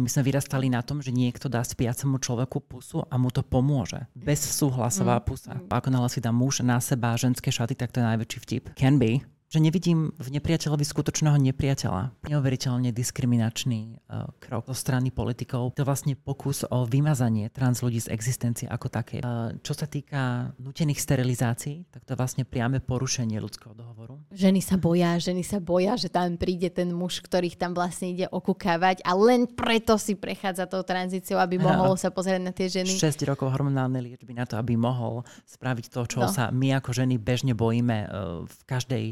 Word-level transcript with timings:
vyrastali. 0.00 0.06
My 0.06 0.08
sme 0.08 0.22
vyrastali 0.24 0.66
na 0.72 0.80
tom, 0.80 1.04
že 1.04 1.12
niekto 1.12 1.52
dá 1.52 1.60
spiacemu 1.60 2.16
človeku 2.18 2.58
pusu 2.64 3.04
a 3.04 3.14
mu 3.20 3.28
to 3.28 3.44
pomôže. 3.44 4.08
Bez 4.16 4.40
súhlasová 4.40 5.20
mm. 5.20 5.24
pusa. 5.24 5.52
Ako 5.68 5.88
náhle 5.92 6.08
si 6.08 6.20
dá 6.24 6.32
muž 6.32 6.64
na 6.64 6.80
seba 6.80 7.16
ženské 7.16 7.52
šaty, 7.52 7.76
tak 7.76 7.92
to 7.92 8.00
je 8.00 8.08
najväčší 8.08 8.38
vtip. 8.40 8.64
Can 8.76 8.96
be 8.96 9.20
že 9.50 9.58
nevidím 9.58 10.14
v 10.14 10.28
nepriateľovi 10.38 10.86
skutočného 10.86 11.34
nepriateľa. 11.50 12.14
Neuveriteľne 12.30 12.94
diskriminačný 12.94 13.98
uh, 14.06 14.30
krok 14.38 14.70
zo 14.70 14.78
strany 14.78 15.10
politikov. 15.10 15.74
To 15.74 15.82
vlastne 15.82 16.14
pokus 16.14 16.62
o 16.70 16.86
vymazanie 16.86 17.50
trans 17.50 17.82
ľudí 17.82 17.98
z 17.98 18.14
existencie 18.14 18.70
ako 18.70 18.86
také. 18.86 19.18
Uh, 19.26 19.58
čo 19.66 19.74
sa 19.74 19.90
týka 19.90 20.54
nutených 20.62 21.02
sterilizácií, 21.02 21.90
tak 21.90 22.06
to 22.06 22.14
je 22.14 22.20
vlastne 22.22 22.46
priame 22.46 22.78
porušenie 22.78 23.42
ľudského 23.42 23.74
dohovoru. 23.74 24.22
Ženy 24.30 24.62
sa 24.62 24.78
boja, 24.78 25.18
ženy 25.18 25.42
sa 25.42 25.58
boja, 25.58 25.98
že 25.98 26.06
tam 26.06 26.38
príde 26.38 26.70
ten 26.70 26.94
muž, 26.94 27.18
ktorých 27.18 27.58
tam 27.58 27.74
vlastne 27.74 28.14
ide 28.14 28.30
okúkavať 28.30 29.02
a 29.02 29.18
len 29.18 29.50
preto 29.50 29.98
si 29.98 30.14
prechádza 30.14 30.70
tou 30.70 30.86
tranzíciou, 30.86 31.42
aby 31.42 31.58
mohol 31.58 31.98
sa 31.98 32.14
pozrieť 32.14 32.38
na 32.38 32.54
tie 32.54 32.70
ženy. 32.70 32.94
6 32.94 33.26
rokov 33.26 33.50
hormonálnej 33.50 34.14
liečby 34.14 34.30
na 34.30 34.46
to, 34.46 34.54
aby 34.54 34.78
mohol 34.78 35.26
spraviť 35.50 35.90
to, 35.90 36.06
čo 36.06 36.22
no. 36.22 36.30
sa 36.30 36.54
my 36.54 36.78
ako 36.78 36.94
ženy 36.94 37.18
bežne 37.18 37.58
bojíme 37.58 38.06
uh, 38.06 38.46
v 38.46 38.60
každej 38.70 39.04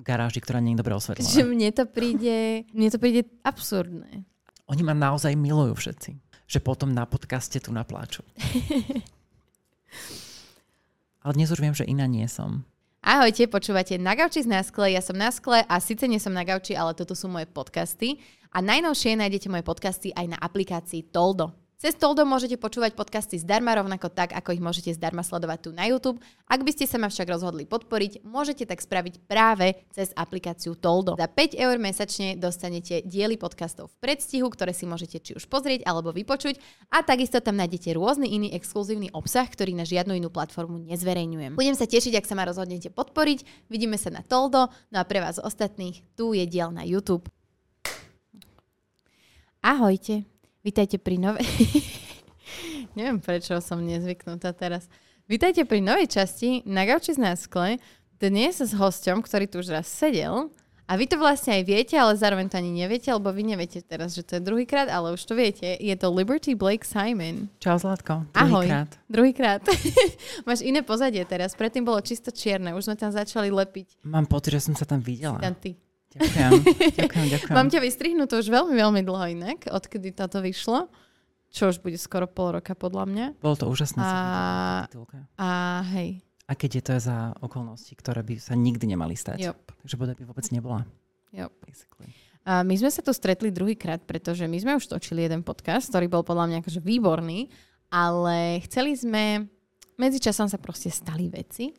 garáži, 0.00 0.40
ktorá 0.40 0.64
nie 0.64 0.72
je 0.72 0.80
dobre 0.80 0.96
osvetlená. 0.96 1.28
Že 1.28 1.44
mne 1.44 1.68
to 1.76 1.84
príde, 1.84 2.64
mne 2.72 2.88
to 2.88 2.96
príde 2.96 3.28
absurdné. 3.44 4.24
Oni 4.70 4.82
ma 4.86 4.96
naozaj 4.96 5.36
milujú 5.36 5.76
všetci. 5.76 6.16
Že 6.48 6.58
potom 6.64 6.88
na 6.92 7.04
podcaste 7.04 7.60
tu 7.60 7.72
napláču. 7.72 8.24
Ale 11.22 11.32
dnes 11.36 11.52
už 11.52 11.60
viem, 11.60 11.76
že 11.76 11.86
iná 11.86 12.08
nie 12.08 12.24
som. 12.26 12.64
Ahojte, 13.02 13.50
počúvate 13.50 13.98
Na 13.98 14.14
gauči 14.14 14.46
z 14.46 14.48
Naskle, 14.50 14.94
ja 14.94 15.02
som 15.02 15.18
na 15.18 15.30
skle 15.34 15.66
a 15.66 15.74
síce 15.82 16.06
nie 16.06 16.22
som 16.22 16.30
na 16.30 16.46
gauči, 16.46 16.78
ale 16.78 16.94
toto 16.94 17.18
sú 17.18 17.26
moje 17.26 17.50
podcasty. 17.50 18.22
A 18.54 18.62
najnovšie 18.62 19.18
nájdete 19.18 19.50
moje 19.50 19.66
podcasty 19.66 20.14
aj 20.14 20.36
na 20.36 20.38
aplikácii 20.38 21.10
Toldo. 21.10 21.61
Cez 21.82 21.98
Toldo 21.98 22.22
môžete 22.22 22.54
počúvať 22.62 22.94
podcasty 22.94 23.42
zdarma 23.42 23.74
rovnako 23.74 24.06
tak, 24.06 24.30
ako 24.38 24.54
ich 24.54 24.62
môžete 24.62 24.94
zdarma 24.94 25.26
sledovať 25.26 25.58
tu 25.66 25.70
na 25.74 25.90
YouTube. 25.90 26.22
Ak 26.46 26.62
by 26.62 26.70
ste 26.70 26.86
sa 26.86 26.94
ma 26.94 27.10
však 27.10 27.26
rozhodli 27.26 27.66
podporiť, 27.66 28.22
môžete 28.22 28.70
tak 28.70 28.78
spraviť 28.78 29.26
práve 29.26 29.74
cez 29.90 30.14
aplikáciu 30.14 30.78
Toldo. 30.78 31.18
Za 31.18 31.26
5 31.26 31.58
eur 31.58 31.82
mesačne 31.82 32.38
dostanete 32.38 33.02
diely 33.02 33.34
podcastov 33.34 33.90
v 33.90 33.98
predstihu, 33.98 34.46
ktoré 34.46 34.70
si 34.70 34.86
môžete 34.86 35.18
či 35.18 35.34
už 35.34 35.50
pozrieť 35.50 35.82
alebo 35.82 36.14
vypočuť 36.14 36.62
a 36.94 37.02
takisto 37.02 37.42
tam 37.42 37.58
nájdete 37.58 37.98
rôzny 37.98 38.30
iný 38.30 38.54
exkluzívny 38.54 39.10
obsah, 39.10 39.50
ktorý 39.50 39.74
na 39.74 39.82
žiadnu 39.82 40.14
inú 40.14 40.30
platformu 40.30 40.78
nezverejňujem. 40.86 41.58
Budem 41.58 41.74
sa 41.74 41.90
tešiť, 41.90 42.14
ak 42.14 42.30
sa 42.30 42.38
ma 42.38 42.46
rozhodnete 42.46 42.94
podporiť. 42.94 43.66
Vidíme 43.66 43.98
sa 43.98 44.14
na 44.14 44.22
Toldo, 44.22 44.70
no 44.70 44.96
a 45.02 45.02
pre 45.02 45.18
vás 45.18 45.42
ostatných 45.42 45.98
tu 46.14 46.30
je 46.30 46.46
diel 46.46 46.70
na 46.70 46.86
YouTube. 46.86 47.26
Ahojte. 49.66 50.31
Vítajte 50.62 50.94
pri 51.02 51.18
novej... 51.18 51.42
Neviem, 52.98 53.18
prečo 53.18 53.58
som 53.58 53.82
nezvyknutá 53.82 54.54
teraz. 54.54 54.86
Vítajte 55.26 55.66
pri 55.66 55.82
novej 55.82 56.06
časti 56.06 56.62
na 56.62 56.86
gauči 56.86 57.18
z 57.18 57.18
náskle. 57.18 57.82
Dnes 58.22 58.62
s 58.62 58.70
hosťom, 58.70 59.26
ktorý 59.26 59.50
tu 59.50 59.58
už 59.58 59.74
raz 59.74 59.90
sedel. 59.90 60.54
A 60.86 60.94
vy 60.94 61.10
to 61.10 61.18
vlastne 61.18 61.58
aj 61.58 61.66
viete, 61.66 61.98
ale 61.98 62.14
zároveň 62.14 62.46
to 62.46 62.62
ani 62.62 62.70
neviete, 62.70 63.10
lebo 63.10 63.34
vy 63.34 63.42
neviete 63.42 63.82
teraz, 63.82 64.14
že 64.14 64.22
to 64.22 64.38
je 64.38 64.42
druhýkrát, 64.46 64.86
ale 64.86 65.10
už 65.10 65.26
to 65.26 65.34
viete. 65.34 65.66
Je 65.66 65.94
to 65.98 66.06
Liberty 66.14 66.54
Blake 66.54 66.86
Simon. 66.86 67.50
Čau 67.58 67.82
Zlatko. 67.82 68.22
Ahoj. 68.30 68.86
Druhýkrát. 69.10 69.66
Máš 70.46 70.62
iné 70.62 70.86
pozadie 70.86 71.26
teraz. 71.26 71.58
Predtým 71.58 71.82
bolo 71.82 71.98
čisto 72.06 72.30
čierne. 72.30 72.70
Už 72.70 72.86
sme 72.86 72.94
tam 72.94 73.10
začali 73.10 73.50
lepiť. 73.50 74.06
Mám 74.06 74.30
pocit, 74.30 74.54
že 74.54 74.70
som 74.70 74.78
sa 74.78 74.86
tam 74.86 75.02
videla. 75.02 75.42
Tam 75.42 75.58
ty. 75.58 75.74
Ďakujem, 76.12 76.52
ďakujem, 76.98 77.26
ďakujem. 77.38 77.54
Mám 77.56 77.68
ťa 77.72 77.80
vystrihnúť 77.80 78.30
už 78.36 78.46
veľmi, 78.52 78.74
veľmi 78.76 79.00
dlho 79.04 79.26
inak, 79.32 79.58
odkedy 79.72 80.12
toto 80.12 80.44
vyšlo. 80.44 80.92
Čo 81.52 81.68
už 81.68 81.84
bude 81.84 82.00
skoro 82.00 82.24
pol 82.24 82.56
roka 82.56 82.72
podľa 82.72 83.04
mňa. 83.04 83.26
Bolo 83.44 83.56
to 83.60 83.68
úžasné. 83.68 84.00
A, 84.00 84.88
a 85.36 85.48
hej. 85.92 86.24
A 86.48 86.56
keď 86.56 86.70
je 86.80 86.82
to 86.84 86.92
za 86.96 87.36
okolnosti, 87.44 87.92
ktoré 87.92 88.24
by 88.24 88.40
sa 88.40 88.56
nikdy 88.56 88.88
nemali 88.88 89.12
stať. 89.12 89.52
Yep. 89.52 89.56
Takže 89.84 89.96
boda 90.00 90.12
by 90.16 90.24
vôbec 90.24 90.48
nebola. 90.48 90.88
Yep. 91.36 91.52
A 92.48 92.64
my 92.64 92.74
sme 92.74 92.90
sa 92.90 93.04
tu 93.04 93.12
stretli 93.12 93.52
druhýkrát, 93.52 94.00
pretože 94.02 94.48
my 94.48 94.58
sme 94.58 94.72
už 94.80 94.88
točili 94.88 95.28
jeden 95.28 95.44
podcast, 95.44 95.92
ktorý 95.92 96.08
bol 96.08 96.24
podľa 96.24 96.48
mňa 96.50 96.56
akože 96.64 96.80
výborný, 96.80 97.52
ale 97.92 98.64
chceli 98.64 98.96
sme, 98.96 99.46
medzičasom 100.00 100.48
sa 100.48 100.56
proste 100.56 100.88
stali 100.88 101.28
veci 101.28 101.70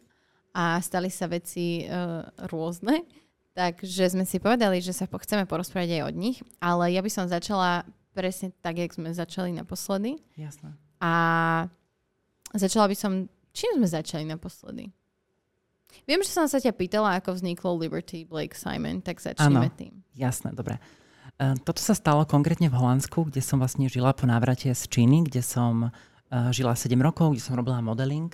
a 0.54 0.78
stali 0.80 1.10
sa 1.10 1.26
veci 1.26 1.84
uh, 1.84 2.22
rôzne 2.48 3.23
Takže 3.54 4.18
sme 4.18 4.26
si 4.26 4.42
povedali, 4.42 4.82
že 4.82 4.98
sa 4.98 5.06
chceme 5.06 5.46
porozprávať 5.46 6.02
aj 6.02 6.04
od 6.10 6.16
nich, 6.18 6.38
ale 6.58 6.90
ja 6.90 7.06
by 7.06 7.12
som 7.14 7.30
začala 7.30 7.86
presne 8.14 8.50
tak, 8.62 8.82
jak 8.82 8.94
sme 8.94 9.14
začali 9.14 9.54
naposledy. 9.54 10.18
Jasné. 10.34 10.74
A 10.98 11.12
začala 12.58 12.90
by 12.90 12.96
som... 12.98 13.30
Čím 13.54 13.78
sme 13.78 13.88
začali 13.90 14.26
naposledy? 14.26 14.90
Viem, 16.10 16.26
že 16.26 16.34
som 16.34 16.50
sa 16.50 16.58
ťa 16.58 16.74
pýtala, 16.74 17.22
ako 17.22 17.38
vzniklo 17.38 17.78
Liberty 17.78 18.26
Blake 18.26 18.58
Simon, 18.58 19.06
tak 19.06 19.22
začneme 19.22 19.70
ano, 19.70 19.78
tým. 19.78 19.94
Jasné, 20.18 20.50
dobre. 20.58 20.82
Uh, 21.38 21.54
toto 21.62 21.78
sa 21.78 21.94
stalo 21.94 22.26
konkrétne 22.26 22.70
v 22.70 22.78
Holandsku, 22.78 23.30
kde 23.30 23.46
som 23.46 23.62
vlastne 23.62 23.86
žila 23.86 24.18
po 24.18 24.26
návrate 24.26 24.74
z 24.74 24.84
Číny, 24.90 25.30
kde 25.30 25.46
som 25.46 25.94
uh, 25.94 26.50
žila 26.50 26.74
7 26.74 26.98
rokov, 26.98 27.38
kde 27.38 27.46
som 27.46 27.54
robila 27.54 27.78
modeling 27.86 28.34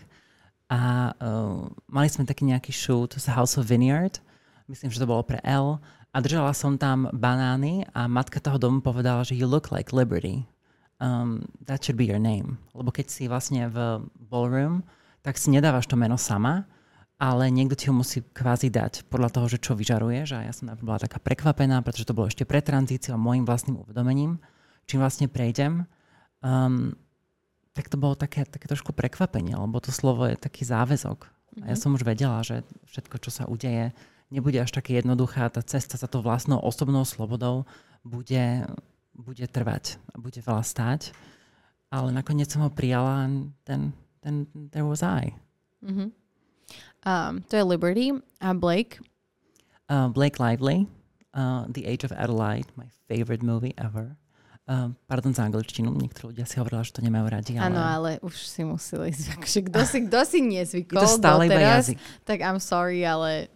a 0.70 1.12
uh, 1.18 1.66
mali 1.90 2.08
sme 2.08 2.30
taký 2.30 2.46
nejaký 2.46 2.70
shoot 2.70 3.18
z 3.18 3.26
House 3.34 3.58
of 3.58 3.66
Vineyard, 3.66 4.22
myslím, 4.70 4.94
že 4.94 5.02
to 5.02 5.10
bolo 5.10 5.26
pre 5.26 5.42
L, 5.44 5.82
a 6.10 6.18
držala 6.26 6.58
som 6.58 6.74
tam 6.74 7.06
banány 7.14 7.86
a 7.94 8.10
matka 8.10 8.42
toho 8.42 8.58
domu 8.58 8.82
povedala, 8.82 9.22
že 9.22 9.38
you 9.38 9.46
look 9.46 9.70
like 9.70 9.94
Liberty. 9.94 10.50
Um, 10.98 11.46
that 11.70 11.86
should 11.86 11.96
be 11.96 12.10
your 12.10 12.20
name. 12.20 12.58
Lebo 12.74 12.90
keď 12.90 13.14
si 13.14 13.30
vlastne 13.30 13.70
v 13.70 14.04
ballroom, 14.18 14.82
tak 15.22 15.38
si 15.38 15.54
nedávaš 15.54 15.86
to 15.86 15.94
meno 15.96 16.18
sama, 16.18 16.66
ale 17.22 17.54
niekto 17.54 17.78
ti 17.78 17.86
ho 17.92 17.96
musí 17.96 18.26
kvázi 18.26 18.74
dať 18.74 19.06
podľa 19.06 19.30
toho, 19.32 19.48
že 19.48 19.62
čo 19.62 19.78
vyžaruješ. 19.78 20.28
A 20.34 20.50
ja 20.50 20.54
som 20.56 20.72
bola 20.82 20.98
taká 20.98 21.22
prekvapená, 21.22 21.80
pretože 21.86 22.10
to 22.10 22.18
bolo 22.18 22.26
ešte 22.26 22.44
pre 22.44 22.60
tranzíciu 22.60 23.14
a 23.14 23.22
môjim 23.22 23.46
vlastným 23.46 23.78
uvedomením, 23.78 24.42
čím 24.90 25.00
vlastne 25.06 25.30
prejdem. 25.30 25.86
Um, 26.42 26.98
tak 27.78 27.86
to 27.88 28.02
bolo 28.02 28.18
také, 28.18 28.50
také 28.50 28.66
trošku 28.66 28.98
prekvapenie, 28.98 29.54
lebo 29.54 29.78
to 29.78 29.94
slovo 29.94 30.26
je 30.26 30.36
taký 30.36 30.66
záväzok. 30.66 31.20
Mm-hmm. 31.22 31.64
A 31.64 31.66
ja 31.70 31.76
mhm. 31.78 31.82
som 31.86 31.94
už 31.94 32.02
vedela, 32.02 32.42
že 32.42 32.66
všetko, 32.90 33.16
čo 33.22 33.30
sa 33.30 33.44
udeje, 33.46 33.94
nebude 34.30 34.62
až 34.62 34.72
také 34.72 34.98
jednoduchá. 34.98 35.50
Tá 35.50 35.62
cesta 35.66 35.98
za 35.98 36.06
to 36.06 36.22
vlastnou 36.22 36.62
osobnou 36.62 37.06
slobodou 37.06 37.66
bude, 38.06 38.66
bude 39.14 39.46
trvať 39.50 39.98
a 40.14 40.22
bude 40.22 40.40
veľa 40.40 40.64
stáť. 40.64 41.12
Ale 41.90 42.14
nakoniec 42.14 42.50
som 42.50 42.62
ho 42.62 42.70
prijala 42.70 43.26
ten, 43.66 43.92
ten, 44.22 44.46
there 44.70 44.86
was 44.86 45.02
I. 45.02 45.34
Mm-hmm. 45.82 46.10
Um, 47.02 47.42
to 47.50 47.58
je 47.58 47.64
Liberty 47.66 48.14
a 48.42 48.54
Blake? 48.54 49.02
Uh, 49.90 50.06
Blake 50.14 50.38
Lively, 50.38 50.86
uh, 51.34 51.66
The 51.66 51.90
Age 51.90 52.06
of 52.06 52.14
Adelaide, 52.14 52.70
my 52.78 52.86
favorite 53.10 53.42
movie 53.42 53.74
ever. 53.82 54.14
Uh, 54.70 54.94
pardon 55.10 55.34
za 55.34 55.42
angličtinu, 55.50 55.90
niektorí 55.90 56.30
ľudia 56.30 56.46
si 56.46 56.62
hovorili, 56.62 56.86
že 56.86 56.94
to 56.94 57.02
nemajú 57.02 57.26
radi. 57.26 57.58
Ale... 57.58 57.74
Áno, 57.74 57.82
ale 57.82 58.12
už 58.22 58.38
si 58.38 58.62
museli 58.62 59.10
ísť. 59.10 59.42
Akože 59.42 59.60
kto 59.66 59.80
si, 59.82 59.98
kto 60.06 60.20
si 60.30 60.40
nezvykol 60.54 60.94
Je 60.94 61.10
to 61.10 61.18
stále 61.18 61.50
iba 61.50 61.58
jazyk. 61.58 61.98
tak 62.22 62.46
I'm 62.46 62.62
sorry, 62.62 63.02
ale 63.02 63.50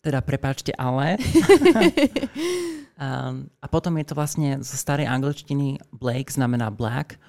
teda 0.00 0.20
prepáčte, 0.24 0.72
ale. 0.76 1.20
um, 2.96 3.46
a 3.64 3.66
potom 3.68 3.96
je 4.00 4.06
to 4.08 4.14
vlastne 4.16 4.64
zo 4.64 4.76
starej 4.76 5.06
angličtiny 5.06 5.80
Blake 5.92 6.32
znamená 6.32 6.72
black. 6.72 7.20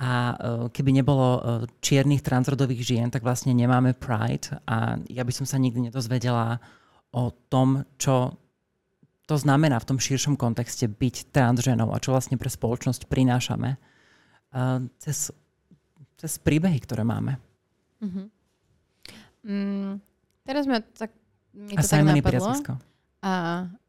A 0.00 0.32
uh, 0.32 0.72
keby 0.72 0.96
nebolo 0.96 1.28
uh, 1.36 1.40
čiernych 1.84 2.24
transrodových 2.24 2.80
žien, 2.80 3.08
tak 3.12 3.20
vlastne 3.20 3.52
nemáme 3.52 3.92
Pride. 3.92 4.56
A 4.64 4.96
ja 5.12 5.22
by 5.28 5.32
som 5.32 5.44
sa 5.44 5.60
nikdy 5.60 5.92
nedozvedela 5.92 6.56
o 7.12 7.28
tom, 7.52 7.84
čo 8.00 8.32
to 9.28 9.36
znamená 9.36 9.76
v 9.76 9.88
tom 9.92 9.98
širšom 10.00 10.40
kontexte 10.40 10.88
byť 10.88 11.30
transženou 11.36 11.92
a 11.92 12.00
čo 12.02 12.16
vlastne 12.16 12.40
pre 12.40 12.48
spoločnosť 12.48 13.12
prinášame 13.12 13.76
uh, 13.76 14.80
cez, 14.96 15.36
cez 16.16 16.32
príbehy, 16.40 16.80
ktoré 16.80 17.04
máme. 17.04 17.36
Mm-hmm. 18.00 18.26
Mm, 19.44 19.92
Teraz 20.50 20.66
ma 20.66 20.82
tak... 20.82 21.14
Mi 21.54 21.78
a 21.78 21.82
to 21.82 21.86
Simon 21.86 22.18
tak 22.18 22.26
napadlo. 22.26 22.50
A 23.22 23.32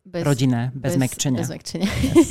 bez, 0.06 0.22
Rodinné, 0.22 0.69
bez, 0.74 0.94
bez 0.94 1.02
mekčenia. 1.02 1.42
Bez 1.42 1.50
mekčenia. 1.50 1.90
Yes. 1.90 2.30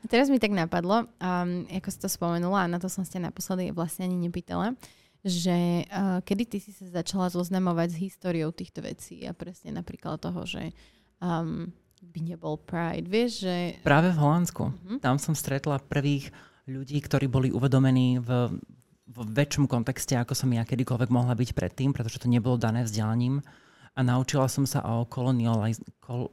a 0.00 0.04
teraz 0.12 0.28
mi 0.28 0.36
tak 0.36 0.52
napadlo, 0.52 1.08
um, 1.20 1.64
ako 1.68 1.88
si 1.88 1.98
to 2.00 2.08
spomenula, 2.08 2.64
a 2.64 2.70
na 2.72 2.76
to 2.80 2.88
som 2.88 3.04
ste 3.04 3.20
naposledy 3.20 3.72
vlastne 3.72 4.08
ani 4.08 4.16
nepýtala, 4.28 4.76
že 5.22 5.86
uh, 5.92 6.24
kedy 6.24 6.44
ty 6.48 6.58
si 6.58 6.72
sa 6.72 6.88
začala 6.88 7.28
zoznamovať 7.32 7.94
s 7.94 8.00
históriou 8.00 8.50
týchto 8.50 8.82
vecí 8.82 9.22
a 9.28 9.36
presne 9.36 9.76
napríklad 9.76 10.18
toho, 10.18 10.42
že 10.48 10.72
um, 11.20 11.70
by 12.02 12.20
nebol 12.34 12.58
Pride, 12.58 13.06
vieš, 13.06 13.46
že... 13.46 13.78
Práve 13.86 14.10
v 14.10 14.18
Holandsku. 14.18 14.64
Uh-huh. 14.74 14.98
Tam 14.98 15.22
som 15.22 15.38
stretla 15.38 15.78
prvých 15.78 16.34
ľudí, 16.66 16.98
ktorí 16.98 17.30
boli 17.30 17.54
uvedomení 17.54 18.18
v, 18.18 18.58
v 19.06 19.18
väčšom 19.30 19.70
kontexte, 19.70 20.18
ako 20.18 20.34
som 20.34 20.50
ja 20.50 20.66
kedykoľvek 20.66 21.10
mohla 21.14 21.38
byť 21.38 21.54
predtým, 21.54 21.94
pretože 21.94 22.18
to 22.18 22.26
nebolo 22.26 22.58
dané 22.58 22.82
vzdelaním. 22.82 23.44
A 23.92 24.00
naučila 24.00 24.48
som 24.48 24.64
sa 24.64 24.80
o 24.84 25.04
kolonializ... 25.04 25.84
Kol... 26.00 26.32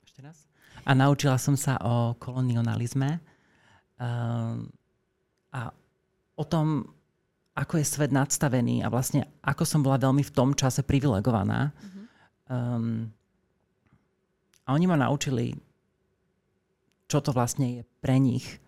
Ešte 0.00 0.20
raz? 0.24 0.48
A 0.84 0.96
naučila 0.96 1.36
som 1.36 1.56
sa 1.56 1.76
o 1.80 2.16
kolonializme 2.16 3.20
uh, 4.00 4.56
a 5.52 5.60
o 6.34 6.44
tom, 6.44 6.88
ako 7.54 7.78
je 7.78 7.86
svet 7.86 8.10
nadstavený 8.10 8.82
a 8.82 8.90
vlastne 8.90 9.28
ako 9.44 9.62
som 9.64 9.80
bola 9.84 10.00
veľmi 10.00 10.24
v 10.24 10.34
tom 10.34 10.52
čase 10.56 10.82
privilegovaná. 10.82 11.70
Mm-hmm. 11.70 12.04
Um, 12.50 13.12
a 14.64 14.72
oni 14.72 14.88
ma 14.88 14.96
naučili, 14.96 15.52
čo 17.08 17.20
to 17.20 17.30
vlastne 17.36 17.80
je 17.80 17.82
pre 18.00 18.16
nich 18.16 18.58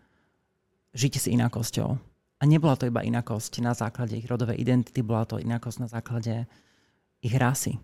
žiť 0.93 1.13
s 1.17 1.27
inakosťou. 1.33 1.91
A 2.37 2.43
nebola 2.45 2.77
to 2.77 2.89
iba 2.89 3.01
inakosť 3.01 3.65
na 3.65 3.73
základe 3.73 4.17
ich 4.17 4.29
rodovej 4.29 4.61
identity, 4.61 5.01
bola 5.01 5.25
to 5.25 5.41
inakosť 5.41 5.79
na 5.81 5.89
základe 5.89 6.45
ich 7.21 7.35
rasy. 7.37 7.79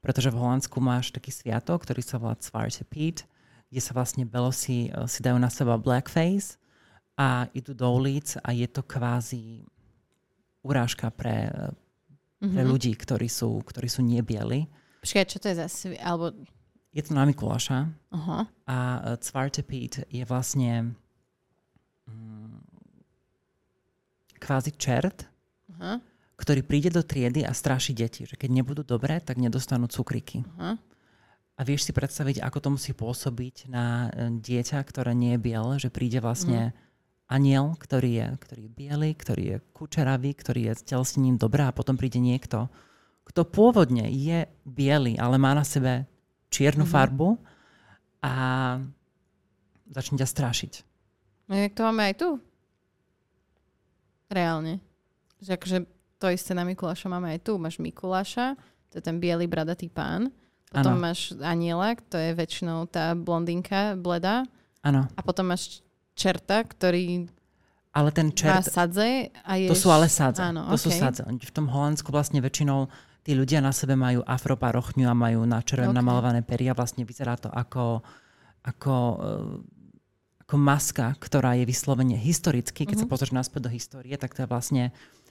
Pretože 0.00 0.30
v 0.30 0.38
Holandsku 0.38 0.78
máš 0.78 1.10
taký 1.10 1.34
sviatok, 1.34 1.82
ktorý 1.82 2.02
sa 2.04 2.22
volá 2.22 2.38
Zwarte 2.38 2.86
Piet, 2.86 3.26
kde 3.66 3.80
sa 3.82 3.92
vlastne 3.96 4.22
belosi 4.22 4.88
eh, 4.88 5.06
si 5.10 5.20
dajú 5.22 5.38
na 5.38 5.50
seba 5.50 5.74
blackface 5.74 6.60
a 7.16 7.48
idú 7.56 7.72
do 7.72 7.88
ulic 7.90 8.36
a 8.44 8.52
je 8.52 8.68
to 8.68 8.84
kvázi 8.84 9.64
urážka 10.60 11.08
pre, 11.14 11.48
pre 12.38 12.46
mm-hmm. 12.46 12.66
ľudí, 12.66 12.92
ktorí 12.92 13.30
sú, 13.30 13.62
ktorí 13.64 13.88
sú 13.88 14.04
nebieli. 14.04 14.68
Počkaj, 15.00 15.24
čo 15.30 15.38
to 15.38 15.46
je 15.48 15.56
za 15.56 15.68
svi- 15.70 16.02
alebo... 16.02 16.34
Je 16.90 17.04
to 17.04 17.12
na 17.12 17.28
Mikuláša. 17.28 17.92
Uh-huh. 18.08 18.48
A 18.66 18.76
uh, 19.14 19.62
Pete 19.62 20.08
je 20.08 20.24
vlastne 20.24 20.96
um, 22.08 22.58
kvázi 24.40 24.72
čert, 24.74 25.28
uh-huh. 25.70 26.00
Ktorý 26.36 26.60
príde 26.62 26.92
do 26.92 27.00
triedy 27.00 27.42
a 27.42 27.56
straší 27.56 27.96
deti, 27.96 28.28
že 28.28 28.36
keď 28.36 28.62
nebudú 28.62 28.84
dobré, 28.84 29.20
tak 29.24 29.40
nedostanú 29.40 29.88
cukriky. 29.88 30.44
Uh-huh. 30.44 30.76
A 31.56 31.60
vieš 31.64 31.88
si 31.88 31.92
predstaviť, 31.96 32.44
ako 32.44 32.58
to 32.60 32.68
musí 32.76 32.92
pôsobiť 32.92 33.72
na 33.72 34.12
e, 34.12 34.36
dieťa, 34.36 34.84
ktoré 34.84 35.16
nie 35.16 35.34
je 35.36 35.40
biele, 35.40 35.74
že 35.80 35.88
príde 35.88 36.20
vlastne 36.20 36.72
uh-huh 36.72 36.84
aniel, 37.26 37.74
ktorý 37.78 38.10
je, 38.22 38.28
ktorý 38.38 38.60
je 38.66 38.72
biely, 38.72 39.10
ktorý 39.14 39.44
je 39.44 39.56
kučeravý, 39.74 40.30
ktorý 40.34 40.70
je 40.70 40.72
s 40.78 40.86
telesnením 40.86 41.36
dobrá 41.38 41.70
a 41.70 41.76
potom 41.76 41.98
príde 41.98 42.22
niekto, 42.22 42.70
kto 43.26 43.42
pôvodne 43.42 44.06
je 44.06 44.46
biely, 44.62 45.18
ale 45.18 45.34
má 45.38 45.50
na 45.50 45.66
sebe 45.66 46.06
čiernu 46.54 46.86
mm-hmm. 46.86 46.94
farbu 46.94 47.28
a 48.22 48.34
začne 49.90 50.22
ťa 50.22 50.28
strašiť. 50.30 50.72
No 51.50 51.54
to 51.74 51.82
máme 51.90 52.02
aj 52.10 52.14
tu? 52.18 52.28
Reálne. 54.30 54.82
Že 55.42 55.50
akože 55.58 55.78
to 56.16 56.32
isté 56.32 56.56
na 56.56 56.64
Mikuláša 56.64 57.06
máme 57.12 57.36
aj 57.36 57.40
tu. 57.44 57.60
Máš 57.60 57.76
Mikuláša, 57.80 58.56
to 58.88 58.98
je 58.98 59.02
ten 59.04 59.20
biely 59.20 59.44
bradatý 59.44 59.92
pán. 59.92 60.32
Potom 60.72 60.98
ano. 60.98 61.04
máš 61.08 61.32
aniela, 61.38 61.94
to 62.10 62.18
je 62.18 62.34
väčšinou 62.34 62.90
tá 62.90 63.14
blondinka 63.14 63.94
bleda. 63.94 64.44
Áno. 64.82 65.06
A 65.14 65.20
potom 65.22 65.52
máš 65.52 65.80
čerta, 66.18 66.64
ktorý 66.64 67.30
ale 67.96 68.12
ten 68.12 68.28
čert... 68.28 68.60
Má 68.60 68.60
sadze 68.60 69.32
a 69.40 69.56
je... 69.56 69.72
To 69.72 69.76
sú 69.76 69.88
ale 69.88 70.12
sadze. 70.12 70.44
Áno, 70.44 70.68
to 70.68 70.76
okay. 70.76 70.84
sú 70.84 70.90
sadze. 70.92 71.24
V 71.24 71.52
tom 71.56 71.64
Holandsku 71.72 72.12
vlastne 72.12 72.44
väčšinou 72.44 72.92
tí 73.24 73.32
ľudia 73.32 73.64
na 73.64 73.72
sebe 73.72 73.96
majú 73.96 74.20
afroparochňu 74.20 75.08
a 75.08 75.16
majú 75.16 75.48
na 75.48 75.64
červen 75.64 75.96
okay. 75.96 75.98
namalované 76.04 76.44
peria. 76.44 76.76
Vlastne 76.76 77.08
vyzerá 77.08 77.40
to 77.40 77.48
ako, 77.48 78.04
ako, 78.68 78.94
eh, 79.16 80.44
ako 80.44 80.54
maska, 80.60 81.16
ktorá 81.16 81.56
je 81.56 81.64
vyslovene 81.64 82.20
historicky. 82.20 82.84
Keď 82.84 83.00
uh-huh. 83.00 83.00
sa 83.00 83.06
mhm. 83.08 83.12
pozrieš 83.16 83.32
naspäť 83.32 83.60
do 83.64 83.70
histórie, 83.72 84.12
tak 84.20 84.36
to 84.36 84.44
je 84.44 84.48
vlastne 84.52 84.84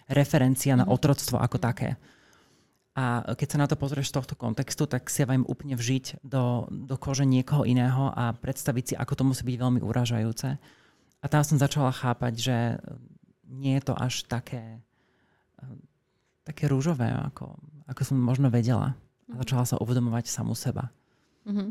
referencia 0.09 0.77
na 0.77 0.85
mhm. 0.85 0.91
otroctvo 0.93 1.37
ako 1.41 1.57
také. 1.57 1.97
A 2.95 3.35
keď 3.35 3.47
sa 3.51 3.59
na 3.59 3.67
to 3.67 3.75
pozrieš 3.75 4.07
z 4.07 4.23
tohto 4.23 4.39
kontextu, 4.39 4.87
tak 4.87 5.11
si 5.11 5.19
ja 5.19 5.27
viem 5.27 5.43
úplne 5.43 5.75
vžiť 5.75 6.23
do, 6.23 6.63
do 6.71 6.95
kože 6.95 7.27
niekoho 7.27 7.67
iného 7.67 8.07
a 8.15 8.31
predstaviť 8.31 8.83
si, 8.87 8.93
ako 8.95 9.13
to 9.19 9.23
musí 9.27 9.43
byť 9.43 9.57
veľmi 9.59 9.83
uražajúce. 9.83 10.55
A 11.19 11.25
tam 11.27 11.43
som 11.43 11.59
začala 11.59 11.91
chápať, 11.91 12.33
že 12.39 12.57
nie 13.51 13.75
je 13.75 13.83
to 13.83 13.93
až 13.99 14.23
také, 14.31 14.79
také 16.47 16.71
rúžové, 16.71 17.11
ako, 17.11 17.59
ako 17.83 18.01
som 18.07 18.15
možno 18.15 18.47
vedela. 18.47 18.95
A 19.27 19.35
mhm. 19.35 19.39
začala 19.43 19.67
sa 19.67 19.75
uvedomovať 19.83 20.31
samú 20.31 20.55
seba. 20.55 20.87
Mm-hmm. 21.43 21.69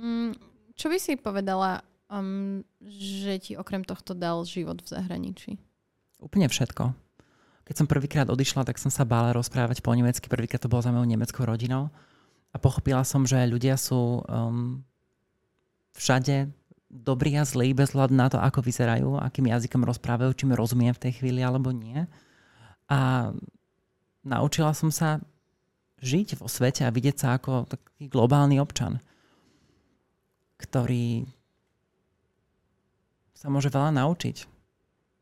Mm, 0.00 0.32
čo 0.76 0.86
by 0.92 0.98
si 1.00 1.16
povedala, 1.16 1.80
um, 2.12 2.60
že 2.84 3.36
ti 3.40 3.52
okrem 3.56 3.82
tohto 3.82 4.12
dal 4.12 4.44
život 4.44 4.80
v 4.84 4.92
zahraničí? 4.92 5.56
Úplne 6.20 6.46
všetko 6.52 6.94
keď 7.70 7.78
som 7.78 7.86
prvýkrát 7.86 8.26
odišla, 8.26 8.66
tak 8.66 8.82
som 8.82 8.90
sa 8.90 9.06
bála 9.06 9.30
rozprávať 9.30 9.78
po 9.78 9.94
nemecky. 9.94 10.26
Prvýkrát 10.26 10.58
to 10.58 10.66
bolo 10.66 10.82
za 10.82 10.90
mojou 10.90 11.06
nemeckou 11.06 11.46
rodinou. 11.46 11.86
A 12.50 12.58
pochopila 12.58 13.06
som, 13.06 13.22
že 13.22 13.38
ľudia 13.46 13.78
sú 13.78 14.26
um, 14.26 14.82
všade 15.94 16.50
dobrí 16.90 17.38
a 17.38 17.46
zlí 17.46 17.70
bez 17.70 17.94
hľadu 17.94 18.10
na 18.10 18.26
to, 18.26 18.42
ako 18.42 18.66
vyzerajú, 18.66 19.22
akým 19.22 19.54
jazykom 19.54 19.86
rozprávajú, 19.86 20.34
či 20.34 20.50
mi 20.50 20.58
rozumiem 20.58 20.90
v 20.90 20.98
tej 20.98 21.22
chvíli 21.22 21.46
alebo 21.46 21.70
nie. 21.70 22.10
A 22.90 23.30
naučila 24.26 24.74
som 24.74 24.90
sa 24.90 25.22
žiť 26.02 26.42
vo 26.42 26.50
svete 26.50 26.82
a 26.82 26.90
vidieť 26.90 27.16
sa 27.22 27.38
ako 27.38 27.70
taký 27.70 28.10
globálny 28.10 28.58
občan, 28.58 28.98
ktorý 30.58 31.22
sa 33.30 33.46
môže 33.46 33.70
veľa 33.70 33.94
naučiť 33.94 34.59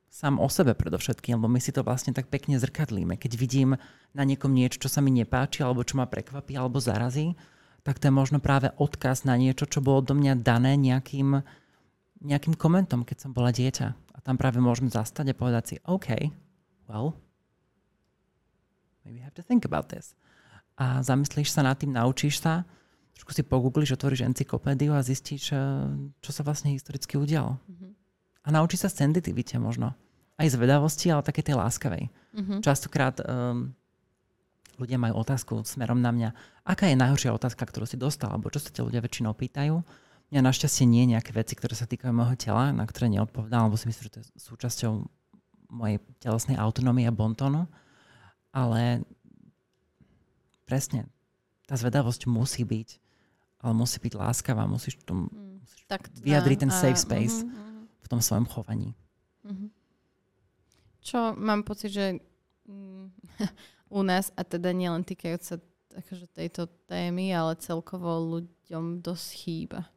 sám 0.08 0.40
o 0.40 0.48
sebe 0.48 0.72
predovšetkým, 0.72 1.36
lebo 1.36 1.52
my 1.52 1.60
si 1.60 1.70
to 1.70 1.84
vlastne 1.84 2.16
tak 2.16 2.32
pekne 2.32 2.56
zrkadlíme. 2.56 3.20
Keď 3.20 3.32
vidím 3.36 3.76
na 4.16 4.22
niekom 4.24 4.50
niečo, 4.50 4.80
čo 4.80 4.88
sa 4.88 5.04
mi 5.04 5.12
nepáči, 5.12 5.60
alebo 5.60 5.84
čo 5.84 6.00
ma 6.00 6.08
prekvapí, 6.08 6.56
alebo 6.56 6.80
zarazí, 6.80 7.36
tak 7.84 8.00
to 8.00 8.10
je 8.10 8.14
možno 8.14 8.40
práve 8.40 8.72
odkaz 8.76 9.28
na 9.28 9.36
niečo, 9.36 9.68
čo 9.68 9.84
bolo 9.84 10.02
do 10.02 10.16
mňa 10.16 10.40
dané 10.40 10.74
nejakým, 10.80 11.44
nejakým 12.24 12.54
komentom, 12.56 13.04
keď 13.04 13.28
som 13.28 13.30
bola 13.36 13.52
dieťa. 13.52 13.86
A 13.88 14.18
tam 14.24 14.40
práve 14.40 14.58
môžem 14.58 14.90
zastať 14.90 15.32
a 15.32 15.38
povedať 15.38 15.64
si, 15.64 15.74
OK, 15.86 16.32
well, 16.90 17.14
maybe 19.04 19.20
I 19.20 19.24
have 19.24 19.36
to 19.38 19.44
think 19.44 19.68
about 19.68 19.92
this. 19.92 20.16
A 20.78 21.04
zamyslíš 21.04 21.52
sa 21.52 21.62
nad 21.62 21.78
tým, 21.78 21.94
naučíš 21.94 22.42
sa, 22.42 22.66
trošku 23.14 23.34
si 23.34 23.42
pogoogliš, 23.42 23.98
otvoríš 23.98 24.26
encyklopédiu 24.26 24.94
a 24.94 25.02
zistíš, 25.02 25.50
eh, 25.50 25.58
čo 26.22 26.30
sa 26.30 26.42
vlastne 26.46 26.74
historicky 26.74 27.18
udialo. 27.18 27.58
Mm-hmm. 27.66 28.07
A 28.48 28.54
naučíš 28.56 28.88
sa 28.88 28.90
sensitivite 28.90 29.60
možno 29.60 29.92
aj 30.40 30.56
zvedavosti, 30.56 31.12
ale 31.12 31.20
také 31.20 31.44
tej 31.44 31.60
láskavej. 31.60 32.08
Mm-hmm. 32.08 32.58
Častokrát 32.64 33.20
um, 33.20 33.76
ľudia 34.80 34.96
majú 34.96 35.20
otázku 35.20 35.60
smerom 35.68 36.00
na 36.00 36.08
mňa, 36.14 36.28
aká 36.64 36.88
je 36.88 36.96
najhoršia 36.96 37.36
otázka, 37.36 37.68
ktorú 37.68 37.84
si 37.84 38.00
dostal, 38.00 38.32
alebo 38.32 38.48
čo 38.48 38.62
sa 38.62 38.72
ťa 38.72 38.86
ľudia 38.88 39.04
väčšinou 39.04 39.36
pýtajú. 39.36 39.84
Mňa 40.32 40.40
našťastie 40.40 40.88
nie 40.88 41.12
nejaké 41.12 41.36
veci, 41.36 41.58
ktoré 41.60 41.76
sa 41.76 41.84
týkajú 41.84 42.08
môjho 42.14 42.40
tela, 42.40 42.72
na 42.72 42.88
ktoré 42.88 43.12
neodpovedám, 43.12 43.68
lebo 43.68 43.76
si 43.76 43.90
myslím, 43.90 44.04
že 44.08 44.12
to 44.16 44.20
je 44.24 44.28
súčasťou 44.40 44.92
mojej 45.68 46.00
telesnej 46.22 46.56
autonómie 46.56 47.04
a 47.04 47.12
bontónu. 47.12 47.68
Ale 48.54 49.04
presne, 50.64 51.04
tá 51.68 51.76
zvedavosť 51.76 52.24
musí 52.28 52.64
byť, 52.64 52.88
ale 53.60 53.72
musí 53.76 54.00
byť 54.00 54.12
láskavá, 54.16 54.64
musíš, 54.64 54.96
mm, 55.04 55.28
musíš 55.60 55.80
tak, 55.84 56.08
vyjadriť 56.20 56.58
ten 56.64 56.72
safe 56.72 56.96
space 56.96 57.44
uh, 57.44 57.48
uh, 57.48 57.52
uh. 57.52 57.67
V 58.08 58.10
tom 58.16 58.24
svojom 58.24 58.48
chovaní. 58.48 58.96
Uh-huh 59.44 59.68
čo 61.08 61.32
mám 61.40 61.64
pocit, 61.64 61.88
že 61.88 62.06
mm, 62.68 63.04
u 63.98 64.00
nás, 64.04 64.28
a 64.36 64.44
teda 64.44 64.76
nielen 64.76 65.00
týkajúca 65.00 65.56
akože 65.96 66.28
tejto 66.36 66.68
témy, 66.84 67.32
ale 67.32 67.56
celkovo 67.56 68.38
ľuďom 68.38 69.00
dosť 69.00 69.28
chýba. 69.32 69.88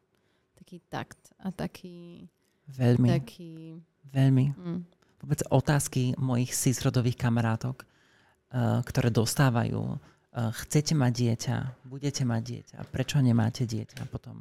Taký 0.56 0.80
takt 0.88 1.36
a 1.36 1.52
taký... 1.52 2.26
Veľmi. 2.72 3.08
Taký, 3.12 3.76
veľmi. 4.08 4.46
Mm. 4.56 4.80
Vôbec 5.20 5.44
otázky 5.52 6.16
mojich 6.16 6.56
cisrodových 6.56 7.20
kamarátok, 7.20 7.84
uh, 7.84 8.80
ktoré 8.80 9.12
dostávajú. 9.12 10.00
Uh, 10.32 10.50
chcete 10.64 10.96
mať 10.96 11.12
dieťa? 11.12 11.56
Budete 11.84 12.24
mať 12.24 12.42
dieťa? 12.42 12.76
Prečo 12.88 13.20
nemáte 13.20 13.68
dieťa? 13.68 14.08
Potom 14.08 14.40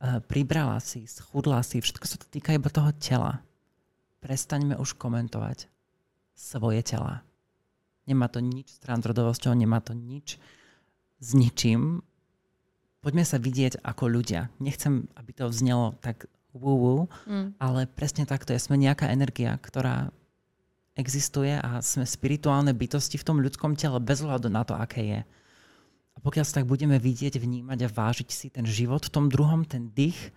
pribrala 0.00 0.80
si, 0.80 1.04
schudla 1.04 1.60
si, 1.60 1.84
všetko 1.84 2.04
sa 2.08 2.16
to 2.16 2.26
týka 2.28 2.56
iba 2.56 2.72
toho 2.72 2.90
tela. 2.96 3.44
Prestaňme 4.24 4.76
už 4.80 4.96
komentovať 4.96 5.68
svoje 6.36 6.80
tela. 6.84 7.20
Nemá 8.08 8.32
to 8.32 8.40
nič 8.40 8.76
s 8.76 8.78
transrodovosťou, 8.80 9.52
nemá 9.52 9.84
to 9.84 9.92
nič 9.92 10.40
s 11.20 11.28
ničím. 11.36 12.00
Poďme 13.04 13.24
sa 13.24 13.36
vidieť 13.36 13.80
ako 13.84 14.08
ľudia. 14.08 14.48
Nechcem, 14.60 15.08
aby 15.16 15.30
to 15.36 15.48
vznelo 15.52 15.96
tak 16.00 16.28
woo 16.50 17.06
mm. 17.28 17.60
ale 17.62 17.86
presne 17.86 18.26
takto 18.26 18.50
je. 18.52 18.60
Sme 18.60 18.80
nejaká 18.80 19.08
energia, 19.12 19.54
ktorá 19.60 20.10
existuje 20.98 21.54
a 21.54 21.80
sme 21.80 22.04
spirituálne 22.04 22.74
bytosti 22.74 23.16
v 23.16 23.26
tom 23.26 23.38
ľudskom 23.38 23.78
tele 23.78 24.02
bez 24.02 24.20
hľadu 24.20 24.50
na 24.50 24.66
to, 24.66 24.74
aké 24.74 25.00
je. 25.06 25.20
A 26.20 26.24
pokiaľ 26.24 26.44
sa 26.44 26.60
tak 26.60 26.68
budeme 26.68 27.00
vidieť, 27.00 27.40
vnímať 27.40 27.78
a 27.80 27.88
vážiť 27.88 28.28
si 28.28 28.52
ten 28.52 28.68
život 28.68 29.08
v 29.08 29.12
tom 29.16 29.32
druhom, 29.32 29.64
ten 29.64 29.88
dých, 29.96 30.28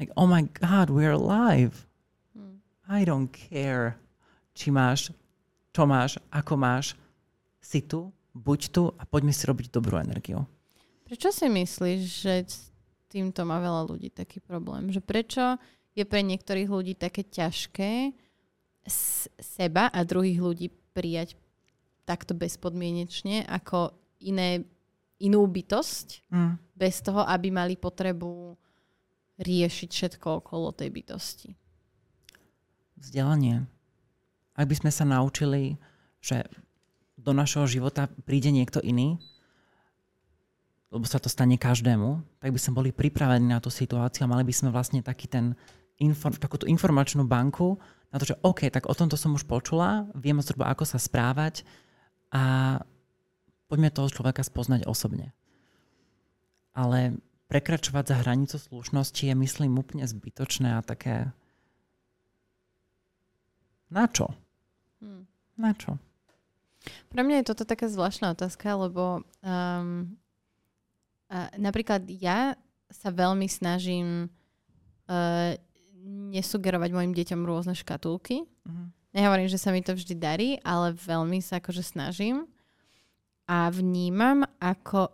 like, 0.00 0.08
oh 0.16 0.24
my 0.24 0.48
God, 0.56 0.88
we're 0.88 1.12
alive. 1.12 1.84
Mm. 2.32 2.64
I 2.88 3.04
don't 3.04 3.28
care 3.28 4.00
či 4.56 4.72
máš, 4.72 5.12
čo 5.70 5.84
máš, 5.84 6.16
ako 6.32 6.54
máš, 6.56 6.96
si 7.60 7.84
tu, 7.84 8.08
buď 8.32 8.60
tu 8.72 8.88
a 8.96 9.04
poďme 9.04 9.36
si 9.36 9.44
robiť 9.44 9.68
dobrú 9.68 10.00
energiu. 10.00 10.48
Prečo 11.04 11.28
si 11.28 11.46
myslíš, 11.48 12.00
že 12.00 12.34
týmto 13.10 13.44
má 13.44 13.60
veľa 13.60 13.84
ľudí 13.84 14.08
taký 14.08 14.40
problém. 14.40 14.88
Že 14.88 15.00
prečo 15.04 15.44
je 15.92 16.04
pre 16.06 16.24
niektorých 16.24 16.70
ľudí 16.70 16.94
také 16.96 17.26
ťažké 17.26 18.14
seba 19.36 19.92
a 19.92 20.00
druhých 20.06 20.40
ľudí 20.40 20.72
prijať 20.96 21.36
takto 22.08 22.32
bezpodmienečne 22.34 23.44
ako 23.46 23.94
iné, 24.24 24.64
inú 25.20 25.44
bytosť, 25.44 26.32
mm. 26.32 26.52
bez 26.76 27.04
toho, 27.04 27.24
aby 27.24 27.52
mali 27.52 27.76
potrebu 27.76 28.56
riešiť 29.40 29.88
všetko 29.88 30.44
okolo 30.44 30.72
tej 30.76 30.88
bytosti. 30.92 31.50
Vzdelanie. 33.00 33.64
Ak 34.52 34.68
by 34.68 34.76
sme 34.76 34.92
sa 34.92 35.08
naučili, 35.08 35.80
že 36.20 36.44
do 37.16 37.32
našeho 37.32 37.64
života 37.64 38.08
príde 38.28 38.52
niekto 38.52 38.80
iný, 38.84 39.16
lebo 40.90 41.06
sa 41.06 41.22
to 41.22 41.30
stane 41.30 41.54
každému, 41.54 42.40
tak 42.42 42.50
by 42.50 42.58
sme 42.60 42.76
boli 42.82 42.90
pripravení 42.90 43.46
na 43.46 43.62
tú 43.62 43.70
situáciu 43.70 44.26
a 44.26 44.32
mali 44.32 44.42
by 44.42 44.52
sme 44.52 44.68
vlastne 44.74 45.00
taký 45.00 45.30
ten 45.30 45.54
inform, 46.02 46.34
takúto 46.36 46.66
informačnú 46.66 47.22
banku 47.24 47.78
na 48.10 48.18
to, 48.18 48.34
že 48.34 48.40
OK, 48.42 48.66
tak 48.68 48.90
o 48.90 48.94
tomto 48.96 49.14
som 49.14 49.36
už 49.36 49.46
počula, 49.46 50.10
viem 50.18 50.42
zhruba, 50.42 50.66
ako 50.66 50.82
sa 50.82 50.98
správať 50.98 51.62
a 52.34 52.76
poďme 53.70 53.94
toho 53.94 54.10
človeka 54.10 54.42
spoznať 54.42 54.90
osobne. 54.90 55.30
Ale 56.74 57.22
prekračovať 57.46 58.04
za 58.10 58.16
hranicu 58.26 58.56
slušnosti 58.58 59.22
je, 59.30 59.34
myslím, 59.34 59.78
úplne 59.78 60.02
zbytočné 60.06 60.74
a 60.74 60.82
také... 60.82 61.30
Na 63.90 64.06
čo? 64.10 64.30
Hmm. 65.02 65.26
Na 65.58 65.74
čo? 65.74 65.98
Pre 67.10 67.20
mňa 67.22 67.42
je 67.42 67.48
toto 67.50 67.66
taká 67.66 67.90
zvláštna 67.90 68.38
otázka, 68.38 68.74
lebo 68.78 69.26
um, 69.42 70.14
uh, 71.26 71.50
napríklad 71.58 72.06
ja 72.06 72.54
sa 72.90 73.10
veľmi 73.10 73.50
snažím 73.50 74.30
uh, 75.10 75.58
nesugerovať 76.30 76.90
mojim 76.94 77.12
deťom 77.12 77.42
rôzne 77.44 77.74
škatulky. 77.74 78.46
Uh-huh. 78.46 78.88
Nehovorím, 79.10 79.50
že 79.50 79.58
sa 79.58 79.74
mi 79.74 79.82
to 79.82 79.92
vždy 79.92 80.14
darí, 80.16 80.50
ale 80.62 80.94
veľmi 80.94 81.42
sa 81.42 81.58
akože 81.58 81.82
snažím. 81.82 82.46
A 83.50 83.66
vnímam, 83.74 84.46
ako 84.62 85.10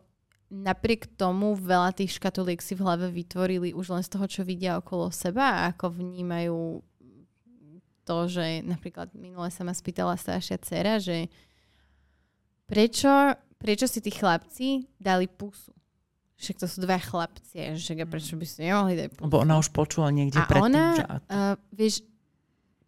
napriek 0.53 1.09
tomu 1.17 1.57
veľa 1.57 1.97
tých 1.97 2.21
škatuliek 2.21 2.61
si 2.61 2.77
v 2.77 2.85
hlave 2.85 3.09
vytvorili 3.11 3.73
už 3.73 3.97
len 3.97 4.03
z 4.05 4.13
toho, 4.13 4.27
čo 4.29 4.45
vidia 4.45 4.79
okolo 4.79 5.11
seba 5.11 5.65
a 5.65 5.75
ako 5.75 5.97
vnímajú 5.97 6.85
to, 8.07 8.17
že 8.31 8.63
napríklad 8.63 9.11
minule 9.19 9.51
sa 9.51 9.67
ma 9.67 9.75
spýtala 9.75 10.15
staršia 10.15 10.63
dcera, 10.63 11.03
že 11.03 11.27
prečo, 12.71 13.11
prečo 13.59 13.91
si 13.91 13.99
tí 13.99 14.15
chlapci 14.15 14.87
dali 15.01 15.27
pusu? 15.27 15.75
Však 16.37 16.63
to 16.63 16.67
sú 16.69 16.85
dva 16.85 17.01
chlapci, 17.01 17.75
že 17.75 17.97
prečo 18.07 18.37
by 18.39 18.47
si 18.47 18.69
nemohli 18.69 18.95
dať 18.95 19.09
pusu? 19.17 19.27
Lebo 19.27 19.43
ona 19.43 19.59
už 19.59 19.75
počula 19.75 20.15
niekde 20.15 20.39
a 20.39 20.47
predtým, 20.47 20.71
ona, 20.71 20.87
že... 20.95 21.05
Uh, 21.27 21.55
vieš, 21.75 22.05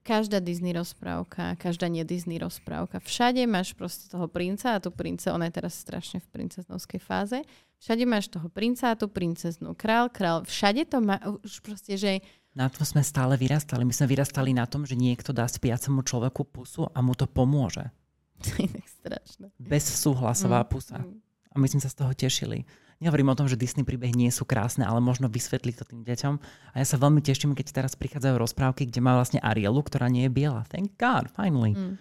každá 0.09 0.41
Disney 0.41 0.73
rozprávka, 0.73 1.53
každá 1.61 1.93
nie 1.93 2.00
Disney 2.00 2.41
rozprávka, 2.41 2.97
všade 3.05 3.45
máš 3.45 3.77
proste 3.77 4.09
toho 4.09 4.25
princa 4.25 4.73
a 4.73 4.81
tú 4.81 4.88
prince, 4.88 5.29
ona 5.29 5.53
je 5.53 5.61
teraz 5.61 5.77
strašne 5.77 6.25
v 6.25 6.29
princeznovskej 6.33 6.97
fáze, 6.97 7.45
všade 7.85 8.09
máš 8.09 8.33
toho 8.33 8.49
princa 8.49 8.88
a 8.88 8.97
tú 8.97 9.12
princeznú, 9.12 9.77
král, 9.77 10.09
král, 10.09 10.49
všade 10.49 10.88
to 10.88 11.05
má, 11.05 11.21
už 11.45 11.61
proste, 11.61 12.00
že 12.00 12.25
na 12.57 12.67
tom 12.67 12.83
sme 12.83 13.07
stále 13.07 13.38
vyrastali. 13.38 13.87
My 13.87 13.95
sme 13.95 14.11
vyrastali 14.11 14.50
na 14.50 14.67
tom, 14.67 14.83
že 14.83 14.99
niekto 14.99 15.31
dá 15.31 15.47
spiacemu 15.47 16.03
človeku 16.03 16.43
pusu 16.43 16.91
a 16.91 16.99
mu 16.99 17.15
to 17.15 17.29
pomôže. 17.29 17.87
To 18.38 18.50
je 18.55 18.71
tak 18.71 18.87
strašné. 19.03 19.47
Bezsúhlasová 19.59 20.62
mm, 20.62 20.69
pusa. 20.71 20.99
Mm. 21.03 21.19
A 21.50 21.55
my 21.59 21.67
sme 21.67 21.83
sa 21.83 21.91
z 21.91 21.99
toho 21.99 22.15
tešili. 22.15 22.62
Nehovorím 22.99 23.31
o 23.31 23.38
tom, 23.38 23.47
že 23.47 23.55
Disney 23.55 23.87
príbehy 23.87 24.11
nie 24.11 24.31
sú 24.35 24.43
krásne, 24.43 24.83
ale 24.83 24.99
možno 24.99 25.31
vysvetliť 25.31 25.75
to 25.78 25.85
tým 25.87 26.02
deťom. 26.02 26.35
A 26.75 26.76
ja 26.83 26.87
sa 26.87 26.99
veľmi 26.99 27.23
teším, 27.23 27.55
keď 27.55 27.71
teraz 27.71 27.95
prichádzajú 27.95 28.35
rozprávky, 28.35 28.90
kde 28.90 28.99
má 28.99 29.14
vlastne 29.14 29.38
Arielu, 29.38 29.78
ktorá 29.87 30.11
nie 30.11 30.26
je 30.26 30.35
biela. 30.35 30.67
Thank 30.67 30.99
God, 30.99 31.31
finally. 31.31 31.78
Mm. 31.78 31.95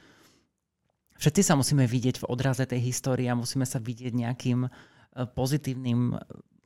Všetci 1.22 1.42
sa 1.46 1.54
musíme 1.54 1.86
vidieť 1.86 2.26
v 2.26 2.30
odraze 2.30 2.66
tej 2.66 2.82
histórie 2.82 3.30
a 3.30 3.38
musíme 3.38 3.66
sa 3.70 3.78
vidieť 3.78 4.14
nejakým 4.14 4.66
e, 4.66 4.70
pozitívnym 5.38 6.14
e, 6.14 6.18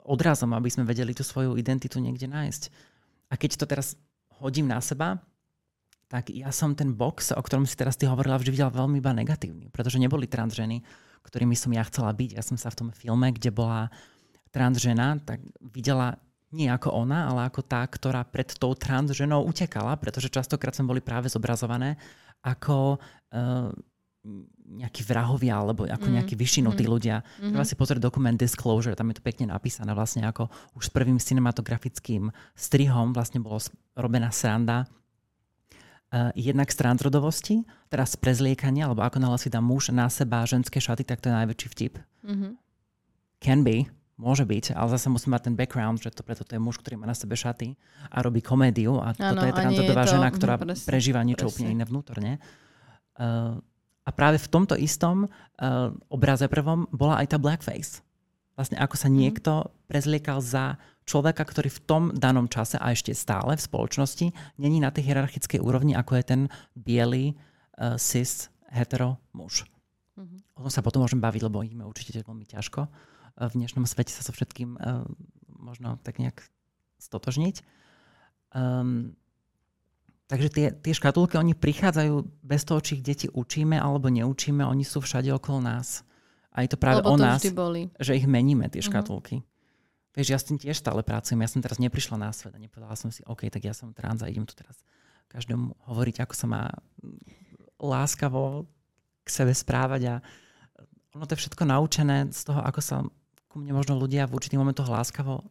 odrazom, 0.07 0.55
aby 0.55 0.71
sme 0.71 0.87
vedeli 0.87 1.11
tú 1.11 1.27
svoju 1.27 1.59
identitu 1.59 1.99
niekde 1.99 2.31
nájsť. 2.31 2.63
A 3.31 3.39
keď 3.39 3.59
to 3.59 3.65
teraz 3.67 3.99
hodím 4.39 4.71
na 4.71 4.79
seba, 4.79 5.19
tak 6.11 6.31
ja 6.31 6.51
som 6.51 6.75
ten 6.75 6.91
box, 6.91 7.31
o 7.31 7.39
ktorom 7.39 7.63
si 7.63 7.79
teraz 7.79 7.95
ty 7.95 8.07
hovorila, 8.07 8.35
vždy 8.35 8.51
videla 8.51 8.71
veľmi 8.71 8.99
iba 8.99 9.15
negatívny, 9.15 9.71
pretože 9.71 9.95
neboli 9.95 10.27
trans 10.27 10.51
ženy, 10.51 10.83
ktorými 11.23 11.55
som 11.55 11.71
ja 11.71 11.87
chcela 11.87 12.11
byť. 12.11 12.35
Ja 12.35 12.43
som 12.43 12.59
sa 12.59 12.67
v 12.67 12.79
tom 12.83 12.89
filme, 12.91 13.31
kde 13.31 13.55
bola 13.55 13.87
trans 14.51 14.77
žena, 14.77 15.17
tak 15.23 15.39
videla 15.59 16.19
nie 16.51 16.67
ako 16.67 16.91
ona, 16.91 17.31
ale 17.31 17.47
ako 17.47 17.63
tá, 17.63 17.87
ktorá 17.87 18.27
pred 18.27 18.51
tou 18.59 18.75
trans 18.75 19.07
ženou 19.15 19.47
utekala, 19.47 19.95
pretože 19.95 20.27
častokrát 20.27 20.75
sme 20.75 20.91
boli 20.91 21.01
práve 21.01 21.31
zobrazované 21.31 21.95
ako 22.43 22.99
uh, 22.99 23.71
nejakí 24.71 25.01
vrahovia 25.07 25.57
alebo 25.57 25.87
ako 25.89 26.07
mm. 26.11 26.13
nejakí 26.19 26.35
vyšinutí 26.37 26.85
mm. 26.85 26.91
ľudia. 26.91 27.23
Mm-hmm. 27.23 27.51
Treba 27.55 27.65
si 27.65 27.75
pozrieť 27.79 28.03
dokument 28.03 28.35
Disclosure, 28.37 28.93
tam 28.93 29.09
je 29.09 29.17
to 29.17 29.25
pekne 29.25 29.49
napísané 29.49 29.95
vlastne 29.95 30.27
ako 30.27 30.51
už 30.77 30.91
s 30.91 30.91
prvým 30.93 31.17
cinematografickým 31.17 32.29
strihom 32.53 33.15
vlastne 33.15 33.41
bolo 33.41 33.57
robená 33.95 34.29
sranda 34.29 34.85
uh, 36.11 36.29
jednak 36.35 36.69
z 36.69 36.77
transrodovosti, 36.77 37.55
teraz 37.87 38.13
z 38.13 38.21
prezliekania, 38.21 38.91
alebo 38.91 39.07
ako 39.07 39.23
náhle 39.23 39.39
si 39.39 39.47
dá 39.47 39.63
muž 39.63 39.89
na 39.95 40.11
seba 40.11 40.43
ženské 40.43 40.83
šaty, 40.83 41.07
tak 41.07 41.23
to 41.23 41.31
je 41.31 41.39
najväčší 41.39 41.67
vtip. 41.71 41.93
Mm-hmm. 42.27 42.51
Can 43.41 43.65
be, 43.65 43.89
Môže 44.21 44.45
byť, 44.45 44.77
ale 44.77 44.93
zase 44.93 45.09
musí 45.09 45.33
mať 45.33 45.49
ten 45.49 45.55
background, 45.57 45.97
že 45.97 46.13
to 46.13 46.21
preto 46.21 46.45
to 46.45 46.53
je 46.53 46.61
muž, 46.61 46.77
ktorý 46.77 47.01
má 47.01 47.09
na 47.09 47.17
sebe 47.17 47.33
šaty 47.33 47.73
a 48.13 48.21
robí 48.21 48.45
komédiu 48.45 49.01
a 49.01 49.17
ano, 49.17 49.33
toto 49.33 49.49
je 49.49 49.53
transrodová 49.57 50.03
žena, 50.05 50.29
ktorá 50.29 50.55
presne, 50.61 50.85
prežíva 50.85 51.25
niečo 51.25 51.49
presne. 51.49 51.57
úplne 51.57 51.69
iné 51.73 51.85
vnútorne. 51.89 52.31
Uh, 53.17 53.57
a 54.05 54.09
práve 54.13 54.37
v 54.37 54.45
tomto 54.53 54.77
istom 54.77 55.25
uh, 55.25 55.89
obraze 56.13 56.45
prvom 56.45 56.85
bola 56.93 57.17
aj 57.17 57.33
tá 57.33 57.37
blackface. 57.41 58.05
Vlastne 58.53 58.77
ako 58.77 58.93
sa 58.93 59.09
mhm. 59.09 59.15
niekto 59.17 59.51
prezliekal 59.89 60.37
za 60.37 60.77
človeka, 61.09 61.41
ktorý 61.41 61.73
v 61.73 61.81
tom 61.81 62.03
danom 62.13 62.45
čase 62.45 62.77
a 62.77 62.93
ešte 62.93 63.17
stále 63.17 63.57
v 63.57 63.65
spoločnosti 63.65 64.29
není 64.61 64.77
na 64.77 64.93
tej 64.93 65.09
hierarchickej 65.09 65.57
úrovni, 65.57 65.97
ako 65.97 66.21
je 66.21 66.23
ten 66.29 66.41
biely 66.77 67.33
uh, 67.81 67.97
cis 67.97 68.53
hetero 68.69 69.17
muž. 69.33 69.65
Mm-hmm. 70.13 70.61
O 70.61 70.69
tom 70.69 70.71
sa 70.71 70.85
potom 70.85 71.01
môžem 71.01 71.17
baviť, 71.17 71.41
lebo 71.41 71.65
ideme 71.65 71.89
určite 71.89 72.21
veľmi 72.21 72.45
ťažko 72.45 72.85
v 73.37 73.53
dnešnom 73.55 73.87
svete 73.87 74.11
sa 74.11 74.25
so 74.25 74.35
všetkým 74.35 74.75
uh, 74.75 75.05
možno 75.47 76.01
tak 76.01 76.17
nejak 76.17 76.43
stotožniť. 76.99 77.63
Um, 78.51 79.15
takže 80.27 80.49
tie, 80.51 80.67
tie 80.75 80.93
škatulky, 80.93 81.39
oni 81.39 81.55
prichádzajú 81.55 82.43
bez 82.43 82.61
toho, 82.67 82.79
či 82.83 82.99
ich 82.99 83.03
deti 83.05 83.27
učíme 83.31 83.79
alebo 83.79 84.11
neučíme, 84.11 84.65
oni 84.65 84.83
sú 84.83 84.99
všade 84.99 85.31
okolo 85.31 85.63
nás. 85.63 86.03
A 86.51 86.67
je 86.67 86.69
to 86.75 86.77
práve 86.77 86.99
Lebo 86.99 87.15
o 87.15 87.17
to 87.17 87.23
nás, 87.23 87.41
boli. 87.55 87.87
že 87.95 88.19
ich 88.19 88.27
meníme, 88.27 88.67
tie 88.67 88.83
mhm. 88.83 88.87
škatulky. 88.91 89.39
Uh-huh. 89.39 89.49
Vieš, 90.11 90.27
ja 90.27 90.35
s 90.35 90.47
tým 90.47 90.59
tiež 90.59 90.75
stále 90.75 90.99
pracujem. 91.07 91.39
Ja 91.39 91.47
som 91.47 91.63
teraz 91.63 91.79
neprišla 91.79 92.19
na 92.19 92.35
svet 92.35 92.51
a 92.51 92.59
nepovedala 92.59 92.99
som 92.99 93.07
si, 93.07 93.23
OK, 93.23 93.47
tak 93.47 93.63
ja 93.63 93.71
som 93.71 93.95
trans 93.95 94.19
a 94.19 94.27
idem 94.27 94.43
tu 94.43 94.51
teraz 94.51 94.75
každému 95.31 95.87
hovoriť, 95.87 96.27
ako 96.27 96.33
sa 96.35 96.47
má 96.51 96.63
láskavo 97.79 98.67
k 99.23 99.27
sebe 99.31 99.55
správať 99.55 100.01
a 100.11 100.15
ono 101.15 101.23
to 101.23 101.35
je 101.35 101.47
všetko 101.47 101.63
naučené 101.63 102.27
z 102.35 102.41
toho, 102.43 102.59
ako 102.59 102.79
sa 102.83 102.97
ku 103.51 103.59
mne 103.59 103.75
možno 103.75 103.99
ľudia 103.99 104.23
v 104.31 104.39
určitých 104.39 104.61
momentoch 104.63 104.87
láskavo 104.87 105.43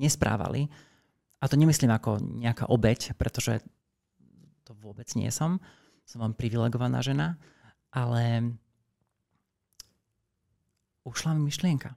nesprávali. 0.00 0.72
A 1.38 1.44
to 1.44 1.60
nemyslím 1.60 1.92
ako 1.92 2.16
nejaká 2.40 2.64
obeď, 2.72 3.12
pretože 3.20 3.60
to 4.64 4.72
vôbec 4.80 5.04
nie 5.12 5.28
som. 5.28 5.60
Som 6.08 6.24
vám 6.24 6.32
privilegovaná 6.32 7.04
žena, 7.04 7.36
ale 7.92 8.56
ušla 11.04 11.36
mi 11.36 11.52
myšlienka. 11.52 11.92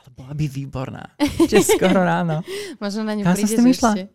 Ale 0.00 0.08
bola 0.16 0.32
by 0.32 0.44
výborná. 0.48 1.04
Ešte 1.44 1.76
skoro 1.76 2.00
ráno. 2.00 2.40
Možno 2.80 3.04
na 3.04 3.12
ňu 3.12 3.24
Kam 3.28 3.36
prídeš 3.36 3.60
ešte. 3.60 4.08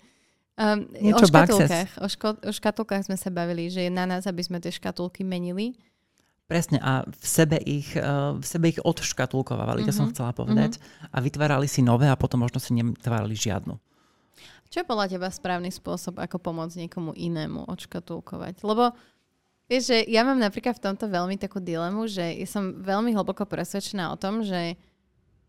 Um, 0.57 0.89
o 1.13 1.21
škatulkách. 1.21 1.89
O, 2.01 2.07
ško- 2.09 2.41
o 2.41 2.51
škatulkách 2.53 3.03
sme 3.05 3.17
sa 3.17 3.29
bavili, 3.29 3.69
že 3.69 3.85
je 3.85 3.91
na 3.93 4.09
nás, 4.09 4.25
aby 4.25 4.41
sme 4.41 4.57
tie 4.57 4.73
škatulky 4.73 5.21
menili. 5.21 5.77
Presne 6.51 6.83
a 6.83 7.07
v 7.07 7.23
sebe 7.23 7.55
ich, 7.63 7.95
eh, 7.95 8.03
v 8.35 8.43
sebe 8.43 8.75
ich 8.75 8.79
odškatulkovali, 8.83 9.87
mm-hmm. 9.87 9.87
to 9.87 9.95
som 9.95 10.11
mhm. 10.11 10.11
chcela 10.11 10.31
povedať. 10.35 10.75
Mm-hmm. 10.75 11.15
A 11.15 11.17
vytvárali 11.23 11.67
si 11.71 11.79
nové 11.79 12.11
a 12.11 12.19
potom 12.19 12.43
možno 12.43 12.59
si 12.59 12.75
nevytvárali 12.75 13.31
žiadnu. 13.31 13.79
Čo 14.71 14.83
je 14.83 14.87
podľa 14.87 15.07
teba 15.15 15.27
správny 15.31 15.71
spôsob, 15.71 16.19
ako 16.19 16.39
pomôcť 16.39 16.87
niekomu 16.87 17.11
inému 17.15 17.67
odškatulkovať? 17.71 18.63
Lebo 18.63 18.95
vieš, 19.67 19.91
že 19.91 19.97
ja 20.07 20.23
mám 20.23 20.39
napríklad 20.39 20.79
v 20.79 20.91
tomto 20.91 21.11
veľmi 21.11 21.35
takú 21.35 21.59
dilemu, 21.59 22.07
že 22.07 22.39
ja 22.39 22.47
som 22.47 22.79
veľmi 22.79 23.11
hlboko 23.11 23.43
presvedčená 23.43 24.11
o 24.11 24.19
tom, 24.19 24.43
že 24.47 24.79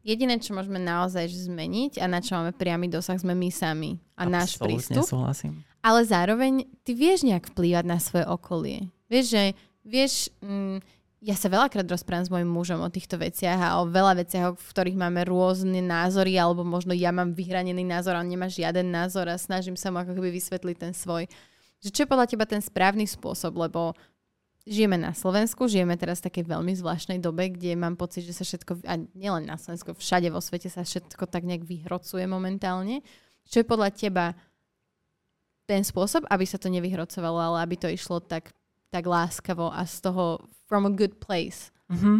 jediné, 0.02 0.42
čo 0.42 0.58
môžeme 0.58 0.82
naozaj 0.82 1.30
zmeniť 1.30 2.02
a 2.02 2.10
na 2.10 2.18
čo 2.18 2.34
máme 2.34 2.50
priamy 2.50 2.90
dosah, 2.90 3.14
sme 3.14 3.38
my 3.38 3.50
sami 3.54 4.02
a 4.18 4.26
Absolutne 4.26 4.34
náš 4.34 4.50
prístup. 4.58 5.06
Súhlasím. 5.06 5.62
Ale 5.86 6.02
zároveň 6.02 6.66
ty 6.82 6.94
vieš 6.94 7.22
nejak 7.22 7.54
vplývať 7.54 7.84
na 7.86 7.98
svoje 8.02 8.26
okolie. 8.26 8.90
Vieš, 9.06 9.26
že 9.34 9.44
vieš, 9.82 10.32
mm, 10.42 10.82
ja 11.22 11.38
sa 11.38 11.46
veľakrát 11.46 11.86
rozprávam 11.86 12.26
s 12.26 12.34
mojim 12.34 12.50
mužom 12.50 12.82
o 12.82 12.90
týchto 12.90 13.14
veciach 13.14 13.54
a 13.62 13.78
o 13.78 13.86
veľa 13.86 14.26
veciach, 14.26 14.58
v 14.58 14.68
ktorých 14.74 14.98
máme 14.98 15.22
rôzne 15.22 15.78
názory, 15.78 16.34
alebo 16.34 16.66
možno 16.66 16.90
ja 16.90 17.14
mám 17.14 17.30
vyhranený 17.30 17.86
názor, 17.86 18.18
a 18.18 18.22
on 18.22 18.30
nemá 18.30 18.50
žiaden 18.50 18.90
názor 18.90 19.30
a 19.30 19.38
snažím 19.38 19.78
sa 19.78 19.94
mu 19.94 20.02
ako 20.02 20.18
keby 20.18 20.34
vysvetliť 20.34 20.76
ten 20.82 20.90
svoj. 20.90 21.30
Že 21.78 21.88
čo 21.94 22.00
je 22.02 22.10
podľa 22.10 22.26
teba 22.26 22.44
ten 22.46 22.58
správny 22.58 23.06
spôsob, 23.06 23.54
lebo 23.54 23.94
žijeme 24.66 24.98
na 24.98 25.14
Slovensku, 25.14 25.70
žijeme 25.70 25.94
teraz 25.94 26.18
v 26.22 26.30
takej 26.30 26.44
veľmi 26.46 26.74
zvláštnej 26.74 27.18
dobe, 27.22 27.54
kde 27.54 27.78
mám 27.78 27.94
pocit, 27.94 28.26
že 28.26 28.34
sa 28.34 28.42
všetko, 28.42 28.82
a 28.86 28.98
nielen 29.14 29.46
na 29.46 29.58
Slovensku, 29.58 29.94
všade 29.94 30.26
vo 30.30 30.42
svete 30.42 30.70
sa 30.70 30.82
všetko 30.82 31.26
tak 31.30 31.46
nejak 31.46 31.62
vyhrocuje 31.66 32.26
momentálne. 32.26 33.02
Čo 33.46 33.62
je 33.62 33.66
podľa 33.66 33.90
teba 33.94 34.34
ten 35.66 35.86
spôsob, 35.86 36.26
aby 36.30 36.46
sa 36.46 36.58
to 36.58 36.70
nevyhrocovalo, 36.70 37.38
ale 37.38 37.58
aby 37.62 37.74
to 37.78 37.86
išlo 37.90 38.18
tak 38.18 38.50
tak 38.92 39.08
láskavo 39.08 39.72
a 39.72 39.88
z 39.88 40.04
toho 40.04 40.44
from 40.68 40.84
a 40.84 40.92
good 40.92 41.16
place. 41.16 41.72
Mm-hmm. 41.88 42.16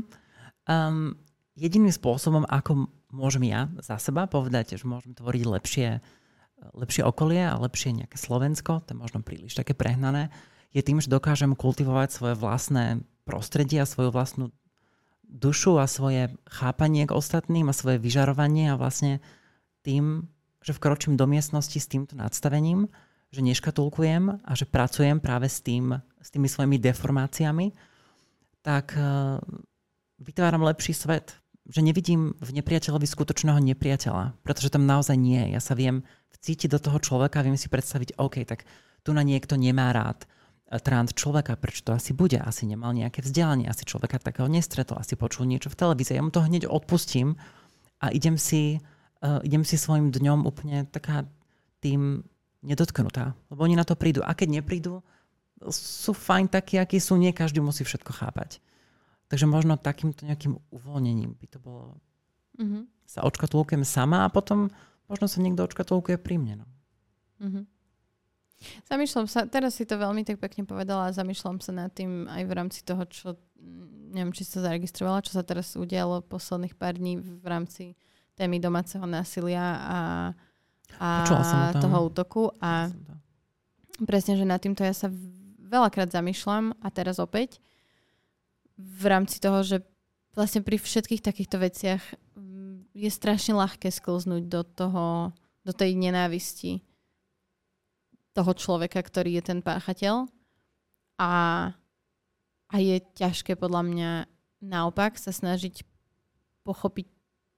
Um, 0.66 1.20
jediným 1.52 1.92
spôsobom, 1.92 2.48
ako 2.48 2.88
môžem 3.12 3.44
ja 3.52 3.68
za 3.84 4.00
seba 4.00 4.24
povedať, 4.24 4.80
že 4.80 4.88
môžem 4.88 5.12
tvoriť 5.12 5.44
lepšie, 5.44 5.88
lepšie 6.72 7.02
okolie 7.04 7.44
a 7.44 7.60
lepšie 7.60 7.92
nejaké 7.92 8.16
Slovensko, 8.16 8.80
to 8.82 8.96
je 8.96 8.98
možno 8.98 9.20
príliš 9.20 9.52
také 9.52 9.76
prehnané, 9.76 10.32
je 10.72 10.80
tým, 10.80 10.98
že 11.04 11.12
dokážem 11.12 11.52
kultivovať 11.52 12.08
svoje 12.08 12.34
vlastné 12.40 13.04
prostredie 13.28 13.84
a 13.84 13.86
svoju 13.86 14.08
vlastnú 14.08 14.48
dušu 15.28 15.76
a 15.76 15.84
svoje 15.84 16.32
chápanie 16.48 17.04
k 17.04 17.12
ostatným 17.12 17.68
a 17.68 17.76
svoje 17.76 18.00
vyžarovanie 18.00 18.72
a 18.72 18.80
vlastne 18.80 19.20
tým, 19.84 20.28
že 20.64 20.72
vkročím 20.72 21.20
do 21.20 21.28
miestnosti 21.28 21.76
s 21.76 21.90
týmto 21.90 22.16
nadstavením, 22.16 22.88
že 23.32 23.40
neškatulkujem 23.40 24.44
a 24.44 24.52
že 24.52 24.68
pracujem 24.68 25.16
práve 25.16 25.48
s, 25.48 25.64
tým, 25.64 25.96
s 26.20 26.28
tými 26.28 26.52
svojimi 26.52 26.76
deformáciami, 26.76 27.72
tak 28.60 28.92
uh, 28.94 29.40
vytváram 30.20 30.60
lepší 30.62 30.92
svet. 30.92 31.40
Že 31.64 31.80
nevidím 31.80 32.36
v 32.42 32.50
nepriateľovi 32.60 33.06
skutočného 33.08 33.56
nepriateľa, 33.72 34.36
pretože 34.44 34.68
tam 34.68 34.84
naozaj 34.84 35.16
nie. 35.16 35.40
Ja 35.54 35.62
sa 35.62 35.72
viem 35.72 36.04
vcítiť 36.34 36.74
do 36.74 36.78
toho 36.82 36.98
človeka, 37.00 37.46
viem 37.46 37.56
si 37.56 37.72
predstaviť, 37.72 38.18
OK, 38.18 38.42
tak 38.44 38.68
tu 39.06 39.14
na 39.14 39.22
niekto 39.22 39.56
nemá 39.56 39.94
rád 39.94 40.26
eh, 40.26 40.76
trans 40.82 41.16
človeka, 41.16 41.56
prečo 41.56 41.88
to 41.88 41.96
asi 41.96 42.12
bude? 42.12 42.36
Asi 42.36 42.68
nemal 42.68 42.92
nejaké 42.92 43.24
vzdelanie, 43.24 43.70
asi 43.70 43.88
človeka 43.88 44.20
takého 44.20 44.50
nestretol, 44.50 45.00
asi 45.00 45.16
počul 45.16 45.48
niečo 45.48 45.72
v 45.72 45.78
televízii. 45.78 46.18
Ja 46.18 46.26
mu 46.26 46.34
to 46.34 46.44
hneď 46.44 46.68
odpustím 46.68 47.40
a 48.02 48.10
idem 48.10 48.36
si, 48.36 48.82
uh, 49.22 49.38
idem 49.46 49.62
si 49.62 49.78
svojim 49.78 50.10
dňom 50.10 50.44
úplne 50.44 50.84
taká 50.90 51.24
tým 51.78 52.26
nedotknutá. 52.62 53.34
Lebo 53.50 53.60
oni 53.66 53.74
na 53.74 53.84
to 53.84 53.98
prídu. 53.98 54.22
A 54.22 54.32
keď 54.32 54.62
neprídu, 54.62 55.02
sú 55.70 56.14
fajn 56.14 56.50
takí, 56.50 56.78
akí 56.78 56.98
sú. 56.98 57.18
Nie 57.18 57.34
každý 57.34 57.62
musí 57.62 57.82
všetko 57.82 58.10
chápať. 58.14 58.62
Takže 59.30 59.46
možno 59.46 59.78
takýmto 59.78 60.26
nejakým 60.26 60.58
uvoľnením 60.70 61.34
by 61.38 61.46
to 61.50 61.58
bolo... 61.58 61.98
Mm-hmm. 62.60 62.84
Sa 63.08 63.24
očkatulkujem 63.28 63.84
sama 63.84 64.24
a 64.24 64.32
potom 64.32 64.72
možno 65.08 65.26
sa 65.28 65.40
niekto 65.40 65.64
očkatulkuje 65.64 66.16
pri 66.16 66.36
mne. 66.40 66.54
No. 66.64 66.66
Mm-hmm. 67.44 67.64
Zamýšľam 68.86 69.26
sa, 69.26 69.44
teraz 69.50 69.74
si 69.74 69.84
to 69.84 69.98
veľmi 69.98 70.22
tak 70.22 70.38
pekne 70.38 70.62
povedala 70.62 71.10
a 71.10 71.16
zamýšľam 71.16 71.58
sa 71.58 71.72
nad 71.74 71.90
tým 71.90 72.30
aj 72.30 72.42
v 72.46 72.52
rámci 72.54 72.80
toho, 72.86 73.02
čo 73.10 73.34
neviem, 74.12 74.30
či 74.30 74.46
sa 74.46 74.62
zaregistrovala, 74.62 75.24
čo 75.24 75.34
sa 75.34 75.42
teraz 75.42 75.74
udialo 75.74 76.22
posledných 76.28 76.76
pár 76.78 77.00
dní 77.00 77.18
v 77.18 77.46
rámci 77.46 77.98
témy 78.38 78.62
domáceho 78.62 79.04
násilia 79.04 79.80
a 79.82 79.98
a 80.98 81.72
toho 81.76 81.98
útoku. 82.08 82.52
A 82.60 82.92
presne, 84.04 84.36
že 84.36 84.48
nad 84.48 84.60
týmto 84.60 84.82
ja 84.82 84.92
sa 84.92 85.12
veľakrát 85.72 86.12
zamýšľam 86.12 86.76
a 86.84 86.88
teraz 86.92 87.16
opäť 87.16 87.62
v 88.76 89.04
rámci 89.08 89.40
toho, 89.40 89.64
že 89.64 89.80
vlastne 90.36 90.64
pri 90.64 90.76
všetkých 90.80 91.24
takýchto 91.24 91.56
veciach 91.60 92.02
mm, 92.36 92.92
je 92.96 93.10
strašne 93.12 93.56
ľahké 93.56 93.88
sklznúť 93.88 94.42
do 94.48 94.62
toho, 94.64 95.06
do 95.64 95.72
tej 95.72 95.96
nenávisti 95.96 96.84
toho 98.32 98.52
človeka, 98.56 99.00
ktorý 99.00 99.40
je 99.40 99.42
ten 99.44 99.60
páchateľ. 99.60 100.28
A, 101.20 101.32
a 102.72 102.76
je 102.80 102.96
ťažké 103.16 103.60
podľa 103.60 103.82
mňa 103.84 104.10
naopak 104.64 105.20
sa 105.20 105.30
snažiť 105.30 105.84
pochopiť 106.64 107.06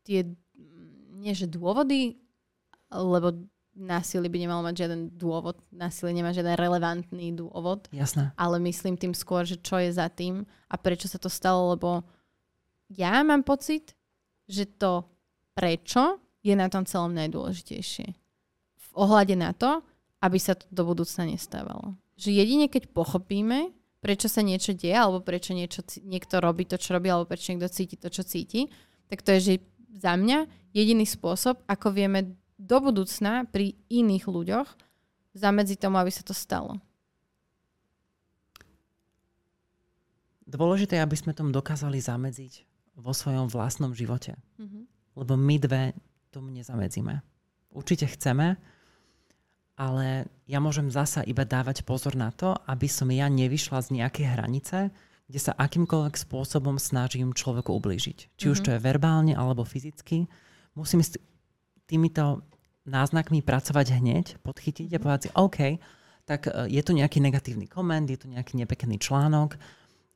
tie, 0.04 0.20
nie 1.14 1.32
že 1.32 1.46
dôvody, 1.46 2.18
lebo 2.94 3.34
násilie 3.74 4.30
by 4.30 4.38
nemalo 4.38 4.62
mať 4.62 4.86
žiaden 4.86 5.02
dôvod, 5.18 5.58
násilie 5.74 6.14
nemá 6.14 6.30
žiaden 6.30 6.54
relevantný 6.54 7.34
dôvod. 7.34 7.90
Jasné. 7.90 8.30
Ale 8.38 8.62
myslím 8.62 8.94
tým 8.94 9.12
skôr, 9.12 9.42
že 9.42 9.58
čo 9.58 9.82
je 9.82 9.90
za 9.90 10.06
tým 10.06 10.46
a 10.70 10.74
prečo 10.78 11.10
sa 11.10 11.18
to 11.18 11.26
stalo, 11.26 11.74
lebo 11.74 12.06
ja 12.94 13.18
mám 13.26 13.42
pocit, 13.42 13.98
že 14.46 14.70
to 14.70 15.02
prečo 15.58 16.22
je 16.46 16.54
na 16.54 16.70
tom 16.70 16.86
celom 16.86 17.10
najdôležitejšie. 17.18 18.06
V 18.78 18.88
ohľade 18.94 19.34
na 19.34 19.50
to, 19.50 19.82
aby 20.22 20.38
sa 20.38 20.54
to 20.54 20.64
do 20.70 20.86
budúcna 20.86 21.26
nestávalo. 21.26 21.98
Že 22.14 22.30
jedine 22.30 22.66
keď 22.70 22.94
pochopíme, 22.94 23.74
prečo 23.98 24.30
sa 24.30 24.44
niečo 24.44 24.76
deje, 24.76 24.94
alebo 24.94 25.24
prečo 25.24 25.56
niečo, 25.56 25.82
niekto 26.04 26.38
robí 26.38 26.68
to, 26.68 26.78
čo 26.78 26.94
robí, 26.94 27.10
alebo 27.10 27.26
prečo 27.26 27.50
niekto 27.50 27.72
cíti 27.72 27.96
to, 27.98 28.12
čo 28.12 28.22
cíti, 28.22 28.70
tak 29.10 29.24
to 29.24 29.34
je, 29.36 29.40
že 29.40 29.54
za 29.98 30.14
mňa 30.14 30.70
jediný 30.76 31.08
spôsob, 31.08 31.64
ako 31.66 31.94
vieme 31.94 32.36
do 32.58 32.76
budúcna 32.78 33.46
pri 33.50 33.74
iných 33.90 34.24
ľuďoch 34.30 34.68
zamedzi 35.34 35.74
tomu, 35.78 35.98
aby 35.98 36.10
sa 36.10 36.22
to 36.22 36.32
stalo. 36.32 36.78
Dôležité 40.44 41.00
je, 41.00 41.04
aby 41.04 41.16
sme 41.18 41.34
tomu 41.34 41.50
dokázali 41.50 41.98
zamedziť 41.98 42.62
vo 42.94 43.10
svojom 43.10 43.50
vlastnom 43.50 43.90
živote. 43.90 44.38
Mm-hmm. 44.60 44.82
Lebo 45.18 45.34
my 45.34 45.56
dve 45.58 45.82
tomu 46.30 46.54
nezamedzíme. 46.54 47.22
Určite 47.74 48.06
chceme, 48.06 48.54
ale 49.74 50.30
ja 50.46 50.62
môžem 50.62 50.86
zasa 50.94 51.26
iba 51.26 51.42
dávať 51.42 51.82
pozor 51.82 52.14
na 52.14 52.30
to, 52.30 52.54
aby 52.70 52.86
som 52.86 53.10
ja 53.10 53.26
nevyšla 53.26 53.82
z 53.82 53.98
nejakej 53.98 54.26
hranice, 54.30 54.94
kde 55.26 55.40
sa 55.40 55.56
akýmkoľvek 55.58 56.14
spôsobom 56.14 56.78
snažím 56.78 57.34
človeku 57.34 57.74
ublížiť. 57.74 58.38
Či 58.38 58.44
mm-hmm. 58.46 58.54
už 58.54 58.58
to 58.62 58.70
je 58.76 58.84
verbálne 58.84 59.34
alebo 59.34 59.66
fyzicky. 59.66 60.30
Musím 60.78 61.02
týmito 61.84 62.44
náznakmi 62.84 63.40
pracovať 63.40 63.86
hneď, 64.00 64.26
podchytiť 64.44 64.88
a 64.96 65.02
povedať 65.02 65.20
si, 65.26 65.30
OK, 65.32 65.58
tak 66.28 66.48
e, 66.48 66.68
je 66.68 66.82
tu 66.84 66.92
nejaký 66.92 67.20
negatívny 67.20 67.68
koment, 67.68 68.04
je 68.04 68.20
tu 68.20 68.28
nejaký 68.28 68.60
nepekný 68.60 69.00
článok, 69.00 69.56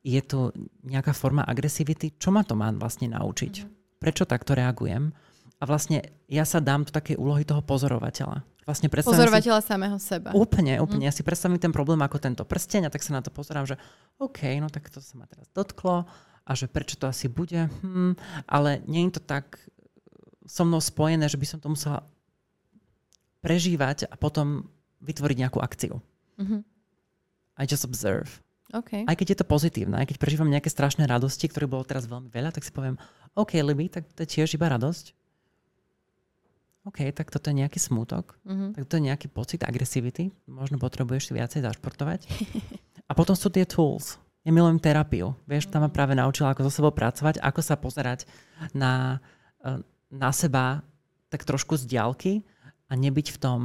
je 0.04 0.20
tu 0.24 0.52
nejaká 0.84 1.12
forma 1.16 1.44
agresivity, 1.44 2.16
čo 2.16 2.32
ma 2.32 2.44
to 2.44 2.56
má 2.56 2.72
vlastne 2.76 3.12
naučiť? 3.12 3.54
Mm-hmm. 3.64 4.00
Prečo 4.00 4.24
takto 4.28 4.54
reagujem? 4.56 5.10
A 5.58 5.64
vlastne 5.66 6.06
ja 6.30 6.46
sa 6.46 6.62
dám 6.62 6.86
do 6.86 6.94
takej 6.94 7.18
úlohy 7.18 7.42
toho 7.42 7.58
pozorovateľa. 7.66 8.46
Vlastne 8.62 8.92
pozorovateľa 8.92 9.64
si, 9.64 9.66
samého 9.66 9.96
seba. 9.96 10.30
Úplne, 10.36 10.78
úplne. 10.84 11.02
Mm. 11.02 11.08
Ja 11.08 11.16
si 11.16 11.24
predstavím 11.24 11.56
ten 11.56 11.72
problém 11.72 11.98
ako 12.04 12.20
tento 12.20 12.44
prsteň 12.44 12.86
a 12.86 12.92
tak 12.92 13.00
sa 13.00 13.16
na 13.16 13.24
to 13.24 13.32
pozerám, 13.32 13.64
že 13.64 13.80
OK, 14.20 14.44
no 14.60 14.68
tak 14.68 14.92
to 14.92 15.00
sa 15.00 15.16
ma 15.16 15.24
teraz 15.24 15.48
dotklo 15.56 16.04
a 16.44 16.50
že 16.52 16.68
prečo 16.68 17.00
to 17.00 17.08
asi 17.08 17.32
bude, 17.32 17.64
hm, 17.80 18.12
ale 18.44 18.84
nie 18.84 19.08
je 19.08 19.18
to 19.18 19.22
tak 19.24 19.56
so 20.48 20.64
mnou 20.64 20.80
spojené, 20.80 21.28
že 21.28 21.36
by 21.36 21.46
som 21.46 21.58
to 21.60 21.68
musela 21.68 22.08
prežívať 23.44 24.08
a 24.08 24.16
potom 24.16 24.66
vytvoriť 25.04 25.36
nejakú 25.36 25.60
akciu. 25.60 26.00
Mm-hmm. 26.40 26.60
I 27.60 27.64
just 27.68 27.84
observe. 27.84 28.40
Okay. 28.68 29.04
Aj 29.08 29.16
keď 29.16 29.26
je 29.32 29.38
to 29.40 29.46
pozitívne, 29.48 29.96
aj 29.96 30.12
keď 30.12 30.16
prežívam 30.20 30.48
nejaké 30.48 30.68
strašné 30.68 31.08
radosti, 31.08 31.48
ktoré 31.48 31.64
bolo 31.64 31.88
teraz 31.88 32.04
veľmi 32.04 32.28
veľa, 32.28 32.52
tak 32.52 32.64
si 32.64 32.72
poviem, 32.72 33.00
OK, 33.32 33.56
Libby, 33.64 33.88
tak 33.88 34.04
to 34.12 34.24
je 34.24 34.40
tiež 34.40 34.56
iba 34.56 34.68
radosť. 34.68 35.16
OK, 36.84 37.12
tak 37.12 37.28
toto 37.28 37.52
je 37.52 37.60
nejaký 37.64 37.80
smútok, 37.80 38.36
mm-hmm. 38.48 38.70
tak 38.76 38.82
to 38.88 38.96
je 38.96 39.02
nejaký 39.08 39.26
pocit 39.28 39.60
agresivity, 39.64 40.32
možno 40.48 40.80
potrebuješ 40.80 41.28
si 41.28 41.32
viacej 41.36 41.64
zašportovať. 41.64 42.28
a 43.10 43.12
potom 43.12 43.36
sú 43.36 43.52
tie 43.52 43.64
tools. 43.68 44.20
Ja 44.44 44.52
milujem 44.52 44.80
terapiu. 44.80 45.36
Vieš, 45.44 45.68
tam 45.68 45.84
ma 45.84 45.92
práve 45.92 46.16
naučila, 46.16 46.52
ako 46.52 46.68
so 46.68 46.72
sebou 46.72 46.92
pracovať, 46.92 47.40
ako 47.44 47.60
sa 47.60 47.76
pozerať 47.76 48.24
na, 48.72 49.20
eh, 49.64 49.80
na 50.08 50.32
seba 50.32 50.82
tak 51.28 51.44
trošku 51.44 51.76
z 51.76 51.84
diálky 51.84 52.32
a 52.88 52.96
nebyť 52.96 53.36
v 53.36 53.38
tom 53.38 53.60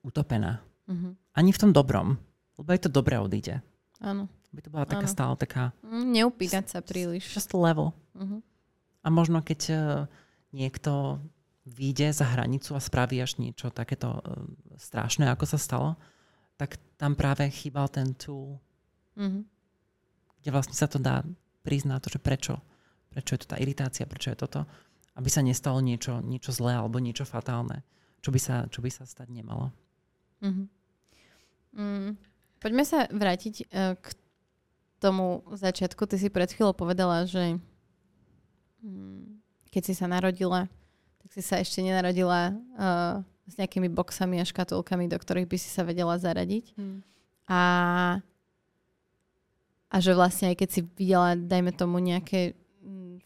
utopená. 0.00 0.64
Mm-hmm. 0.88 1.12
Ani 1.36 1.50
v 1.52 1.60
tom 1.60 1.70
dobrom. 1.76 2.16
Lebo 2.56 2.68
aj 2.72 2.88
to 2.88 2.90
dobré 2.92 3.20
odíde. 3.20 3.60
Áno. 4.00 4.28
By 4.50 4.60
to 4.66 4.72
bola 4.72 4.88
taká 4.88 5.06
ano. 5.06 5.14
stále 5.14 5.34
taká... 5.38 5.70
Mm, 5.84 6.06
neupínať 6.10 6.66
sa 6.72 6.80
príliš. 6.82 7.28
Just 7.30 7.52
level. 7.54 7.94
Mm-hmm. 8.16 8.40
A 9.04 9.08
možno 9.08 9.38
keď 9.44 9.60
uh, 9.70 9.80
niekto 10.50 11.22
vyjde 11.68 12.10
za 12.10 12.26
hranicu 12.26 12.74
a 12.74 12.82
spraví 12.82 13.20
až 13.22 13.38
niečo 13.38 13.70
takéto 13.70 14.18
uh, 14.18 14.42
strašné, 14.80 15.30
ako 15.30 15.44
sa 15.46 15.58
stalo, 15.60 15.90
tak 16.58 16.76
tam 16.98 17.14
práve 17.14 17.46
chýbal 17.48 17.88
ten 17.88 18.12
tool, 18.16 18.58
mm-hmm. 19.16 19.44
kde 20.42 20.50
vlastne 20.50 20.76
sa 20.76 20.90
to 20.90 20.98
dá 20.98 21.22
priznať 21.62 22.00
to, 22.02 22.08
že 22.18 22.20
prečo. 22.20 22.54
Prečo 23.12 23.36
je 23.36 23.40
to 23.46 23.50
tá 23.54 23.56
iritácia, 23.62 24.08
prečo 24.08 24.34
je 24.34 24.38
toto 24.40 24.66
aby 25.14 25.28
sa 25.28 25.42
nestalo 25.42 25.82
niečo, 25.82 26.22
niečo 26.22 26.54
zlé 26.54 26.78
alebo 26.78 27.02
niečo 27.02 27.26
fatálne, 27.26 27.82
čo 28.22 28.30
by 28.30 28.40
sa, 28.40 28.56
čo 28.70 28.84
by 28.84 28.90
sa 28.92 29.04
stať 29.06 29.28
nemalo. 29.30 29.74
Mm-hmm. 30.40 30.66
Mm, 31.70 32.10
poďme 32.58 32.84
sa 32.86 33.06
vrátiť 33.10 33.54
uh, 33.70 33.94
k 33.98 34.06
tomu 35.00 35.46
začiatku, 35.48 36.04
ty 36.06 36.16
si 36.20 36.28
pred 36.28 36.50
chvíľou 36.50 36.76
povedala, 36.76 37.24
že 37.24 37.56
mm, 38.84 39.40
keď 39.70 39.82
si 39.86 39.94
sa 39.96 40.10
narodila, 40.10 40.68
tak 41.22 41.30
si 41.32 41.42
sa 41.44 41.62
ešte 41.62 41.80
nenarodila 41.80 42.52
uh, 42.76 43.22
s 43.50 43.54
nejakými 43.58 43.90
boxami 43.90 44.38
a 44.38 44.46
škatulkami, 44.46 45.10
do 45.10 45.18
ktorých 45.18 45.50
by 45.50 45.56
si 45.58 45.68
sa 45.70 45.82
vedela 45.82 46.14
zaradiť. 46.14 46.70
Hmm. 46.78 47.02
A, 47.50 47.62
a 49.90 49.96
že 49.98 50.14
vlastne 50.14 50.54
aj 50.54 50.56
keď 50.62 50.68
si 50.70 50.80
videla, 50.86 51.34
dajme 51.34 51.74
tomu, 51.74 51.98
nejaké 51.98 52.54
mm, 52.54 52.60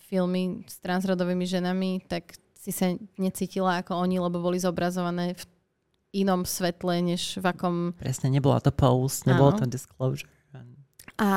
filmy 0.05 0.63
s 0.69 0.79
transrodovými 0.81 1.47
ženami, 1.49 2.05
tak 2.07 2.37
si 2.55 2.73
sa 2.73 2.93
necítila 3.21 3.81
ako 3.81 4.01
oni, 4.05 4.21
lebo 4.21 4.41
boli 4.41 4.57
zobrazované 4.57 5.37
v 5.37 5.43
inom 6.25 6.47
svetle, 6.47 7.03
než 7.03 7.43
v 7.43 7.47
akom... 7.51 7.75
Presne, 7.99 8.31
nebola 8.31 8.63
to 8.63 8.71
post, 8.71 9.27
nebolo 9.27 9.53
to 9.59 9.67
disclosure. 9.67 10.31
A 11.19 11.31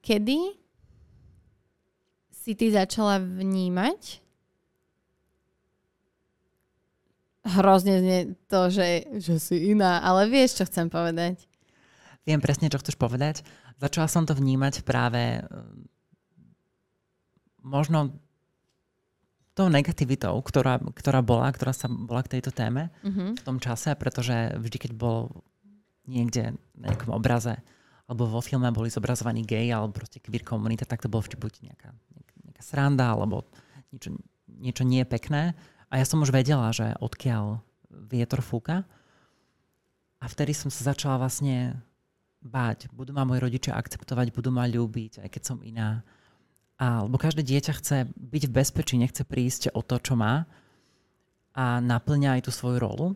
kedy 0.00 0.56
si 2.30 2.52
ty 2.56 2.72
začala 2.72 3.20
vnímať 3.20 4.22
hrozne 7.44 8.00
znie 8.00 8.20
to, 8.46 8.68
že, 8.68 8.88
že 9.16 9.34
si 9.40 9.72
iná, 9.72 10.00
ale 10.04 10.28
vieš, 10.28 10.60
čo 10.60 10.64
chcem 10.68 10.92
povedať. 10.92 11.48
Viem 12.28 12.40
presne, 12.40 12.68
čo 12.68 12.80
chceš 12.80 13.00
povedať. 13.00 13.40
Začala 13.80 14.06
som 14.06 14.28
to 14.28 14.36
vnímať 14.36 14.84
práve 14.84 15.40
možno 17.60 18.16
tou 19.54 19.68
negativitou, 19.68 20.38
ktorá, 20.40 20.80
ktorá 20.80 21.20
bola, 21.20 21.50
ktorá 21.52 21.74
sa 21.74 21.90
bola 21.90 22.24
k 22.24 22.38
tejto 22.38 22.54
téme 22.54 22.88
uh-huh. 23.04 23.36
v 23.36 23.42
tom 23.44 23.60
čase, 23.60 23.92
pretože 23.98 24.56
vždy, 24.56 24.76
keď 24.88 24.92
bol 24.96 25.44
niekde 26.08 26.56
na 26.78 26.90
nejakom 26.90 27.12
obraze 27.12 27.60
alebo 28.10 28.26
vo 28.26 28.42
filme 28.42 28.66
boli 28.74 28.90
zobrazovaní 28.90 29.46
gay 29.46 29.70
alebo 29.70 30.02
proste 30.02 30.18
queer 30.18 30.42
komunita, 30.42 30.82
tak 30.82 30.98
to 30.98 31.06
bolo 31.06 31.22
vždy 31.22 31.38
buď 31.38 31.52
nejaká, 31.70 31.94
nejaká 32.42 32.62
sranda 32.66 33.14
alebo 33.14 33.46
niečo, 33.94 34.18
niečo 34.50 34.82
nie 34.82 35.06
pekné. 35.06 35.54
A 35.90 36.02
ja 36.02 36.06
som 36.06 36.18
už 36.18 36.34
vedela, 36.34 36.74
že 36.74 36.90
odkiaľ 36.98 37.62
vietor 38.10 38.42
fúka. 38.42 38.82
A 40.18 40.26
vtedy 40.26 40.58
som 40.58 40.74
sa 40.74 40.90
začala 40.90 41.22
vlastne 41.22 41.78
báť. 42.42 42.90
Budú 42.90 43.14
ma 43.14 43.22
moji 43.22 43.40
rodičia 43.46 43.78
akceptovať, 43.78 44.34
budú 44.34 44.50
ma 44.50 44.66
ľúbiť, 44.66 45.22
aj 45.22 45.28
keď 45.30 45.42
som 45.46 45.58
iná. 45.62 46.02
A, 46.80 47.04
lebo 47.04 47.20
každé 47.20 47.44
dieťa 47.44 47.72
chce 47.76 47.96
byť 48.08 48.42
v 48.48 48.54
bezpečí, 48.56 48.96
nechce 48.96 49.20
prísť 49.28 49.76
o 49.76 49.84
to, 49.84 50.00
čo 50.00 50.16
má 50.16 50.48
a 51.52 51.78
naplňa 51.78 52.40
aj 52.40 52.48
tú 52.48 52.50
svoju 52.50 52.78
rolu 52.80 53.06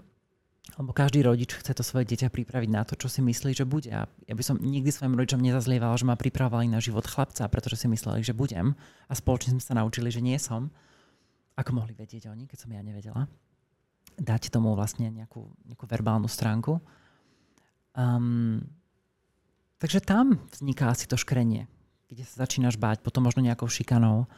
lebo 0.75 0.97
každý 0.97 1.23
rodič 1.23 1.55
chce 1.55 1.77
to 1.77 1.85
svoje 1.87 2.09
dieťa 2.09 2.33
pripraviť 2.33 2.71
na 2.73 2.83
to, 2.83 2.97
čo 2.97 3.07
si 3.07 3.21
myslí, 3.21 3.53
že 3.55 3.69
bude. 3.69 3.93
A 3.93 4.09
ja 4.09 4.35
by 4.35 4.43
som 4.43 4.57
nikdy 4.59 4.91
svojim 4.91 5.15
rodičom 5.15 5.39
nezazlievala, 5.39 5.95
že 5.95 6.09
ma 6.09 6.19
pripravovali 6.19 6.67
na 6.67 6.81
život 6.81 7.05
chlapca, 7.07 7.47
pretože 7.47 7.85
si 7.85 7.87
mysleli, 7.87 8.25
že 8.25 8.35
budem. 8.35 8.73
A 9.07 9.13
spoločne 9.13 9.55
sme 9.55 9.63
sa 9.63 9.77
naučili, 9.77 10.09
že 10.09 10.25
nie 10.25 10.35
som. 10.41 10.73
Ako 11.55 11.77
mohli 11.77 11.95
vedieť 11.95 12.27
oni, 12.27 12.51
keď 12.51 12.59
som 12.59 12.73
ja 12.75 12.83
nevedela. 12.83 13.29
Dať 14.19 14.51
tomu 14.51 14.75
vlastne 14.75 15.13
nejakú, 15.13 15.47
nejakú 15.69 15.85
verbálnu 15.87 16.27
stránku. 16.27 16.83
Um, 17.95 18.65
takže 19.79 20.03
tam 20.03 20.43
vzniká 20.51 20.91
asi 20.91 21.07
to 21.07 21.15
škrenie, 21.15 21.71
kde 22.15 22.23
sa 22.23 22.47
začínaš 22.47 22.79
báť, 22.79 23.03
potom 23.03 23.27
možno 23.27 23.43
nejakou 23.43 23.67
šikanou 23.67 24.31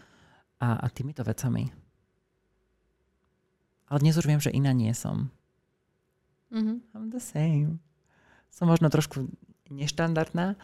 a, 0.56 0.80
a 0.80 0.86
týmito 0.88 1.20
vecami. 1.20 1.68
Ale 3.92 4.00
dnes 4.00 4.16
už 4.16 4.24
viem, 4.24 4.40
že 4.40 4.50
iná 4.50 4.72
nie 4.72 4.90
som. 4.96 5.28
Mm-hmm. 6.48 6.76
I'm 6.96 7.12
the 7.12 7.20
same. 7.20 7.84
Som 8.48 8.72
možno 8.72 8.88
trošku 8.88 9.28
neštandardná, 9.68 10.56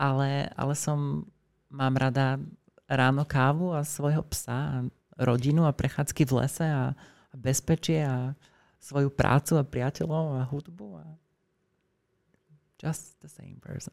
ale, 0.00 0.48
ale 0.56 0.74
som, 0.74 1.28
mám 1.68 2.00
rada 2.00 2.40
ráno 2.88 3.28
kávu 3.28 3.76
a 3.76 3.84
svojho 3.84 4.24
psa 4.32 4.56
a 4.56 4.76
rodinu 5.20 5.68
a 5.68 5.76
prechádzky 5.76 6.24
v 6.24 6.32
lese 6.40 6.64
a, 6.64 6.96
a 6.96 7.34
bezpečie 7.36 8.00
a 8.00 8.32
svoju 8.80 9.12
prácu 9.12 9.60
a 9.60 9.68
priateľov 9.68 10.40
a 10.40 10.48
hudbu 10.48 10.88
a 10.96 11.04
just 12.80 13.20
the 13.20 13.28
same 13.28 13.60
person. 13.60 13.92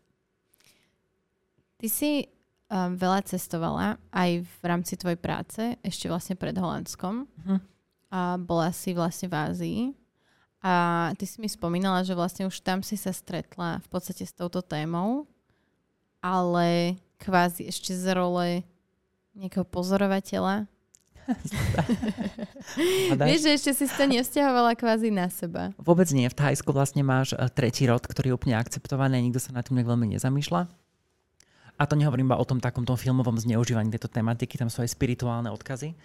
Ty 1.80 1.88
si 1.90 2.41
um, 2.72 2.96
veľa 2.96 3.28
cestovala 3.28 4.00
aj 4.16 4.48
v 4.48 4.64
rámci 4.64 4.96
tvojej 4.96 5.20
práce, 5.20 5.62
ešte 5.84 6.08
vlastne 6.08 6.40
pred 6.40 6.56
Holandskom. 6.56 7.28
Uh-huh. 7.28 7.60
A 8.12 8.40
bola 8.40 8.72
si 8.72 8.96
vlastne 8.96 9.28
v 9.28 9.36
Ázii. 9.36 9.82
A 10.62 10.74
ty 11.18 11.26
si 11.26 11.42
mi 11.42 11.50
spomínala, 11.50 12.06
že 12.06 12.16
vlastne 12.16 12.46
už 12.46 12.64
tam 12.64 12.86
si 12.86 12.96
sa 12.96 13.10
stretla 13.12 13.82
v 13.82 13.88
podstate 13.90 14.24
s 14.24 14.32
touto 14.32 14.62
témou, 14.62 15.26
ale 16.22 17.02
kvázi 17.18 17.66
ešte 17.66 17.98
z 17.98 18.14
role 18.14 18.62
nejakého 19.34 19.66
pozorovateľa. 19.66 20.70
Vieš, 23.18 23.42
že 23.42 23.52
ešte 23.58 23.72
si 23.74 23.86
to 23.90 24.06
nevzťahovala 24.06 24.76
kvázi 24.78 25.10
na 25.10 25.32
seba. 25.32 25.72
Vôbec 25.80 26.10
nie. 26.12 26.28
V 26.28 26.36
Thajsku 26.38 26.70
vlastne 26.76 27.06
máš 27.06 27.34
e, 27.34 27.42
tretí 27.50 27.88
rod, 27.88 28.04
ktorý 28.04 28.34
je 28.34 28.38
úplne 28.38 28.56
akceptovaný, 28.58 29.22
nikto 29.22 29.40
sa 29.40 29.56
na 29.56 29.62
tým 29.64 29.80
veľmi 29.82 30.18
nezamýšľa. 30.18 30.81
A 31.82 31.90
to 31.90 31.98
nehovorím 31.98 32.30
iba 32.30 32.38
o 32.38 32.46
tom 32.46 32.62
takom 32.62 32.86
tom 32.86 32.94
filmovom 32.94 33.42
zneužívaní 33.42 33.90
tejto 33.90 34.06
tematiky, 34.06 34.54
tam 34.54 34.70
sú 34.70 34.86
aj 34.86 34.94
spirituálne 34.94 35.50
odkazy 35.50 35.90
e, 35.90 35.96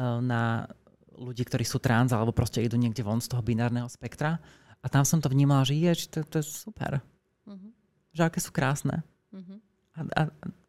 na 0.00 0.64
ľudí, 1.12 1.44
ktorí 1.44 1.68
sú 1.68 1.76
trans 1.84 2.16
alebo 2.16 2.32
proste 2.32 2.64
idú 2.64 2.80
niekde 2.80 3.04
von 3.04 3.20
z 3.20 3.28
toho 3.28 3.44
binárneho 3.44 3.84
spektra. 3.92 4.40
A 4.80 4.86
tam 4.88 5.04
som 5.04 5.20
to 5.20 5.28
vnímala, 5.28 5.68
že 5.68 5.76
je, 5.76 5.92
to, 6.08 6.24
to 6.24 6.40
je 6.40 6.46
super. 6.48 7.04
Uh-huh. 7.44 7.70
Že 8.16 8.22
aké 8.26 8.38
sú 8.40 8.50
krásne. 8.50 9.04
Uh-huh. 9.30 9.60
A, 9.94 10.00
a 10.16 10.22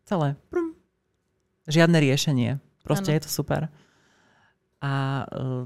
celé. 0.05 0.35
Prum. 0.51 0.75
Žiadne 1.65 1.97
riešenie. 2.03 2.51
Proste 2.83 3.09
ano. 3.09 3.15
je 3.17 3.21
to 3.23 3.31
super. 3.31 3.71
A 4.83 5.23
uh, 5.23 5.63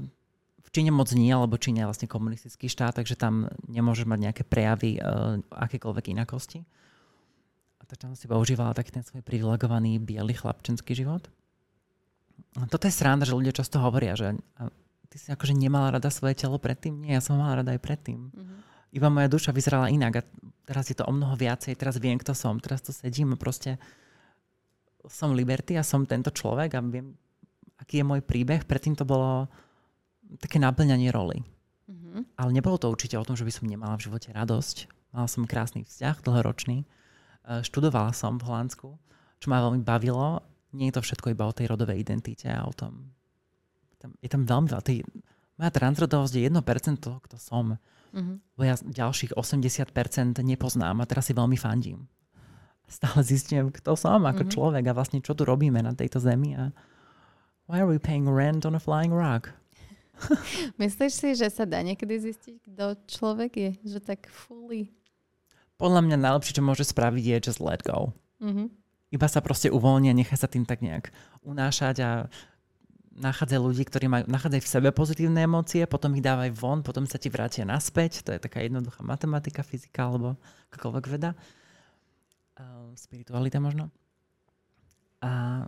v 0.62 0.68
Číne 0.70 0.94
moc 0.94 1.10
nie, 1.12 1.34
lebo 1.34 1.60
Číne 1.60 1.84
je 1.84 1.88
vlastne 1.90 2.08
komunistický 2.08 2.70
štát, 2.70 2.96
takže 2.96 3.18
tam 3.18 3.50
nemôžeš 3.66 4.06
mať 4.06 4.18
nejaké 4.30 4.42
prejavy 4.46 5.02
uh, 5.02 5.42
akékoľvek 5.50 6.14
inakosti. 6.14 6.62
A 7.88 7.96
tak 7.96 8.04
tam 8.04 8.12
si 8.12 8.28
používala 8.28 8.76
taký 8.76 8.92
ten 8.92 9.00
svoj 9.00 9.24
privilegovaný 9.24 9.96
biely 9.96 10.36
chlapčenský 10.36 10.92
život. 10.92 11.24
Toto 12.68 12.84
je 12.84 12.92
sranda, 12.92 13.24
že 13.24 13.32
ľudia 13.32 13.56
často 13.56 13.80
hovoria, 13.80 14.12
že 14.12 14.36
ty 15.08 15.16
si 15.16 15.32
akože 15.32 15.56
nemala 15.56 15.96
rada 15.96 16.12
svoje 16.12 16.36
telo 16.36 16.60
predtým. 16.60 17.00
Nie, 17.00 17.16
ja 17.16 17.24
som 17.24 17.40
mala 17.40 17.64
rada 17.64 17.72
aj 17.72 17.80
predtým. 17.80 18.28
Mm-hmm. 18.28 18.58
Iba 18.92 19.08
moja 19.08 19.32
duša 19.32 19.56
vyzerala 19.56 19.88
inak 19.88 20.20
a 20.20 20.22
teraz 20.68 20.92
je 20.92 20.96
to 21.00 21.08
o 21.08 21.12
mnoho 21.16 21.32
viacej, 21.32 21.80
teraz 21.80 21.96
viem, 21.96 22.20
kto 22.20 22.36
som, 22.36 22.60
teraz 22.60 22.84
tu 22.84 22.92
sedím 22.92 23.32
a 23.32 23.40
proste 23.40 23.80
som 25.08 25.32
Liberty 25.32 25.80
a 25.80 25.84
som 25.84 26.04
tento 26.04 26.28
človek 26.28 26.76
a 26.76 26.84
viem, 26.84 27.16
aký 27.80 28.00
je 28.00 28.04
môj 28.04 28.20
príbeh. 28.20 28.68
Predtým 28.68 29.00
to 29.00 29.08
bolo 29.08 29.48
také 30.36 30.60
naplňanie 30.60 31.08
roli. 31.08 31.40
Mm-hmm. 31.88 32.36
Ale 32.36 32.50
nebolo 32.52 32.76
to 32.76 32.92
určite 32.92 33.16
o 33.16 33.24
tom, 33.24 33.32
že 33.32 33.48
by 33.48 33.52
som 33.52 33.64
nemala 33.64 33.96
v 33.96 34.12
živote 34.12 34.28
radosť. 34.36 34.92
Mala 35.16 35.24
som 35.24 35.48
krásny 35.48 35.88
vzťah, 35.88 36.20
dlhoročný. 36.20 36.84
E, 37.48 37.64
študovala 37.64 38.12
som 38.12 38.36
v 38.36 38.44
Holandsku, 38.44 38.92
čo 39.40 39.46
ma 39.48 39.64
veľmi 39.64 39.80
bavilo 39.80 40.44
nie 40.72 40.92
je 40.92 41.00
to 41.00 41.04
všetko 41.04 41.32
iba 41.32 41.48
o 41.48 41.56
tej 41.56 41.72
rodovej 41.72 42.04
identite 42.04 42.48
a 42.48 42.64
o 42.68 42.72
tom. 42.76 43.08
Tam, 43.96 44.12
je 44.20 44.28
tam 44.28 44.44
veľmi 44.44 44.68
veľa. 44.68 44.84
Tý, 44.84 45.00
moja 45.56 45.72
transrodovosť 45.72 46.34
je 46.36 46.42
1% 46.44 47.00
toho, 47.00 47.18
kto 47.24 47.36
som. 47.40 47.80
Mm-hmm. 48.12 48.36
Ja 48.60 48.76
ďalších 48.76 49.32
80% 49.32 50.44
nepoznám 50.44 51.00
a 51.00 51.08
teraz 51.08 51.28
si 51.28 51.32
veľmi 51.32 51.56
fandím. 51.56 52.04
Stále 52.88 53.20
zistím, 53.20 53.68
kto 53.72 53.96
som 53.96 54.24
ako 54.24 54.44
mm-hmm. 54.44 54.54
človek 54.54 54.84
a 54.88 54.96
vlastne 54.96 55.20
čo 55.20 55.36
tu 55.36 55.44
robíme 55.44 55.80
na 55.80 55.92
tejto 55.92 56.20
zemi 56.20 56.56
a 56.56 56.72
why 57.68 57.84
are 57.84 57.88
we 57.88 58.00
paying 58.00 58.28
rent 58.28 58.64
on 58.64 58.76
a 58.76 58.80
flying 58.80 59.12
rock? 59.12 59.52
Myslíš 60.82 61.12
si, 61.14 61.28
že 61.36 61.48
sa 61.52 61.68
dá 61.68 61.84
niekedy 61.84 62.16
zistiť, 62.16 62.54
kto 62.64 62.96
človek 63.06 63.52
je? 63.54 63.70
Že 63.86 63.98
tak 64.04 64.20
fully? 64.32 64.97
Podľa 65.78 66.00
mňa 66.04 66.16
najlepšie, 66.18 66.58
čo 66.58 66.66
môže 66.66 66.82
spraviť, 66.82 67.22
je 67.22 67.36
just 67.50 67.62
let 67.62 67.80
go. 67.86 68.12
Mm-hmm 68.42 68.78
iba 69.08 69.26
sa 69.28 69.40
proste 69.40 69.72
uvoľnia, 69.72 70.12
nechá 70.12 70.36
sa 70.36 70.50
tým 70.50 70.68
tak 70.68 70.84
nejak 70.84 71.08
unášať 71.40 71.96
a 72.04 72.10
nachádza 73.18 73.58
ľudí, 73.58 73.82
ktorí 73.88 74.06
majú, 74.06 74.24
nachádzajú 74.28 74.62
v 74.62 74.72
sebe 74.78 74.88
pozitívne 74.92 75.42
emócie, 75.42 75.82
potom 75.88 76.12
ich 76.14 76.22
dávajú 76.22 76.52
von, 76.54 76.84
potom 76.84 77.08
sa 77.08 77.18
ti 77.18 77.32
vrátia 77.32 77.64
naspäť. 77.66 78.22
To 78.28 78.30
je 78.36 78.40
taká 78.40 78.62
jednoduchá 78.62 79.02
matematika, 79.02 79.66
fyzika 79.66 80.06
alebo 80.06 80.38
akákoľvek 80.70 81.04
veda. 81.08 81.32
Uh, 82.58 82.92
spiritualita 82.94 83.58
možno. 83.58 83.90
A 85.24 85.64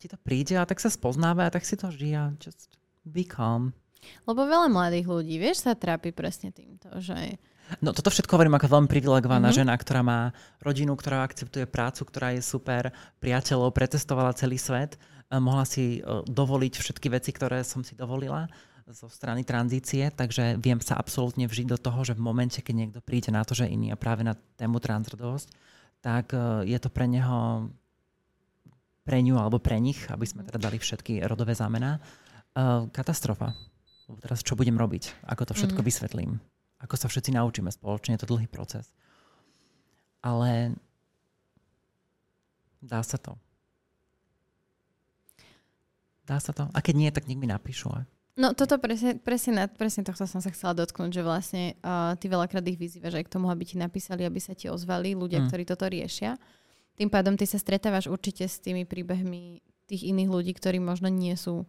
ti 0.00 0.08
to 0.08 0.16
príde 0.16 0.56
a 0.56 0.64
tak 0.64 0.80
sa 0.80 0.88
spoznáva 0.88 1.50
a 1.50 1.52
tak 1.52 1.66
si 1.66 1.76
to 1.76 1.92
žije. 1.92 2.40
Just 2.40 2.72
be 3.04 3.26
calm. 3.26 3.76
Lebo 4.24 4.48
veľa 4.48 4.72
mladých 4.72 5.08
ľudí, 5.08 5.36
vieš, 5.40 5.64
sa 5.64 5.76
trápi 5.76 6.12
presne 6.12 6.52
týmto, 6.52 6.88
že 7.00 7.36
No 7.80 7.96
toto 7.96 8.12
všetko 8.12 8.36
hovorím 8.36 8.56
ako 8.60 8.68
veľmi 8.68 8.88
privilegovaná 8.88 9.48
mm-hmm. 9.48 9.60
žena, 9.64 9.74
ktorá 9.74 10.04
má 10.04 10.20
rodinu, 10.60 10.92
ktorá 10.94 11.24
akceptuje 11.24 11.64
prácu, 11.64 12.04
ktorá 12.04 12.36
je 12.36 12.44
super, 12.44 12.92
priateľov, 13.24 13.72
pretestovala 13.72 14.36
celý 14.36 14.60
svet, 14.60 15.00
mohla 15.32 15.64
si 15.64 15.98
e, 15.98 16.00
dovoliť 16.28 16.74
všetky 16.76 17.08
veci, 17.08 17.32
ktoré 17.32 17.64
som 17.64 17.80
si 17.80 17.96
dovolila 17.96 18.46
zo 18.84 19.08
strany 19.08 19.48
tranzície, 19.48 20.12
takže 20.12 20.60
viem 20.60 20.76
sa 20.84 21.00
absolútne 21.00 21.48
vžiť 21.48 21.72
do 21.72 21.78
toho, 21.80 22.04
že 22.04 22.12
v 22.12 22.20
momente, 22.20 22.60
keď 22.60 22.74
niekto 22.76 23.00
príde 23.00 23.32
na 23.32 23.40
to, 23.40 23.56
že 23.56 23.64
iný 23.64 23.88
a 23.88 23.96
práve 23.96 24.20
na 24.20 24.36
tému 24.60 24.76
transrodovosť, 24.76 25.48
tak 26.04 26.36
e, 26.36 26.68
je 26.68 26.78
to 26.78 26.92
pre 26.92 27.08
neho, 27.08 27.72
pre 29.08 29.24
ňu 29.24 29.40
alebo 29.40 29.56
pre 29.56 29.80
nich, 29.80 30.04
aby 30.12 30.28
sme 30.28 30.44
teda 30.44 30.60
dali 30.60 30.76
všetky 30.76 31.24
rodové 31.24 31.52
zámená, 31.52 32.00
uh, 32.00 32.88
katastrofa. 32.88 33.52
Teraz 34.24 34.40
čo 34.40 34.56
budem 34.56 34.80
robiť? 34.80 35.28
Ako 35.28 35.44
to 35.44 35.52
všetko 35.52 35.80
mm. 35.80 35.86
vysvetlím? 35.86 36.30
Ako 36.84 37.00
sa 37.00 37.08
všetci 37.08 37.32
naučíme 37.32 37.72
spoločne? 37.72 38.14
Je 38.14 38.22
to 38.22 38.30
dlhý 38.30 38.44
proces. 38.44 38.92
Ale 40.20 40.76
dá 42.84 43.00
sa 43.00 43.16
to. 43.16 43.40
Dá 46.28 46.40
sa 46.40 46.52
to? 46.52 46.68
A 46.72 46.78
keď 46.84 46.94
nie, 46.96 47.10
tak 47.12 47.24
nech 47.28 47.40
mi 47.40 47.48
napíšu. 47.48 47.92
No 48.34 48.50
toto 48.50 48.82
presne, 48.82 49.14
presne, 49.16 49.70
presne 49.70 50.02
tohto 50.02 50.26
som 50.26 50.42
sa 50.42 50.50
chcela 50.50 50.74
dotknúť, 50.74 51.10
že 51.14 51.22
vlastne 51.22 51.64
uh, 51.86 52.18
ty 52.18 52.26
veľakrát 52.26 52.66
ich 52.66 52.80
vyzývaš 52.80 53.22
aj 53.22 53.24
k 53.30 53.32
tomu, 53.32 53.46
aby 53.46 53.62
ti 53.62 53.78
napísali, 53.78 54.26
aby 54.26 54.42
sa 54.42 54.58
ti 54.58 54.66
ozvali 54.66 55.14
ľudia, 55.14 55.44
mm. 55.44 55.46
ktorí 55.46 55.62
toto 55.62 55.86
riešia. 55.86 56.34
Tým 56.98 57.08
pádom 57.14 57.38
ty 57.38 57.46
sa 57.46 57.62
stretávaš 57.62 58.10
určite 58.10 58.42
s 58.50 58.58
tými 58.58 58.82
príbehmi 58.90 59.62
tých 59.86 60.02
iných 60.10 60.30
ľudí, 60.30 60.52
ktorí 60.56 60.82
možno 60.82 61.06
nie 61.12 61.36
sú 61.38 61.68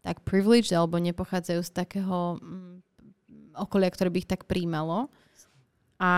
tak 0.00 0.24
privileged 0.24 0.72
alebo 0.72 0.96
nepochádzajú 0.96 1.60
z 1.60 1.70
takého 1.70 2.40
mm, 2.40 2.85
okolia, 3.56 3.90
ktoré 3.90 4.12
by 4.12 4.18
ich 4.20 4.30
tak 4.30 4.44
príjmalo. 4.44 5.08
A 5.96 6.12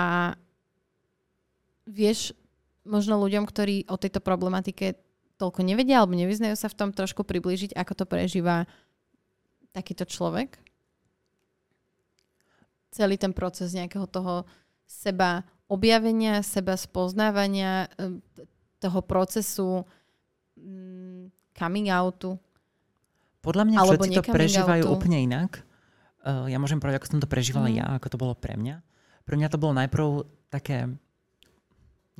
vieš 1.86 2.34
možno 2.82 3.16
ľuďom, 3.22 3.46
ktorí 3.46 3.86
o 3.86 3.96
tejto 3.96 4.18
problematike 4.18 4.98
toľko 5.38 5.62
nevedia 5.62 6.02
alebo 6.02 6.18
nevyznajú 6.18 6.58
sa 6.58 6.66
v 6.66 6.78
tom 6.78 6.90
trošku 6.90 7.22
priblížiť, 7.22 7.72
ako 7.78 7.92
to 7.94 8.04
prežíva 8.04 8.66
takýto 9.70 10.02
človek? 10.02 10.58
Celý 12.90 13.14
ten 13.20 13.30
proces 13.30 13.70
nejakého 13.70 14.10
toho 14.10 14.48
seba 14.88 15.46
objavenia, 15.68 16.40
seba 16.42 16.74
spoznávania, 16.74 17.86
e, 18.00 18.18
toho 18.80 19.00
procesu 19.04 19.84
mm, 20.56 21.30
coming 21.54 21.92
outu. 21.92 22.40
Podľa 23.44 23.64
mňa 23.68 23.78
všetci 23.84 24.10
to 24.16 24.22
prežívajú 24.32 24.82
outu. 24.88 24.94
úplne 24.96 25.18
inak. 25.22 25.67
Uh, 26.28 26.44
ja 26.44 26.60
môžem 26.60 26.76
povedať, 26.76 27.00
ako 27.00 27.08
som 27.16 27.22
to 27.24 27.30
prežívala 27.30 27.72
mm. 27.72 27.76
ja, 27.80 27.86
ako 27.96 28.12
to 28.12 28.20
bolo 28.20 28.36
pre 28.36 28.52
mňa. 28.52 28.84
Pre 29.24 29.32
mňa 29.32 29.48
to 29.48 29.56
bolo 29.56 29.72
najprv 29.80 30.28
také, 30.52 30.92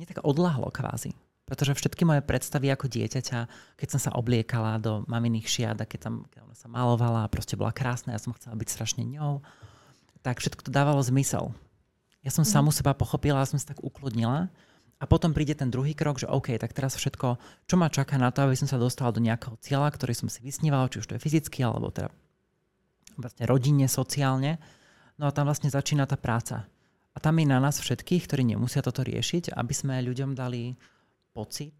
nie 0.01 0.09
také 0.09 0.25
odlahlo 0.25 0.73
kvázi. 0.73 1.13
Pretože 1.45 1.77
všetky 1.77 2.09
moje 2.09 2.25
predstavy 2.25 2.73
ako 2.73 2.89
dieťaťa, 2.89 3.39
keď 3.77 3.87
som 3.89 4.01
sa 4.01 4.13
obliekala 4.17 4.81
do 4.81 5.05
maminých 5.05 5.45
šiat 5.45 5.77
a 5.77 5.85
keď, 5.85 6.09
tam, 6.09 6.15
keď 6.29 6.41
ona 6.41 6.55
sa 6.57 6.65
malovala 6.69 7.25
a 7.25 7.29
proste 7.29 7.53
bola 7.53 7.69
krásna, 7.69 8.17
ja 8.17 8.21
som 8.21 8.33
chcela 8.33 8.57
byť 8.57 8.69
strašne 8.69 9.05
ňou, 9.05 9.45
tak 10.25 10.41
všetko 10.41 10.65
to 10.65 10.71
dávalo 10.73 11.01
zmysel. 11.05 11.53
Ja 12.25 12.33
som 12.33 12.45
mm. 12.45 12.49
samu 12.49 12.73
seba 12.73 12.97
pochopila 12.97 13.45
som 13.45 13.61
sa 13.61 13.77
tak 13.77 13.85
ukludnila. 13.85 14.49
A 14.99 15.07
potom 15.07 15.31
príde 15.31 15.55
ten 15.55 15.71
druhý 15.71 15.95
krok, 15.95 16.19
že 16.19 16.27
OK, 16.27 16.59
tak 16.59 16.75
teraz 16.75 16.97
všetko, 16.97 17.39
čo 17.71 17.75
ma 17.79 17.87
čaká 17.87 18.19
na 18.19 18.35
to, 18.35 18.43
aby 18.43 18.57
som 18.57 18.67
sa 18.67 18.75
dostala 18.75 19.15
do 19.15 19.23
nejakého 19.23 19.55
cieľa, 19.63 19.95
ktorý 19.95 20.11
som 20.11 20.27
si 20.27 20.43
vysnívala, 20.43 20.91
či 20.91 20.99
už 20.99 21.07
to 21.07 21.15
je 21.15 21.23
fyzicky, 21.23 21.63
alebo 21.63 21.87
teda 21.87 22.11
vlastne 23.19 23.43
rodinne, 23.45 23.85
sociálne. 23.91 24.57
No 25.19 25.27
a 25.27 25.35
tam 25.35 25.51
vlastne 25.51 25.67
začína 25.67 26.07
tá 26.07 26.15
práca. 26.15 26.65
A 27.13 27.17
tam 27.19 27.35
je 27.37 27.47
na 27.51 27.59
nás 27.59 27.75
všetkých, 27.77 28.25
ktorí 28.25 28.47
nemusia 28.47 28.79
toto 28.79 29.03
riešiť, 29.03 29.51
aby 29.51 29.73
sme 29.75 29.99
ľuďom 29.99 30.33
dali 30.33 30.79
pocit 31.35 31.75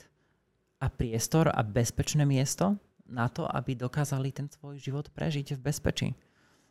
a 0.80 0.91
priestor 0.91 1.52
a 1.52 1.63
bezpečné 1.63 2.28
miesto 2.28 2.75
na 3.10 3.28
to, 3.28 3.47
aby 3.47 3.73
dokázali 3.75 4.30
ten 4.32 4.47
svoj 4.47 4.78
život 4.80 5.10
prežiť 5.12 5.58
v 5.58 5.63
bezpečí. 5.63 6.10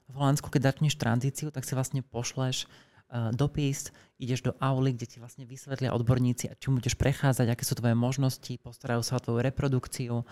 V 0.09 0.15
Holandsku, 0.17 0.49
keď 0.49 0.73
začneš 0.73 0.97
tranzíciu, 0.97 1.53
tak 1.53 1.69
si 1.69 1.77
vlastne 1.77 2.01
pošleš 2.01 2.65
uh, 2.65 3.29
dopis, 3.37 3.93
ideš 4.17 4.41
do 4.49 4.53
auly, 4.57 4.97
kde 4.97 5.05
ti 5.05 5.17
vlastne 5.21 5.45
vysvetlia 5.45 5.93
odborníci, 5.93 6.57
čím 6.57 6.81
budeš 6.81 6.97
prechádzať, 6.97 7.53
aké 7.53 7.65
sú 7.65 7.77
tvoje 7.77 7.93
možnosti, 7.93 8.53
postarajú 8.65 9.05
sa 9.05 9.21
o 9.21 9.23
tvoju 9.25 9.45
reprodukciu, 9.45 10.25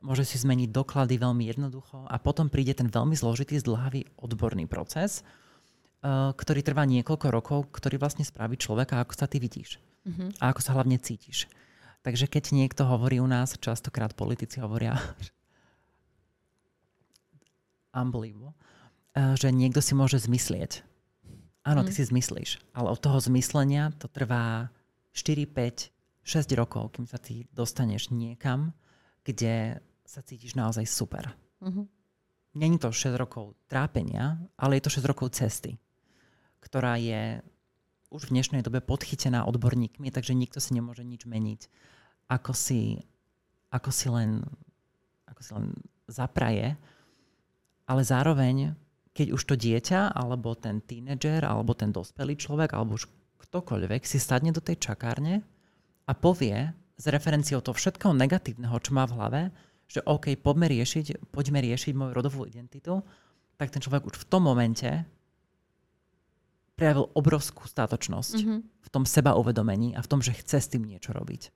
môže 0.00 0.24
si 0.24 0.40
zmeniť 0.40 0.72
doklady 0.72 1.20
veľmi 1.20 1.44
jednoducho 1.48 2.08
a 2.08 2.16
potom 2.20 2.48
príde 2.48 2.76
ten 2.76 2.88
veľmi 2.88 3.16
zložitý, 3.16 3.60
zdlhavý 3.60 4.08
odborný 4.16 4.64
proces, 4.64 5.20
uh, 6.00 6.32
ktorý 6.32 6.64
trvá 6.64 6.88
niekoľko 6.88 7.26
rokov, 7.28 7.58
ktorý 7.72 8.00
vlastne 8.00 8.24
spraví 8.24 8.56
človeka, 8.56 9.00
ako 9.00 9.12
sa 9.16 9.28
ty 9.28 9.40
vidíš 9.40 9.80
mm-hmm. 10.08 10.40
a 10.40 10.44
ako 10.52 10.60
sa 10.60 10.72
hlavne 10.76 10.96
cítiš. 10.96 11.48
Takže 12.00 12.32
keď 12.32 12.56
niekto 12.56 12.88
hovorí 12.88 13.20
u 13.20 13.28
nás, 13.28 13.60
častokrát 13.60 14.16
politici 14.16 14.60
hovoria, 14.60 14.96
unbelievable, 18.00 18.56
eh, 19.16 19.36
že 19.36 19.52
niekto 19.52 19.84
si 19.84 19.92
môže 19.92 20.16
zmyslieť. 20.16 20.84
Áno, 21.60 21.84
ty 21.84 21.92
mm. 21.92 21.96
si 22.00 22.08
zmyslíš, 22.08 22.50
ale 22.72 22.88
od 22.88 23.04
toho 23.04 23.20
zmyslenia 23.20 23.92
to 24.00 24.08
trvá 24.08 24.72
4, 25.12 25.44
5, 25.44 25.92
6 26.24 26.56
rokov, 26.56 26.96
kým 26.96 27.04
sa 27.04 27.20
ty 27.20 27.44
dostaneš 27.52 28.08
niekam, 28.08 28.72
kde 29.28 29.84
sa 30.10 30.26
cítiš 30.26 30.58
naozaj 30.58 30.90
super. 30.90 31.30
Mm-hmm. 31.62 31.86
Není 32.58 32.82
to 32.82 32.90
6 32.90 33.14
rokov 33.14 33.54
trápenia, 33.70 34.42
ale 34.58 34.82
je 34.82 34.90
to 34.90 34.98
6 34.98 35.06
rokov 35.06 35.38
cesty, 35.38 35.78
ktorá 36.58 36.98
je 36.98 37.38
už 38.10 38.26
v 38.26 38.34
dnešnej 38.34 38.66
dobe 38.66 38.82
podchytená 38.82 39.46
odborníkmi, 39.46 40.10
takže 40.10 40.34
nikto 40.34 40.58
si 40.58 40.74
nemôže 40.74 41.06
nič 41.06 41.30
meniť, 41.30 41.70
ako 42.26 42.50
si, 42.50 42.98
ako 43.70 43.90
si, 43.94 44.10
len, 44.10 44.42
ako 45.30 45.40
si 45.46 45.50
len 45.54 45.66
zapraje. 46.10 46.74
Ale 47.86 48.02
zároveň, 48.02 48.74
keď 49.14 49.30
už 49.30 49.42
to 49.46 49.54
dieťa, 49.54 50.10
alebo 50.10 50.58
ten 50.58 50.82
tínedžer, 50.82 51.46
alebo 51.46 51.70
ten 51.78 51.94
dospelý 51.94 52.34
človek, 52.34 52.74
alebo 52.74 52.98
už 52.98 53.06
ktokoľvek 53.46 54.02
si 54.02 54.18
sadne 54.18 54.50
do 54.50 54.58
tej 54.58 54.82
čakárne 54.82 55.46
a 56.02 56.12
povie 56.18 56.74
s 56.98 57.04
referenciou 57.06 57.62
toho 57.62 57.78
všetkého 57.78 58.10
negatívneho, 58.10 58.74
čo 58.82 58.90
má 58.90 59.06
v 59.06 59.14
hlave, 59.14 59.42
že 59.90 60.06
OK, 60.06 60.38
poďme 60.38 60.70
riešiť, 60.70 61.34
poďme 61.34 61.58
riešiť 61.66 61.92
moju 61.98 62.14
rodovú 62.14 62.46
identitu, 62.46 63.02
tak 63.58 63.74
ten 63.74 63.82
človek 63.82 64.06
už 64.06 64.22
v 64.22 64.28
tom 64.30 64.46
momente 64.46 64.86
prejavil 66.78 67.10
obrovskú 67.12 67.66
státočnosť 67.66 68.36
mm-hmm. 68.40 68.58
v 68.86 68.88
tom 68.88 69.04
seba 69.04 69.36
uvedomení 69.36 69.92
a 69.98 70.00
v 70.00 70.08
tom, 70.08 70.22
že 70.22 70.32
chce 70.32 70.58
s 70.62 70.70
tým 70.72 70.86
niečo 70.86 71.12
robiť. 71.12 71.52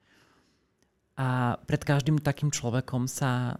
A 1.14 1.57
pred 1.62 1.81
každým 1.81 2.18
takým 2.18 2.51
človekom 2.51 3.07
sa, 3.07 3.57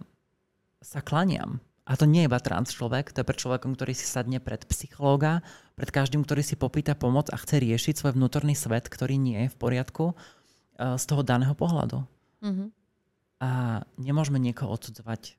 sa 0.83 0.99
klaniam. 1.01 1.63
A 1.87 1.95
to 1.95 2.05
nie 2.05 2.25
je 2.25 2.29
iba 2.29 2.37
trans 2.41 2.69
človek, 2.69 3.15
to 3.15 3.21
je 3.23 3.29
pred 3.29 3.39
človekom, 3.39 3.73
ktorý 3.73 3.93
si 3.95 4.05
sadne 4.05 4.43
pred 4.43 4.61
psychológa, 4.69 5.41
pred 5.73 5.89
každým, 5.89 6.21
ktorý 6.21 6.43
si 6.43 6.59
popýta 6.59 6.93
pomoc 6.93 7.31
a 7.31 7.37
chce 7.39 7.63
riešiť 7.63 7.95
svoj 7.97 8.13
vnútorný 8.13 8.53
svet, 8.53 8.85
ktorý 8.91 9.17
nie 9.17 9.47
je 9.47 9.53
v 9.53 9.57
poriadku 9.57 10.13
uh, 10.13 10.97
z 10.99 11.03
toho 11.07 11.21
daného 11.25 11.55
pohľadu. 11.57 12.03
Mm-hmm. 12.45 12.84
A 13.43 13.83
nemôžeme 13.99 14.39
niekoho 14.39 14.71
odsudzovať 14.71 15.35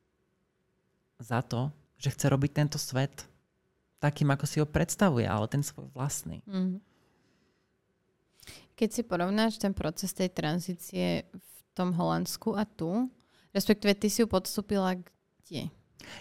za 1.20 1.40
to, 1.40 1.72
že 1.96 2.12
chce 2.12 2.28
robiť 2.28 2.50
tento 2.52 2.76
svet 2.76 3.24
takým, 3.96 4.28
ako 4.28 4.44
si 4.44 4.60
ho 4.60 4.66
predstavuje, 4.68 5.24
ale 5.24 5.48
ten 5.48 5.64
svoj 5.64 5.88
vlastný. 5.96 6.44
Mm. 6.44 6.84
Keď 8.76 8.88
si 8.92 9.02
porovnáš 9.02 9.56
ten 9.56 9.72
proces 9.72 10.12
tej 10.12 10.28
tranzície 10.28 11.24
v 11.32 11.56
tom 11.72 11.96
Holandsku 11.96 12.52
a 12.52 12.68
tu, 12.68 13.08
respektíve 13.56 13.96
ty 13.96 14.12
si 14.12 14.20
ju 14.20 14.28
podstúpila 14.28 15.00
kde? 15.00 15.72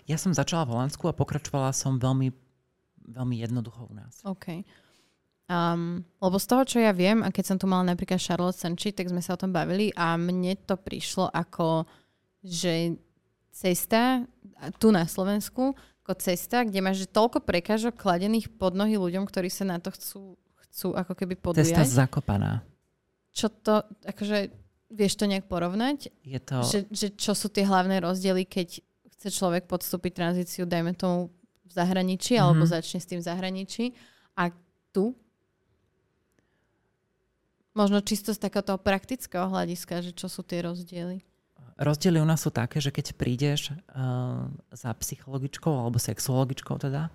Ja 0.07 0.15
som 0.15 0.31
začala 0.31 0.63
v 0.63 0.79
Holandsku 0.79 1.11
a 1.11 1.13
pokračovala 1.13 1.75
som 1.75 1.99
veľmi, 1.99 2.31
veľmi 3.11 3.35
jednoducho 3.43 3.91
u 3.91 3.93
nás. 3.93 4.23
OK. 4.23 4.63
Um, 5.45 6.01
lebo 6.17 6.41
z 6.41 6.47
toho, 6.49 6.63
čo 6.65 6.77
ja 6.81 6.89
viem, 6.89 7.21
a 7.21 7.29
keď 7.29 7.53
som 7.53 7.57
tu 7.61 7.69
mala 7.69 7.93
napríklad 7.93 8.17
Charlotte 8.17 8.57
Sanchi, 8.57 8.89
tak 8.89 9.13
sme 9.13 9.21
sa 9.21 9.37
o 9.37 9.41
tom 9.41 9.53
bavili 9.53 9.93
a 9.93 10.17
mne 10.17 10.57
to 10.65 10.73
prišlo 10.73 11.29
ako, 11.29 11.85
že 12.41 12.97
cesta 13.53 14.25
tu 14.81 14.89
na 14.89 15.05
Slovensku 15.05 15.77
ako 16.05 16.13
cesta, 16.21 16.61
kde 16.61 16.85
máš 16.85 17.05
toľko 17.09 17.41
prekážok 17.41 17.97
kladených 17.97 18.53
pod 18.57 18.77
nohy 18.77 18.93
ľuďom, 18.93 19.25
ktorí 19.25 19.49
sa 19.49 19.65
na 19.65 19.81
to 19.81 19.89
chcú, 19.89 20.37
chcú 20.65 20.93
ako 20.93 21.13
keby 21.17 21.33
podujať. 21.37 21.81
Cesta 21.81 22.05
zakopaná. 22.05 22.61
Čo 23.33 23.49
to, 23.49 23.81
akože 24.05 24.53
vieš 24.93 25.17
to 25.17 25.25
nejak 25.25 25.49
porovnať? 25.49 26.13
Je 26.21 26.37
to... 26.37 26.61
Že, 26.61 26.79
že 26.93 27.07
čo 27.17 27.33
sú 27.33 27.49
tie 27.49 27.65
hlavné 27.65 28.05
rozdiely, 28.05 28.45
keď 28.45 28.85
chce 29.17 29.29
človek 29.33 29.65
podstúpiť 29.65 30.13
tranzíciu, 30.13 30.69
dajme 30.69 30.93
tomu 30.93 31.33
v 31.65 31.71
zahraničí, 31.73 32.37
mm-hmm. 32.37 32.45
alebo 32.45 32.69
začne 32.69 33.01
s 33.01 33.09
tým 33.09 33.17
v 33.21 33.25
zahraničí 33.25 33.85
a 34.37 34.53
tu? 34.93 35.17
Možno 37.75 37.99
čisto 37.99 38.31
z 38.31 38.39
takéhoto 38.39 38.79
praktického 38.79 39.51
hľadiska, 39.51 39.99
že 39.99 40.15
čo 40.15 40.31
sú 40.31 40.47
tie 40.47 40.63
rozdiely? 40.63 41.19
Rozdiely 41.75 42.23
u 42.23 42.27
nás 42.27 42.39
sú 42.39 42.55
také, 42.55 42.79
že 42.79 42.87
keď 42.87 43.19
prídeš 43.19 43.75
uh, 43.75 44.47
za 44.71 44.95
psychologičkou 44.95 45.75
alebo 45.75 45.99
sexuologičkou 45.99 46.79
teda, 46.79 47.11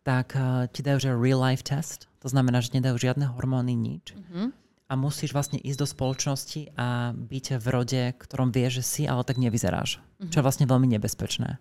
tak 0.00 0.32
uh, 0.32 0.64
ti 0.72 0.80
dajú, 0.80 0.96
že 0.96 1.10
real 1.12 1.44
life 1.44 1.60
test. 1.60 2.08
To 2.24 2.32
znamená, 2.32 2.64
že 2.64 2.72
nedajú 2.72 2.96
žiadne 2.96 3.36
hormóny, 3.36 3.76
nič. 3.76 4.16
Uh-huh. 4.16 4.48
A 4.88 4.96
musíš 4.96 5.36
vlastne 5.36 5.60
ísť 5.60 5.84
do 5.84 5.86
spoločnosti 5.88 6.72
a 6.72 7.12
byť 7.12 7.60
v 7.60 7.66
rode, 7.68 8.02
ktorom 8.16 8.48
vieš, 8.48 8.80
že 8.80 8.84
si, 8.88 9.02
ale 9.04 9.28
tak 9.28 9.36
nevyzeráš. 9.36 10.00
Uh-huh. 10.00 10.32
Čo 10.32 10.40
je 10.40 10.46
vlastne 10.48 10.64
veľmi 10.64 10.88
nebezpečné. 10.88 11.60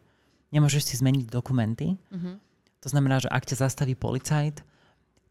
Nemôžeš 0.56 0.88
si 0.88 0.96
zmeniť 1.04 1.28
dokumenty. 1.28 2.00
Uh-huh. 2.16 2.40
To 2.80 2.88
znamená, 2.88 3.20
že 3.20 3.28
ak 3.28 3.44
ťa 3.44 3.68
zastaví 3.68 4.00
policajt, 4.00 4.64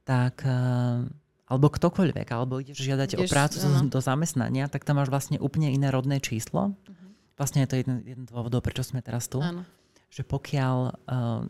tak 0.05 0.45
uh, 0.45 1.09
alebo 1.51 1.67
ktokoľvek, 1.67 2.29
alebo 2.31 2.63
ideš 2.63 2.79
žiadať 2.79 3.19
ideš, 3.19 3.21
o 3.21 3.23
prácu 3.27 3.57
uh-huh. 3.59 3.91
do 3.91 3.99
zamestnania, 3.99 4.71
tak 4.71 4.87
tam 4.87 5.03
máš 5.03 5.11
vlastne 5.11 5.43
úplne 5.43 5.75
iné 5.75 5.91
rodné 5.91 6.23
číslo. 6.23 6.79
Uh-huh. 6.79 7.09
Vlastne 7.35 7.67
je 7.67 7.69
to 7.75 7.77
jeden, 7.83 7.97
jeden 8.07 8.25
dôvodov, 8.31 8.63
prečo 8.63 8.87
sme 8.87 9.03
teraz 9.03 9.27
tu. 9.27 9.43
Uh-huh. 9.43 9.67
Že 10.15 10.23
pokiaľ 10.31 10.77
uh, 11.11 11.43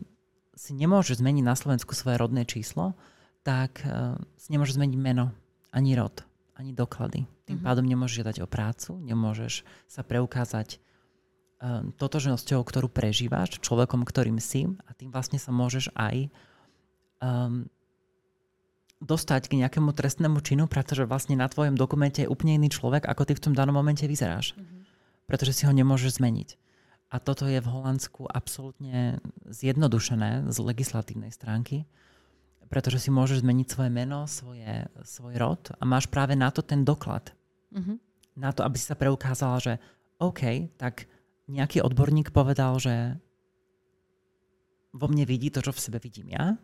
si 0.57 0.73
nemôžeš 0.73 1.21
zmeniť 1.21 1.45
na 1.45 1.53
Slovensku 1.53 1.93
svoje 1.93 2.17
rodné 2.17 2.49
číslo, 2.49 2.97
tak 3.45 3.85
uh, 3.85 4.17
si 4.41 4.49
nemôžeš 4.49 4.81
zmeniť 4.81 4.97
meno, 4.97 5.29
ani 5.69 5.93
rod, 5.93 6.25
ani 6.57 6.73
doklady. 6.73 7.29
Tým 7.45 7.61
uh-huh. 7.61 7.67
pádom 7.69 7.85
nemôžeš 7.85 8.25
žiadať 8.25 8.35
o 8.41 8.49
prácu, 8.49 8.97
nemôžeš 9.05 9.61
sa 9.85 10.01
preukázať 10.01 10.81
uh, 11.61 11.85
totožnosťou, 11.93 12.65
ktorú 12.65 12.89
prežívaš, 12.89 13.61
človekom, 13.61 14.01
ktorým 14.01 14.41
si 14.41 14.65
a 14.65 14.97
tým 14.97 15.13
vlastne 15.13 15.37
sa 15.37 15.53
môžeš 15.53 15.93
aj 15.93 16.33
um, 17.21 17.69
dostať 19.01 19.49
k 19.49 19.57
nejakému 19.65 19.91
trestnému 19.91 20.39
činu, 20.45 20.69
pretože 20.69 21.09
vlastne 21.09 21.33
na 21.33 21.49
tvojom 21.49 21.73
dokumente 21.73 22.23
je 22.23 22.29
úplne 22.29 22.61
iný 22.61 22.69
človek, 22.69 23.09
ako 23.09 23.25
ty 23.25 23.33
v 23.33 23.43
tom 23.49 23.53
danom 23.57 23.73
momente 23.73 24.05
vyzeráš. 24.05 24.53
Mm-hmm. 24.53 24.79
Pretože 25.25 25.57
si 25.57 25.63
ho 25.65 25.73
nemôžeš 25.73 26.21
zmeniť. 26.21 26.49
A 27.11 27.19
toto 27.19 27.49
je 27.49 27.59
v 27.59 27.67
Holandsku 27.67 28.29
absolútne 28.29 29.19
zjednodušené 29.49 30.47
z 30.47 30.57
legislatívnej 30.63 31.33
stránky, 31.33 31.83
pretože 32.71 33.03
si 33.03 33.09
môžeš 33.11 33.43
zmeniť 33.43 33.67
svoje 33.67 33.91
meno, 33.91 34.29
svoje, 34.31 34.87
svoj 35.03 35.35
rod 35.35 35.75
a 35.75 35.83
máš 35.83 36.07
práve 36.07 36.39
na 36.39 36.53
to 36.53 36.63
ten 36.63 36.87
doklad. 36.87 37.35
Mm-hmm. 37.75 37.97
Na 38.39 38.55
to, 38.55 38.63
aby 38.63 38.79
si 38.79 38.87
sa 38.87 38.95
preukázala, 38.95 39.59
že 39.59 39.73
OK, 40.23 40.71
tak 40.79 41.09
nejaký 41.51 41.83
odborník 41.83 42.31
povedal, 42.31 42.79
že 42.79 43.19
vo 44.95 45.11
mne 45.11 45.27
vidí 45.27 45.51
to, 45.51 45.59
čo 45.59 45.75
v 45.75 45.83
sebe 45.83 45.99
vidím 45.99 46.31
ja 46.31 46.55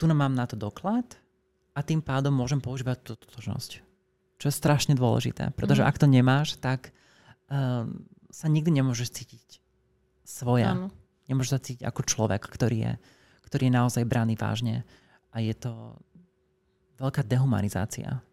tu 0.00 0.08
mám 0.08 0.32
na 0.32 0.48
to 0.48 0.56
doklad 0.56 1.04
a 1.76 1.84
tým 1.84 2.00
pádom 2.00 2.32
môžem 2.32 2.56
používať 2.56 3.04
tú 3.04 3.12
totožnosť. 3.20 3.84
Čo 4.40 4.46
je 4.48 4.54
strašne 4.56 4.96
dôležité, 4.96 5.52
pretože 5.52 5.84
mm. 5.84 5.88
ak 5.92 6.00
to 6.00 6.06
nemáš, 6.08 6.56
tak 6.56 6.96
uh, 7.52 7.84
sa 8.32 8.46
nikdy 8.48 8.80
nemôžeš 8.80 9.12
cítiť 9.12 9.60
svoja. 10.24 10.72
Ano. 10.72 10.88
Nemôžeš 11.28 11.52
sa 11.52 11.60
cítiť 11.60 11.84
ako 11.84 12.00
človek, 12.08 12.40
ktorý 12.48 12.88
je, 12.88 12.92
ktorý 13.44 13.68
je 13.68 13.76
naozaj 13.76 14.02
braný 14.08 14.40
vážne. 14.40 14.88
A 15.36 15.44
je 15.44 15.52
to 15.52 16.00
veľká 16.96 17.20
dehumanizácia. 17.28 18.24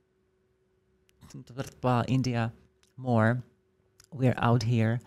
To 1.28 1.52
povedala 1.52 2.08
India 2.08 2.56
more. 2.96 3.44
We're 4.16 4.40
out 4.40 4.64
here 4.64 5.04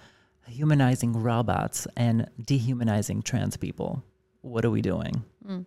humanizing 0.50 1.14
robots 1.14 1.86
and 1.96 2.28
dehumanizing 2.44 3.22
trans 3.22 3.56
people. 3.56 4.02
What 4.42 4.64
are 4.64 4.70
we 4.70 4.82
doing? 4.82 5.24
Mm. 5.46 5.64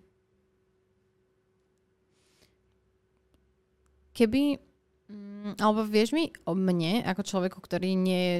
Keby, 4.13 4.61
mm, 5.09 5.57
alebo 5.57 5.83
vieš 5.85 6.13
mi 6.13 6.29
o 6.45 6.53
mne, 6.53 7.01
ako 7.03 7.21
človeku, 7.25 7.59
ktorý 7.59 7.97
nie 7.97 8.21
je 8.21 8.37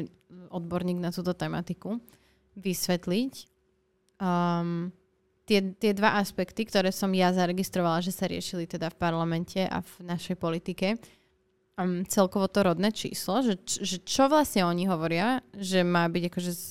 odborník 0.54 1.02
na 1.02 1.10
túto 1.10 1.34
tematiku, 1.34 1.98
vysvetliť 2.54 3.34
um, 4.22 4.94
tie, 5.50 5.60
tie 5.76 5.92
dva 5.98 6.22
aspekty, 6.22 6.64
ktoré 6.70 6.94
som 6.94 7.10
ja 7.12 7.34
zaregistrovala, 7.34 8.06
že 8.06 8.14
sa 8.14 8.30
riešili 8.30 8.70
teda 8.70 8.94
v 8.94 9.00
parlamente 9.00 9.66
a 9.66 9.82
v 9.82 9.94
našej 10.06 10.38
politike. 10.38 11.02
Um, 11.74 12.06
celkovo 12.06 12.46
to 12.46 12.62
rodné 12.62 12.94
číslo, 12.94 13.42
že, 13.42 13.58
že 13.66 13.98
čo 14.06 14.30
vlastne 14.30 14.64
oni 14.70 14.86
hovoria, 14.86 15.42
že 15.58 15.82
má 15.82 16.06
byť 16.06 16.24
akože 16.30 16.52
z 16.54 16.66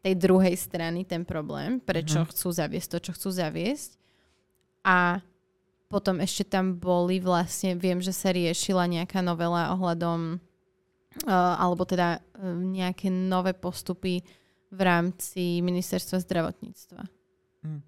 tej 0.00 0.14
druhej 0.16 0.56
strany 0.56 1.04
ten 1.04 1.26
problém, 1.26 1.82
prečo 1.82 2.22
mm-hmm. 2.22 2.32
chcú 2.32 2.48
zaviesť 2.54 2.88
to, 2.96 2.98
čo 3.10 3.12
chcú 3.12 3.28
zaviesť. 3.34 3.90
A 4.86 5.20
potom 5.86 6.18
ešte 6.18 6.42
tam 6.46 6.74
boli 6.76 7.22
vlastne, 7.22 7.78
viem, 7.78 8.02
že 8.02 8.10
sa 8.10 8.34
riešila 8.34 8.90
nejaká 8.90 9.22
novela 9.22 9.70
ohľadom, 9.74 10.42
uh, 11.24 11.54
alebo 11.62 11.86
teda 11.86 12.18
uh, 12.18 12.54
nejaké 12.58 13.06
nové 13.10 13.54
postupy 13.54 14.26
v 14.74 14.80
rámci 14.82 15.62
ministerstva 15.62 16.18
zdravotníctva. 16.26 17.02
Hmm. 17.62 17.82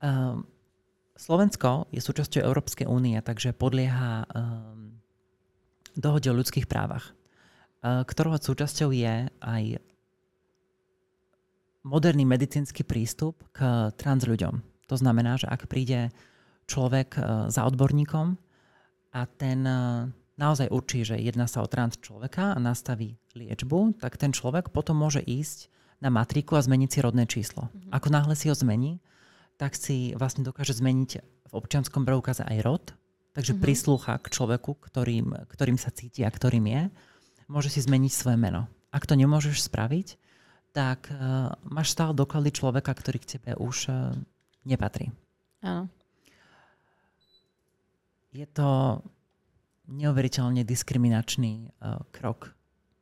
Um, 0.00 0.48
Slovensko 1.12 1.92
je 1.92 2.00
súčasťou 2.00 2.40
Európskej 2.40 2.88
únie, 2.88 3.20
takže 3.20 3.52
podlieha 3.52 4.24
um, 4.24 4.96
dohode 5.92 6.32
o 6.32 6.38
ľudských 6.40 6.64
právach, 6.64 7.12
uh, 7.84 8.00
ktorou 8.08 8.40
súčasťou 8.40 8.96
je 8.96 9.28
aj 9.28 9.64
moderný 11.84 12.24
medicínsky 12.24 12.80
prístup 12.84 13.40
k 13.52 13.92
trans 13.96 14.24
ľuďom. 14.24 14.64
To 14.88 14.96
znamená, 14.96 15.36
že 15.36 15.48
ak 15.48 15.68
príde 15.68 16.12
človek 16.70 17.18
e, 17.18 17.20
za 17.50 17.66
odborníkom 17.66 18.38
a 19.10 19.20
ten 19.26 19.66
e, 19.66 20.06
naozaj 20.38 20.70
určí, 20.70 21.02
že 21.02 21.18
jedná 21.18 21.50
sa 21.50 21.66
o 21.66 21.68
trans 21.68 21.98
človeka 21.98 22.54
a 22.54 22.62
nastaví 22.62 23.18
liečbu, 23.34 23.98
tak 23.98 24.14
ten 24.14 24.30
človek 24.30 24.70
potom 24.70 25.02
môže 25.02 25.18
ísť 25.18 25.66
na 25.98 26.08
matriku 26.08 26.54
a 26.54 26.62
zmeniť 26.62 26.88
si 26.88 26.98
rodné 27.02 27.26
číslo. 27.26 27.68
Mm-hmm. 27.68 27.90
Ako 27.92 28.08
náhle 28.08 28.34
si 28.38 28.46
ho 28.48 28.54
zmení, 28.54 29.02
tak 29.58 29.76
si 29.76 30.14
vlastne 30.16 30.46
dokáže 30.46 30.72
zmeniť 30.78 31.10
v 31.50 31.52
občianskom 31.52 32.06
preukaze 32.06 32.46
aj 32.46 32.58
rod, 32.62 32.84
takže 33.34 33.52
mm-hmm. 33.52 33.66
prislúcha 33.66 34.14
k 34.22 34.26
človeku, 34.32 34.78
ktorým, 34.78 35.34
ktorým 35.50 35.76
sa 35.76 35.90
cíti 35.92 36.22
a 36.24 36.30
ktorým 36.30 36.64
je, 36.70 36.82
môže 37.50 37.68
si 37.68 37.82
zmeniť 37.82 38.12
svoje 38.14 38.38
meno. 38.40 38.70
Ak 38.94 39.04
to 39.04 39.18
nemôžeš 39.18 39.66
spraviť, 39.68 40.16
tak 40.70 41.10
uh, 41.10 41.50
máš 41.66 41.98
stále 41.98 42.14
doklady 42.14 42.54
človeka, 42.54 42.94
ktorý 42.94 43.18
k 43.18 43.30
tebe 43.36 43.58
už 43.58 43.90
uh, 43.90 44.14
nepatrí. 44.62 45.10
Áno 45.58 45.90
je 48.30 48.46
to 48.46 49.02
neuveriteľne 49.90 50.62
diskriminačný 50.62 51.66
uh, 51.66 51.98
krok 52.14 52.54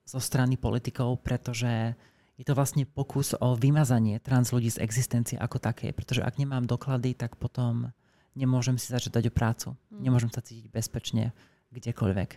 zo 0.08 0.18
strany 0.18 0.56
politikov, 0.56 1.20
pretože 1.20 1.92
je 2.40 2.44
to 2.46 2.56
vlastne 2.56 2.88
pokus 2.88 3.36
o 3.36 3.52
vymazanie 3.58 4.16
trans 4.24 4.48
ľudí 4.54 4.72
z 4.72 4.80
existencie 4.80 5.36
ako 5.36 5.60
také. 5.60 5.92
Pretože 5.92 6.24
ak 6.24 6.40
nemám 6.40 6.64
doklady, 6.64 7.12
tak 7.12 7.36
potom 7.36 7.92
nemôžem 8.32 8.80
si 8.80 8.88
začať 8.88 9.20
dať 9.20 9.24
o 9.28 9.36
prácu. 9.36 9.68
Mm. 9.92 10.08
Nemôžem 10.08 10.30
sa 10.32 10.40
cítiť 10.40 10.72
bezpečne 10.72 11.36
kdekoľvek. 11.74 12.30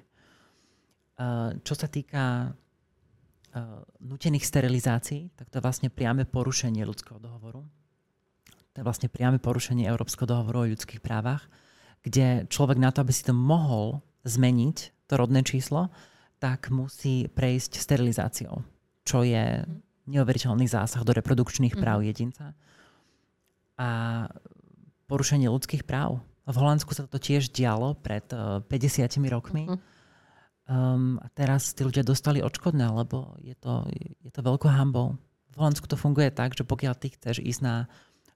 Uh, 1.21 1.55
čo 1.63 1.73
sa 1.77 1.87
týka 1.87 2.51
uh, 2.51 3.87
nutených 4.03 4.43
sterilizácií, 4.43 5.31
tak 5.39 5.47
to 5.47 5.61
je 5.61 5.63
vlastne 5.63 5.87
priame 5.87 6.27
porušenie 6.27 6.83
ľudského 6.83 7.21
dohovoru. 7.21 7.63
To 8.71 8.75
je 8.79 8.87
vlastne 8.87 9.07
priame 9.07 9.39
porušenie 9.39 9.87
Európskeho 9.87 10.27
dohovoru 10.27 10.65
o 10.65 10.69
ľudských 10.75 10.99
právach 10.99 11.47
kde 12.01 12.49
človek 12.49 12.77
na 12.81 12.89
to, 12.89 13.05
aby 13.05 13.13
si 13.13 13.23
to 13.25 13.33
mohol 13.33 14.01
zmeniť, 14.25 15.07
to 15.09 15.13
rodné 15.17 15.45
číslo, 15.45 15.93
tak 16.41 16.73
musí 16.73 17.29
prejsť 17.29 17.77
sterilizáciou, 17.77 18.65
čo 19.05 19.21
je 19.21 19.61
neuveriteľný 20.09 20.65
zásah 20.65 21.05
do 21.05 21.13
reprodukčných 21.13 21.77
práv 21.77 22.01
mm. 22.01 22.05
jedinca. 22.09 22.45
A 23.77 23.89
porušenie 25.05 25.51
ľudských 25.51 25.85
práv. 25.85 26.23
V 26.47 26.57
Holandsku 26.57 26.95
sa 26.97 27.05
to 27.05 27.21
tiež 27.21 27.53
dialo 27.53 27.93
pred 27.99 28.25
uh, 28.33 28.63
eh, 28.63 28.79
50 28.79 29.21
rokmi. 29.29 29.69
Mm. 29.69 29.79
Um, 30.71 31.19
a 31.19 31.27
teraz 31.35 31.75
tí 31.75 31.83
ľudia 31.83 32.05
dostali 32.05 32.39
odškodné, 32.39 32.87
lebo 32.95 33.35
je 33.43 33.53
to, 33.59 33.83
je 34.23 34.31
to 34.31 34.39
veľkou 34.39 34.71
hambou. 34.71 35.19
V 35.51 35.55
Holandsku 35.59 35.83
to 35.83 35.99
funguje 35.99 36.31
tak, 36.31 36.55
že 36.55 36.63
pokiaľ 36.63 36.93
ty 36.95 37.11
chceš 37.11 37.43
ísť 37.43 37.61
na 37.61 37.75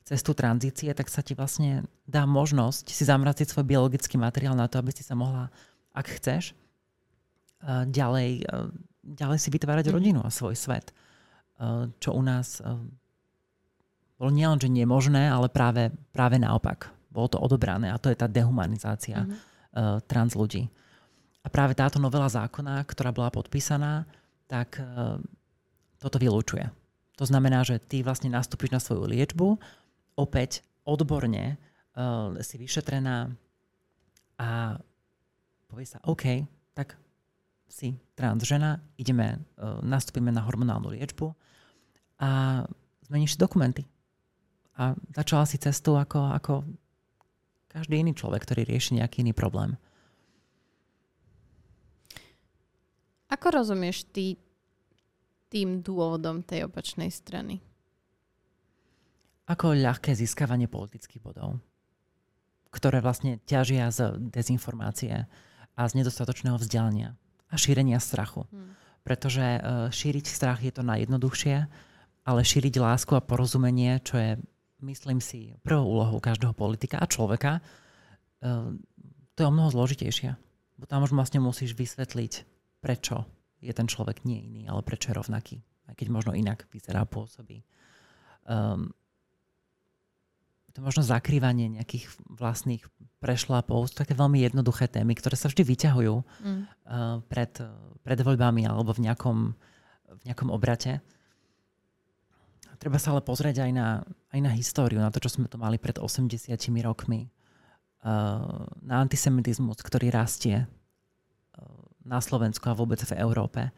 cestu 0.05 0.37
tranzície, 0.37 0.93
tak 0.93 1.09
sa 1.09 1.25
ti 1.25 1.33
vlastne 1.33 1.81
dá 2.05 2.29
možnosť 2.29 2.93
si 2.93 3.03
zamraziť 3.09 3.49
svoj 3.49 3.65
biologický 3.65 4.21
materiál 4.21 4.53
na 4.53 4.69
to, 4.69 4.77
aby 4.77 4.93
si 4.93 5.01
sa 5.01 5.17
mohla, 5.17 5.49
ak 5.97 6.21
chceš, 6.21 6.53
eh, 7.65 7.89
ďalej, 7.89 8.45
eh, 8.45 8.69
ďalej 9.01 9.37
si 9.41 9.49
vytvárať 9.49 9.89
mm. 9.89 9.93
rodinu 9.93 10.21
a 10.21 10.29
svoj 10.29 10.53
svet. 10.53 10.93
Eh, 10.93 11.89
čo 11.97 12.13
u 12.13 12.21
nás 12.21 12.61
bolo 14.15 14.31
nielen, 14.31 14.61
že 14.61 14.71
nemožné, 14.71 15.27
ale 15.27 15.51
práve, 15.51 15.91
práve 16.15 16.39
naopak. 16.39 16.87
Bolo 17.11 17.35
to 17.35 17.41
odobrané 17.41 17.91
a 17.91 17.99
to 17.99 18.07
je 18.07 18.15
tá 18.15 18.31
dehumanizácia 18.31 19.27
mm. 19.27 20.07
trans 20.07 20.31
ľudí. 20.39 20.71
A 21.43 21.51
práve 21.51 21.75
táto 21.75 21.99
novela 21.99 22.31
zákona, 22.31 22.79
ktorá 22.87 23.11
bola 23.11 23.27
podpísaná, 23.27 24.07
tak 24.47 24.79
toto 25.99 26.15
vylúčuje. 26.15 26.71
To 27.19 27.27
znamená, 27.27 27.67
že 27.67 27.79
ty 27.79 28.07
vlastne 28.07 28.31
nastúpiš 28.31 28.71
na 28.71 28.79
svoju 28.79 29.03
liečbu, 29.03 29.59
opäť 30.15 30.63
odborne 30.87 31.55
uh, 31.95 32.31
si 32.39 32.55
vyšetrená 32.55 33.31
a 34.35 34.49
povie 35.67 35.87
sa, 35.87 35.99
OK, 36.07 36.43
tak 36.75 36.95
si 37.67 37.95
trans 38.15 38.43
žena, 38.43 38.79
ideme, 38.95 39.39
uh, 39.59 39.79
nastúpime 39.83 40.31
na 40.31 40.43
hormonálnu 40.43 40.91
liečbu 40.95 41.35
a 42.19 42.63
zmeníš 43.07 43.35
si 43.35 43.41
dokumenty. 43.41 43.83
A 44.75 44.91
začala 45.15 45.47
si 45.47 45.55
cestu 45.55 45.95
ako, 45.95 46.35
ako 46.35 46.53
každý 47.71 48.03
iný 48.03 48.11
človek, 48.15 48.43
ktorý 48.43 48.67
rieši 48.67 48.99
nejaký 48.99 49.23
iný 49.23 49.31
problém. 49.31 49.79
Ako 53.31 53.51
rozumieš 53.51 54.07
ty 54.11 54.39
tým 55.51 55.79
dôvodom 55.79 56.43
tej 56.43 56.67
opačnej 56.67 57.11
strany? 57.11 57.63
Ako 59.45 59.77
ľahké 59.77 60.17
získavanie 60.17 60.65
politických 60.65 61.21
bodov. 61.21 61.61
ktoré 62.75 62.99
vlastne 62.99 63.39
ťažia 63.47 63.87
z 63.87 64.19
dezinformácie 64.19 65.23
a 65.79 65.81
z 65.87 65.91
nedostatočného 65.95 66.59
vzdelania 66.59 67.15
a 67.47 67.55
šírenia 67.55 68.03
strachu. 68.03 68.43
Hmm. 68.51 68.75
Pretože 69.07 69.45
uh, 69.63 69.87
šíriť 69.87 70.25
strach 70.27 70.59
je 70.59 70.75
to 70.75 70.83
najjednoduchšie, 70.83 71.57
ale 72.27 72.41
šíriť 72.43 72.75
lásku 72.75 73.15
a 73.15 73.23
porozumenie, 73.23 74.03
čo 74.03 74.19
je, 74.19 74.31
myslím 74.83 75.23
si, 75.23 75.55
prvou 75.63 75.87
úlohou 75.87 76.19
každého 76.19 76.51
politika 76.51 76.99
a 76.99 77.07
človeka, 77.07 77.63
uh, 77.63 78.75
to 79.35 79.39
je 79.39 79.47
o 79.47 79.55
mnoho 79.55 79.71
zložitejšie. 79.71 80.35
Bo 80.75 80.83
tam 80.83 81.07
už 81.07 81.15
vlastne 81.15 81.39
musíš 81.39 81.71
vysvetliť, 81.79 82.33
prečo 82.83 83.23
je 83.63 83.71
ten 83.71 83.87
človek 83.87 84.27
nie 84.27 84.43
iný, 84.51 84.61
ale 84.67 84.83
prečo 84.83 85.15
je 85.15 85.15
rovnaký. 85.15 85.63
Aj 85.87 85.95
keď 85.95 86.07
možno 86.11 86.35
inak 86.35 86.67
vyzerá, 86.75 87.07
pôsobí. 87.07 87.63
Um, 88.43 88.91
to 90.75 90.83
možno 90.83 91.07
zakrývanie 91.07 91.79
nejakých 91.79 92.11
vlastných 92.27 92.83
prešlapov 93.23 93.89
sú 93.89 93.93
také 93.95 94.11
veľmi 94.11 94.43
jednoduché 94.43 94.91
témy, 94.91 95.15
ktoré 95.15 95.39
sa 95.39 95.47
vždy 95.47 95.63
vyťahujú 95.63 96.15
mm. 96.19 96.61
uh, 96.85 97.23
pred, 97.31 97.51
pred 98.03 98.19
voľbami 98.19 98.67
alebo 98.67 98.91
v 98.91 99.07
nejakom, 99.07 99.55
v 100.11 100.21
nejakom 100.27 100.51
obrate. 100.51 100.99
Treba 102.75 102.99
sa 102.99 103.15
ale 103.15 103.23
pozrieť 103.23 103.63
aj 103.63 103.71
na, 103.71 104.03
aj 104.35 104.39
na 104.43 104.51
históriu, 104.51 104.99
na 104.99 105.07
to, 105.07 105.23
čo 105.23 105.39
sme 105.39 105.47
tu 105.47 105.55
mali 105.55 105.79
pred 105.79 105.95
80 105.95 106.51
rokmi. 106.83 107.31
Uh, 108.05 108.67
na 108.85 109.01
antisemitizmus, 109.01 109.81
ktorý 109.81 110.13
rastie 110.13 110.61
uh, 110.61 110.67
na 112.05 112.19
Slovensku 112.19 112.67
a 112.67 112.77
vôbec 112.77 112.99
v 113.01 113.17
Európe. 113.17 113.71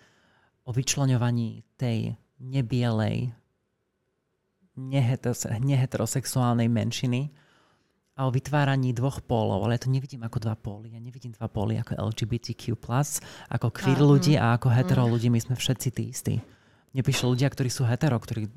O 0.67 0.75
vyčlenovaní 0.75 1.63
tej 1.79 2.17
nebielej 2.41 3.31
neheterosexuálnej 4.77 6.69
menšiny 6.69 7.33
a 8.17 8.25
o 8.25 8.33
vytváraní 8.33 8.97
dvoch 8.97 9.21
pólov, 9.21 9.65
ale 9.65 9.77
ja 9.77 9.85
to 9.85 9.93
nevidím 9.93 10.25
ako 10.25 10.41
dva 10.41 10.57
póly. 10.57 10.97
Ja 10.97 11.01
nevidím 11.01 11.37
dva 11.37 11.45
póly 11.45 11.77
ako 11.77 12.01
LGBTQ+, 12.01 12.73
ako 13.53 13.67
queer 13.69 13.99
uh-huh. 14.01 14.09
ľudí 14.17 14.33
a 14.37 14.57
ako 14.57 14.73
hetero 14.73 15.05
uh-huh. 15.05 15.13
ľudí. 15.13 15.29
My 15.29 15.37
sme 15.37 15.53
všetci 15.53 15.87
tí 15.93 16.03
istí. 16.09 16.35
Nepíšu 16.97 17.29
ľudia, 17.29 17.45
ktorí 17.45 17.69
sú 17.69 17.85
hetero, 17.85 18.17
ktorí, 18.17 18.49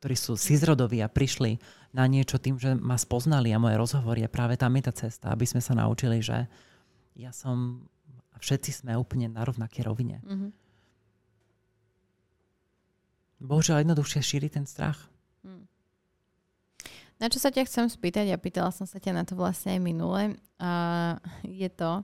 ktorí 0.00 0.16
sú 0.16 0.40
cisrodoví 0.40 1.04
a 1.04 1.12
prišli 1.12 1.60
na 1.92 2.08
niečo 2.08 2.40
tým, 2.40 2.56
že 2.56 2.72
ma 2.72 2.96
spoznali 2.96 3.52
a 3.52 3.60
moje 3.60 3.76
rozhovory 3.76 4.24
a 4.24 4.32
práve 4.32 4.56
tam 4.56 4.72
je 4.80 4.82
tá 4.88 4.92
cesta, 4.96 5.28
aby 5.28 5.44
sme 5.44 5.60
sa 5.60 5.76
naučili, 5.76 6.24
že 6.24 6.48
ja 7.16 7.32
som 7.36 7.84
a 8.36 8.40
všetci 8.40 8.84
sme 8.84 8.92
úplne 9.00 9.32
na 9.32 9.40
rovnaké 9.48 9.80
rovine. 9.80 10.20
Uh-huh. 10.20 10.52
Bohužiaľ 13.46 13.86
jednoduchšie 13.86 14.20
šíri 14.20 14.50
ten 14.50 14.66
strach. 14.66 14.98
Hmm. 15.46 15.70
Na 17.22 17.30
čo 17.30 17.38
sa 17.38 17.54
ťa 17.54 17.64
chcem 17.70 17.86
spýtať, 17.86 18.34
a 18.34 18.36
pýtala 18.36 18.74
som 18.74 18.84
sa 18.84 18.98
ťa 18.98 19.14
na 19.14 19.22
to 19.22 19.38
vlastne 19.38 19.78
aj 19.78 19.80
minule, 19.80 20.34
a 20.58 20.72
je 21.46 21.70
to, 21.70 22.02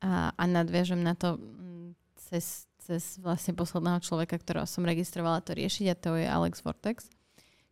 a, 0.00 0.32
a 0.32 0.42
nadviažem 0.48 1.04
na 1.04 1.12
to 1.12 1.36
mm, 1.36 1.92
cez, 2.16 2.64
cez 2.80 3.20
vlastne 3.20 3.52
posledného 3.52 4.00
človeka, 4.00 4.40
ktorého 4.40 4.64
som 4.64 4.82
registrovala 4.82 5.44
to 5.44 5.52
riešiť, 5.52 5.86
a 5.92 5.94
to 5.94 6.10
je 6.16 6.26
Alex 6.26 6.64
Vortex, 6.64 7.12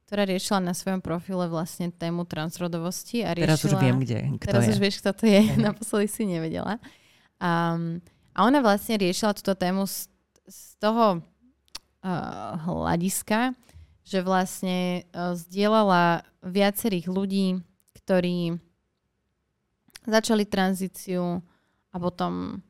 ktorá 0.04 0.28
riešila 0.28 0.60
na 0.60 0.76
svojom 0.76 1.00
profile 1.00 1.48
vlastne 1.48 1.88
tému 1.88 2.28
transrodovosti. 2.28 3.24
A 3.24 3.32
riešila, 3.32 3.56
teraz 3.56 3.64
už 3.64 3.74
viem, 3.80 3.96
kde, 3.98 4.18
kto 4.36 4.46
teraz 4.52 4.68
je. 4.68 4.76
už 4.76 4.78
vieš, 4.78 4.96
kto 5.00 5.10
to 5.16 5.24
je. 5.24 5.40
Naposledy 5.72 6.06
si 6.12 6.28
nevedela. 6.28 6.76
Um, 7.40 8.04
a 8.36 8.44
ona 8.44 8.60
vlastne 8.60 9.00
riešila 9.00 9.32
túto 9.32 9.56
tému 9.56 9.88
z, 9.88 10.06
z 10.44 10.76
toho 10.78 11.18
uh, 11.18 11.33
hľadiska, 12.04 13.56
že 14.04 14.20
vlastne 14.20 15.08
uh, 15.10 15.32
zdieľala 15.32 16.28
viacerých 16.44 17.08
ľudí, 17.08 17.64
ktorí 18.04 18.60
začali 20.04 20.44
tranzíciu 20.44 21.40
a 21.88 21.96
potom 21.96 22.60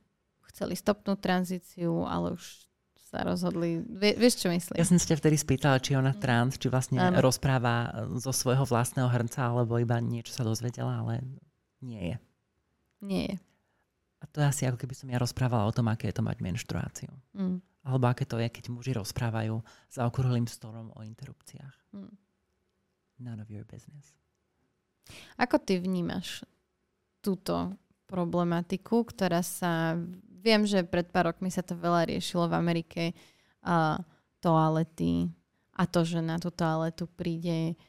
chceli 0.55 0.79
stopnúť 0.79 1.19
tranzíciu, 1.19 2.07
ale 2.07 2.39
už 2.39 2.71
sa 2.95 3.27
rozhodli. 3.27 3.83
Vie, 3.83 4.15
vieš, 4.15 4.47
čo 4.47 4.49
myslím? 4.55 4.79
Ja 4.79 4.87
som 4.87 4.99
sa 4.99 5.11
ťa 5.11 5.19
vtedy 5.19 5.37
spýtala, 5.39 5.83
či 5.83 5.99
ona 5.99 6.15
trans, 6.15 6.55
či 6.55 6.71
vlastne 6.71 7.03
ano. 7.03 7.19
rozpráva 7.19 8.07
zo 8.23 8.31
svojho 8.31 8.63
vlastného 8.63 9.11
hrnca, 9.11 9.51
alebo 9.51 9.79
iba 9.83 9.99
niečo 9.99 10.31
sa 10.31 10.47
dozvedela, 10.47 11.03
ale 11.03 11.27
nie 11.83 12.15
je. 12.15 12.17
Nie 13.03 13.23
je. 13.35 13.37
A 14.23 14.25
to 14.31 14.41
je 14.41 14.47
asi 14.47 14.63
ako 14.65 14.79
keby 14.81 14.95
som 14.95 15.11
ja 15.11 15.19
rozprávala 15.19 15.67
o 15.67 15.75
tom, 15.75 15.91
aké 15.91 16.09
je 16.09 16.17
to 16.17 16.25
mať 16.25 16.39
menštruáciu. 16.41 17.13
Mm. 17.35 17.59
Alebo 17.85 18.09
aké 18.09 18.25
to 18.25 18.41
je, 18.41 18.49
keď 18.49 18.65
muži 18.73 18.97
rozprávajú 18.97 19.61
za 19.93 20.09
okrúhlým 20.09 20.49
stolom 20.49 20.89
o 20.97 21.05
interrupciách. 21.05 21.77
Hmm. 21.93 22.17
None 23.21 23.41
of 23.45 23.53
your 23.53 23.69
business. 23.69 24.17
Ako 25.37 25.61
ty 25.61 25.77
vnímaš 25.77 26.49
túto 27.21 27.77
problematiku, 28.09 29.05
ktorá 29.05 29.45
sa... 29.45 30.01
Viem, 30.45 30.69
že 30.69 30.85
pred 30.85 31.09
pár 31.09 31.33
rokmi 31.33 31.49
sa 31.49 31.65
to 31.65 31.77
veľa 31.77 32.09
riešilo 32.09 32.49
v 32.49 32.57
Amerike. 32.57 33.03
Uh, 33.65 33.97
toalety 34.45 35.33
a 35.73 35.89
to, 35.89 36.05
že 36.05 36.21
na 36.21 36.37
tú 36.37 36.53
toaletu 36.53 37.09
príde 37.09 37.81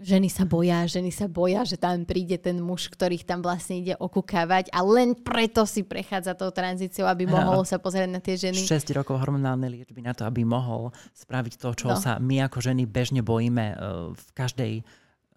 ženy 0.00 0.26
sa 0.26 0.42
boja, 0.42 0.82
ženy 0.90 1.14
sa 1.14 1.30
boja, 1.30 1.62
že 1.62 1.78
tam 1.78 2.02
príde 2.02 2.34
ten 2.40 2.58
muž, 2.58 2.90
ktorých 2.90 3.22
tam 3.22 3.44
vlastne 3.46 3.78
ide 3.78 3.94
okúkavať 3.94 4.74
a 4.74 4.82
len 4.82 5.14
preto 5.14 5.62
si 5.64 5.86
prechádza 5.86 6.34
tou 6.34 6.50
tranzíciou, 6.50 7.06
aby 7.06 7.30
mohol 7.30 7.62
sa 7.62 7.78
pozrieť 7.78 8.10
na 8.10 8.18
tie 8.18 8.34
ženy. 8.34 8.58
6 8.58 8.90
rokov 8.96 9.22
hormonálnej 9.22 9.70
liečby 9.70 10.02
na 10.02 10.10
to, 10.10 10.26
aby 10.26 10.42
mohol 10.42 10.90
spraviť 11.14 11.54
to, 11.62 11.68
čo 11.78 11.86
no. 11.94 11.98
sa 11.98 12.18
my 12.18 12.42
ako 12.50 12.58
ženy 12.58 12.90
bežne 12.90 13.22
bojíme 13.22 13.64
uh, 13.74 13.76
v 14.10 14.26
každej 14.34 14.72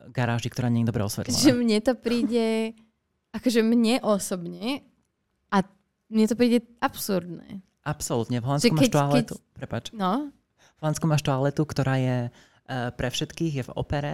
garáži, 0.10 0.50
ktorá 0.50 0.74
nie 0.74 0.82
je 0.86 0.90
dobre 0.90 1.04
osvetlená. 1.06 1.38
Že 1.38 1.54
mne 1.54 1.78
to 1.84 1.94
príde, 1.94 2.74
akože 3.36 3.62
mne 3.62 4.02
osobne 4.02 4.82
a 5.54 5.62
mne 6.10 6.26
to 6.26 6.36
príde 6.38 6.66
absurdné. 6.82 7.62
Absolútne. 7.88 8.44
V 8.44 8.46
Holandsku 8.52 8.74
máš 8.76 8.92
toaletu. 8.92 9.36
Keď... 9.40 9.56
Prepač. 9.56 9.84
No? 9.96 10.28
V 10.58 10.80
Holandsku 10.84 11.06
máš 11.08 11.24
toaletu, 11.24 11.64
ktorá 11.64 11.96
je 12.00 12.18
uh, 12.28 12.92
pre 12.96 13.08
všetkých, 13.08 13.54
je 13.54 13.64
v 13.64 13.72
opere 13.80 14.14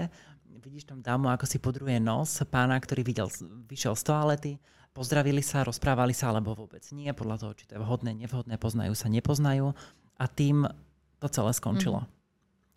vidíš 0.64 0.88
tam 0.88 1.04
dámu, 1.04 1.28
ako 1.28 1.44
si 1.44 1.60
podruje 1.60 2.00
nos 2.00 2.40
pána, 2.48 2.80
ktorý 2.80 3.04
videl, 3.04 3.28
vyšiel 3.68 4.00
z 4.00 4.04
toalety, 4.08 4.52
pozdravili 4.96 5.44
sa, 5.44 5.68
rozprávali 5.68 6.16
sa, 6.16 6.32
alebo 6.32 6.56
vôbec 6.56 6.82
nie, 6.96 7.12
podľa 7.12 7.44
toho, 7.44 7.52
či 7.60 7.68
to 7.68 7.76
je 7.76 7.84
vhodné, 7.84 8.16
nevhodné, 8.16 8.56
poznajú 8.56 8.96
sa, 8.96 9.12
nepoznajú 9.12 9.76
a 10.16 10.26
tým 10.32 10.64
to 11.20 11.28
celé 11.28 11.52
skončilo. 11.52 12.08
Mm. 12.08 12.10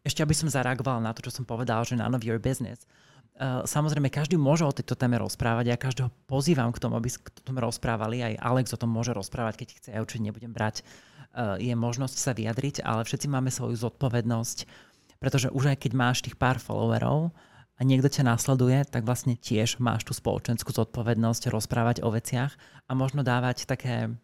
Ešte 0.06 0.20
aby 0.22 0.34
som 0.34 0.50
zareagovala 0.50 1.02
na 1.02 1.14
to, 1.14 1.22
čo 1.22 1.30
som 1.30 1.46
povedal, 1.46 1.86
že 1.86 1.98
none 1.98 2.14
of 2.14 2.26
your 2.26 2.42
business. 2.42 2.86
Uh, 3.36 3.66
samozrejme, 3.68 4.08
každý 4.08 4.40
môže 4.40 4.64
o 4.64 4.72
tejto 4.72 4.96
téme 4.96 5.20
rozprávať. 5.20 5.64
Ja 5.68 5.76
každého 5.76 6.08
pozývam 6.24 6.72
k 6.72 6.80
tomu, 6.80 6.96
aby 6.96 7.12
o 7.12 7.42
tom 7.44 7.60
rozprávali. 7.60 8.24
Aj 8.24 8.34
Alex 8.40 8.72
o 8.72 8.80
tom 8.80 8.88
môže 8.88 9.12
rozprávať, 9.12 9.60
keď 9.60 9.68
chce. 9.76 9.88
Ja 9.92 10.00
určite 10.00 10.24
nebudem 10.24 10.56
brať. 10.56 10.80
Uh, 11.36 11.60
je 11.60 11.74
možnosť 11.76 12.16
sa 12.16 12.32
vyjadriť, 12.32 12.80
ale 12.80 13.04
všetci 13.04 13.28
máme 13.28 13.52
svoju 13.52 13.76
zodpovednosť, 13.76 14.58
pretože 15.20 15.52
už 15.52 15.74
aj 15.74 15.84
keď 15.84 15.92
máš 15.92 16.24
tých 16.24 16.38
pár 16.38 16.56
followerov, 16.56 17.34
a 17.76 17.80
niekto 17.84 18.08
ťa 18.08 18.24
následuje, 18.24 18.88
tak 18.88 19.04
vlastne 19.04 19.36
tiež 19.36 19.76
máš 19.84 20.08
tú 20.08 20.16
spoločenskú 20.16 20.72
zodpovednosť 20.72 21.52
rozprávať 21.52 22.00
o 22.00 22.08
veciach 22.08 22.56
a 22.88 22.92
možno 22.96 23.20
dávať 23.20 23.68
také 23.68 24.16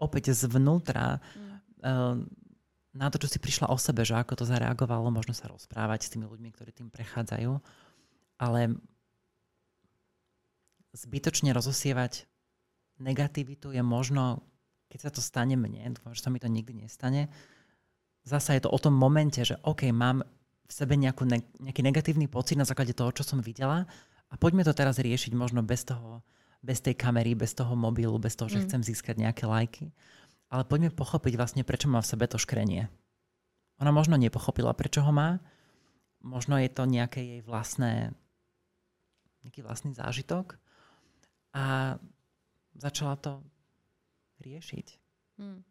opäť 0.00 0.32
zvnútra 0.32 1.20
mm. 1.20 2.24
na 2.96 3.06
to, 3.12 3.20
čo 3.20 3.28
si 3.28 3.38
prišla 3.40 3.68
o 3.68 3.76
sebe, 3.76 4.08
že 4.08 4.16
ako 4.16 4.40
to 4.40 4.44
zareagovalo, 4.48 5.12
možno 5.12 5.36
sa 5.36 5.52
rozprávať 5.52 6.08
s 6.08 6.12
tými 6.16 6.24
ľuďmi, 6.24 6.48
ktorí 6.56 6.72
tým 6.72 6.88
prechádzajú, 6.88 7.52
ale 8.40 8.60
zbytočne 10.96 11.52
rozosievať 11.52 12.24
negativitu 12.96 13.76
je 13.76 13.84
možno, 13.84 14.40
keď 14.88 14.98
sa 15.04 15.10
to 15.12 15.20
stane 15.20 15.60
mne, 15.60 15.92
dúfam, 15.92 16.16
že 16.16 16.24
sa 16.24 16.32
mi 16.32 16.40
to 16.40 16.48
nikdy 16.48 16.72
nestane, 16.72 17.28
zasa 18.24 18.56
je 18.56 18.64
to 18.64 18.72
o 18.72 18.78
tom 18.80 18.96
momente, 18.96 19.44
že 19.44 19.60
OK, 19.60 19.92
mám 19.92 20.24
v 20.66 20.72
sebe 20.72 20.98
nejakú, 20.98 21.22
ne, 21.24 21.42
nejaký 21.62 21.82
negatívny 21.82 22.26
pocit 22.26 22.58
na 22.58 22.66
základe 22.66 22.92
toho, 22.92 23.14
čo 23.14 23.22
som 23.22 23.38
videla 23.38 23.86
a 24.30 24.34
poďme 24.34 24.66
to 24.66 24.74
teraz 24.74 24.98
riešiť 24.98 25.32
možno 25.38 25.62
bez 25.62 25.86
toho, 25.86 26.26
bez 26.58 26.82
tej 26.82 26.98
kamery, 26.98 27.38
bez 27.38 27.54
toho 27.54 27.78
mobilu, 27.78 28.18
bez 28.18 28.34
toho, 28.34 28.50
že 28.50 28.62
mm. 28.62 28.64
chcem 28.66 28.82
získať 28.82 29.14
nejaké 29.22 29.46
lajky. 29.46 29.94
Ale 30.50 30.66
poďme 30.66 30.90
pochopiť 30.90 31.34
vlastne, 31.38 31.62
prečo 31.62 31.86
má 31.86 32.02
v 32.02 32.10
sebe 32.10 32.26
to 32.26 32.38
škrenie. 32.38 32.90
Ona 33.78 33.90
možno 33.94 34.18
nepochopila, 34.18 34.74
prečo 34.74 35.02
ho 35.02 35.12
má. 35.14 35.38
Možno 36.22 36.58
je 36.58 36.70
to 36.70 36.88
nejaké 36.88 37.22
jej 37.22 37.40
vlastné, 37.46 38.14
nejaký 39.46 39.62
vlastný 39.62 39.94
zážitok. 39.94 40.58
A 41.54 41.96
začala 42.74 43.14
to 43.18 43.46
riešiť. 44.42 44.86
Mm. 45.38 45.62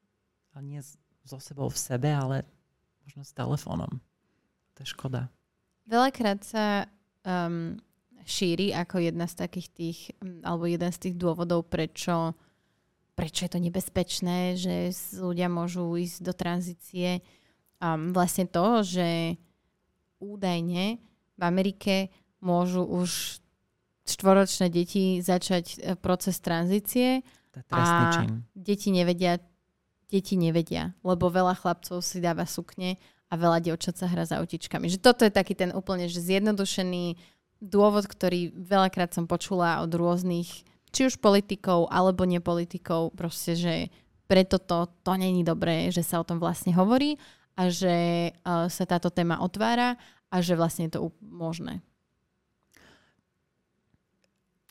A 0.56 0.58
nie 0.64 0.80
so 1.28 1.38
sebou 1.44 1.68
v 1.68 1.80
sebe, 1.80 2.08
ale 2.08 2.48
možno 3.04 3.28
s 3.28 3.36
telefónom. 3.36 4.00
To 4.76 4.84
je 4.84 4.92
škoda. 4.92 5.32
Veľakrát 5.88 6.44
sa 6.44 6.90
um, 7.24 7.78
šíri 8.26 8.74
ako 8.74 9.06
jedna 9.06 9.30
z 9.30 9.36
takých 9.38 9.68
tých, 9.72 10.00
alebo 10.42 10.66
jeden 10.66 10.92
z 10.92 10.98
tých 11.10 11.16
dôvodov, 11.16 11.70
prečo, 11.70 12.34
prečo 13.14 13.46
je 13.46 13.52
to 13.54 13.60
nebezpečné, 13.62 14.58
že 14.58 14.92
ľudia 15.16 15.48
môžu 15.48 15.94
ísť 15.96 16.18
do 16.26 16.34
tranzície. 16.34 17.22
Um, 17.80 18.12
vlastne 18.12 18.50
to, 18.50 18.82
že 18.82 19.38
údajne 20.18 20.98
v 21.36 21.42
Amerike 21.44 22.10
môžu 22.42 22.82
už 22.84 23.40
štvoročné 24.06 24.70
deti 24.70 25.20
začať 25.20 25.66
e, 25.66 25.78
proces 25.98 26.38
tranzície 26.38 27.26
a 27.74 28.22
deti 28.54 28.94
nevedia, 28.94 29.42
deti 30.08 30.38
nevedia, 30.38 30.94
lebo 31.02 31.34
veľa 31.34 31.58
chlapcov 31.58 32.06
si 32.06 32.22
dáva 32.22 32.46
sukne 32.46 33.02
a 33.36 33.42
veľa 33.42 33.60
dievčat 33.60 34.00
sa 34.00 34.08
hrá 34.08 34.24
za 34.24 34.40
autičkami. 34.40 34.88
Že 34.88 35.04
toto 35.04 35.28
je 35.28 35.36
taký 35.36 35.52
ten 35.52 35.76
úplne 35.76 36.08
že 36.08 36.24
zjednodušený 36.24 37.20
dôvod, 37.60 38.08
ktorý 38.08 38.56
veľakrát 38.56 39.12
som 39.12 39.28
počula 39.28 39.84
od 39.84 39.92
rôznych, 39.92 40.64
či 40.96 41.02
už 41.04 41.20
politikov 41.20 41.92
alebo 41.92 42.24
nepolitikov, 42.24 43.12
proste, 43.12 43.60
že 43.60 43.74
preto 44.32 44.56
to, 44.58 44.88
to 45.04 45.12
není 45.20 45.44
dobré, 45.44 45.92
že 45.92 46.00
sa 46.00 46.24
o 46.24 46.28
tom 46.28 46.40
vlastne 46.40 46.72
hovorí 46.72 47.20
a 47.60 47.68
že 47.68 48.32
uh, 48.32 48.72
sa 48.72 48.84
táto 48.88 49.12
téma 49.12 49.44
otvára 49.44 50.00
a 50.32 50.36
že 50.40 50.56
vlastne 50.56 50.88
je 50.88 50.96
to 50.96 51.12
ú- 51.12 51.16
možné. 51.20 51.84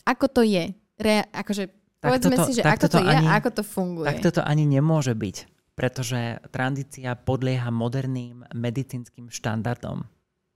Ako 0.05 0.29
to 0.29 0.45
je? 0.45 0.77
Re, 1.01 1.25
akože, 1.33 1.65
povedzme 2.01 2.37
to- 2.37 2.45
si, 2.49 2.53
že 2.61 2.63
ako 2.65 2.87
to, 2.89 2.99
to 2.99 3.01
je 3.01 3.09
ani- 3.09 3.29
a 3.29 3.41
ako 3.41 3.51
to 3.57 3.63
funguje. 3.65 4.07
Tak 4.09 4.21
toto 4.21 4.41
ani 4.45 4.69
nemôže 4.69 5.17
byť, 5.17 5.37
pretože 5.75 6.39
tranzícia 6.55 7.19
podlieha 7.19 7.71
moderným 7.75 8.47
medicínskym 8.55 9.31
štandardom. 9.31 10.07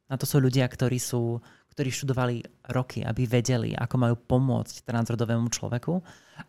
Na 0.09 0.17
to 0.17 0.25
sú 0.25 0.41
ľudia, 0.41 0.65
ktorí, 0.65 0.97
sú, 0.97 1.43
ktorí 1.75 1.91
študovali 1.93 2.41
roky, 2.73 3.05
aby 3.05 3.29
vedeli, 3.29 3.77
ako 3.77 3.95
majú 3.99 4.15
pomôcť 4.17 4.87
transrodovému 4.87 5.53
človeku. 5.53 6.01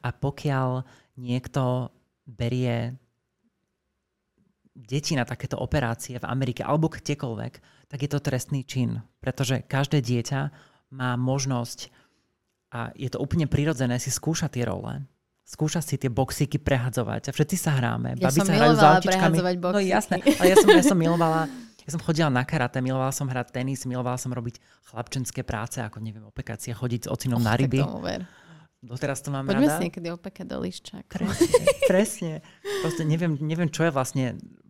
A 0.05 0.09
pokiaľ 0.13 0.85
niekto 1.19 1.91
berie 2.23 2.95
deti 4.79 5.17
na 5.17 5.27
takéto 5.27 5.59
operácie 5.59 6.15
v 6.15 6.29
Amerike 6.29 6.63
alebo 6.63 6.87
kdekoľvek, 6.87 7.53
tak 7.89 7.99
je 7.99 8.09
to 8.09 8.23
trestný 8.23 8.63
čin, 8.63 9.03
pretože 9.19 9.65
každé 9.65 9.99
dieťa 9.99 10.41
má 10.95 11.19
možnosť 11.19 11.91
a 12.69 12.93
je 12.93 13.09
to 13.09 13.17
úplne 13.17 13.49
prirodzené 13.49 13.97
si 13.97 14.13
skúšať 14.13 14.61
tie 14.61 14.63
role. 14.69 15.03
Skúša 15.49 15.81
si 15.81 15.97
tie 15.97 16.13
boxíky 16.13 16.61
prehadzovať 16.61 17.29
a 17.29 17.31
všetci 17.33 17.57
sa 17.57 17.73
hráme. 17.73 18.13
Ja 18.21 18.29
som 18.29 18.45
Babice 18.45 18.51
hrajú 18.53 18.73
s 18.77 18.83
autičkami. 18.85 19.35
No 19.57 19.81
jasné, 19.81 20.21
ale 20.21 20.45
ja 20.53 20.57
som, 20.61 20.69
ja 20.69 20.85
som 20.85 20.93
milovala, 20.93 21.49
ja 21.81 21.89
som 21.89 21.97
chodila 22.05 22.29
na 22.29 22.45
karate, 22.45 22.77
milovala 22.85 23.09
som 23.09 23.25
hrať 23.25 23.57
tenis, 23.57 23.81
milovala 23.89 24.21
som 24.21 24.29
robiť 24.29 24.61
chlapčenské 24.93 25.41
práce, 25.41 25.81
ako 25.81 26.05
neviem, 26.05 26.21
opekať 26.21 26.57
si 26.61 26.67
a 26.69 26.77
chodiť 26.77 27.01
s 27.01 27.07
ocinom 27.09 27.41
na 27.41 27.57
Tak 27.57 27.65
ryby. 27.65 27.81
Doteraz 28.79 29.25
to 29.25 29.33
mám 29.33 29.49
Poďme 29.49 29.67
rada. 29.67 29.81
si 29.81 29.89
niekedy 29.89 30.07
opekať 30.13 30.45
do 30.45 30.57
liščák. 30.61 31.05
Presne, 31.09 31.65
presne. 31.89 32.33
Proste 32.85 33.03
neviem, 33.03 33.33
neviem, 33.41 33.73
čo 33.73 33.89
je 33.89 33.91
vlastne 33.91 34.25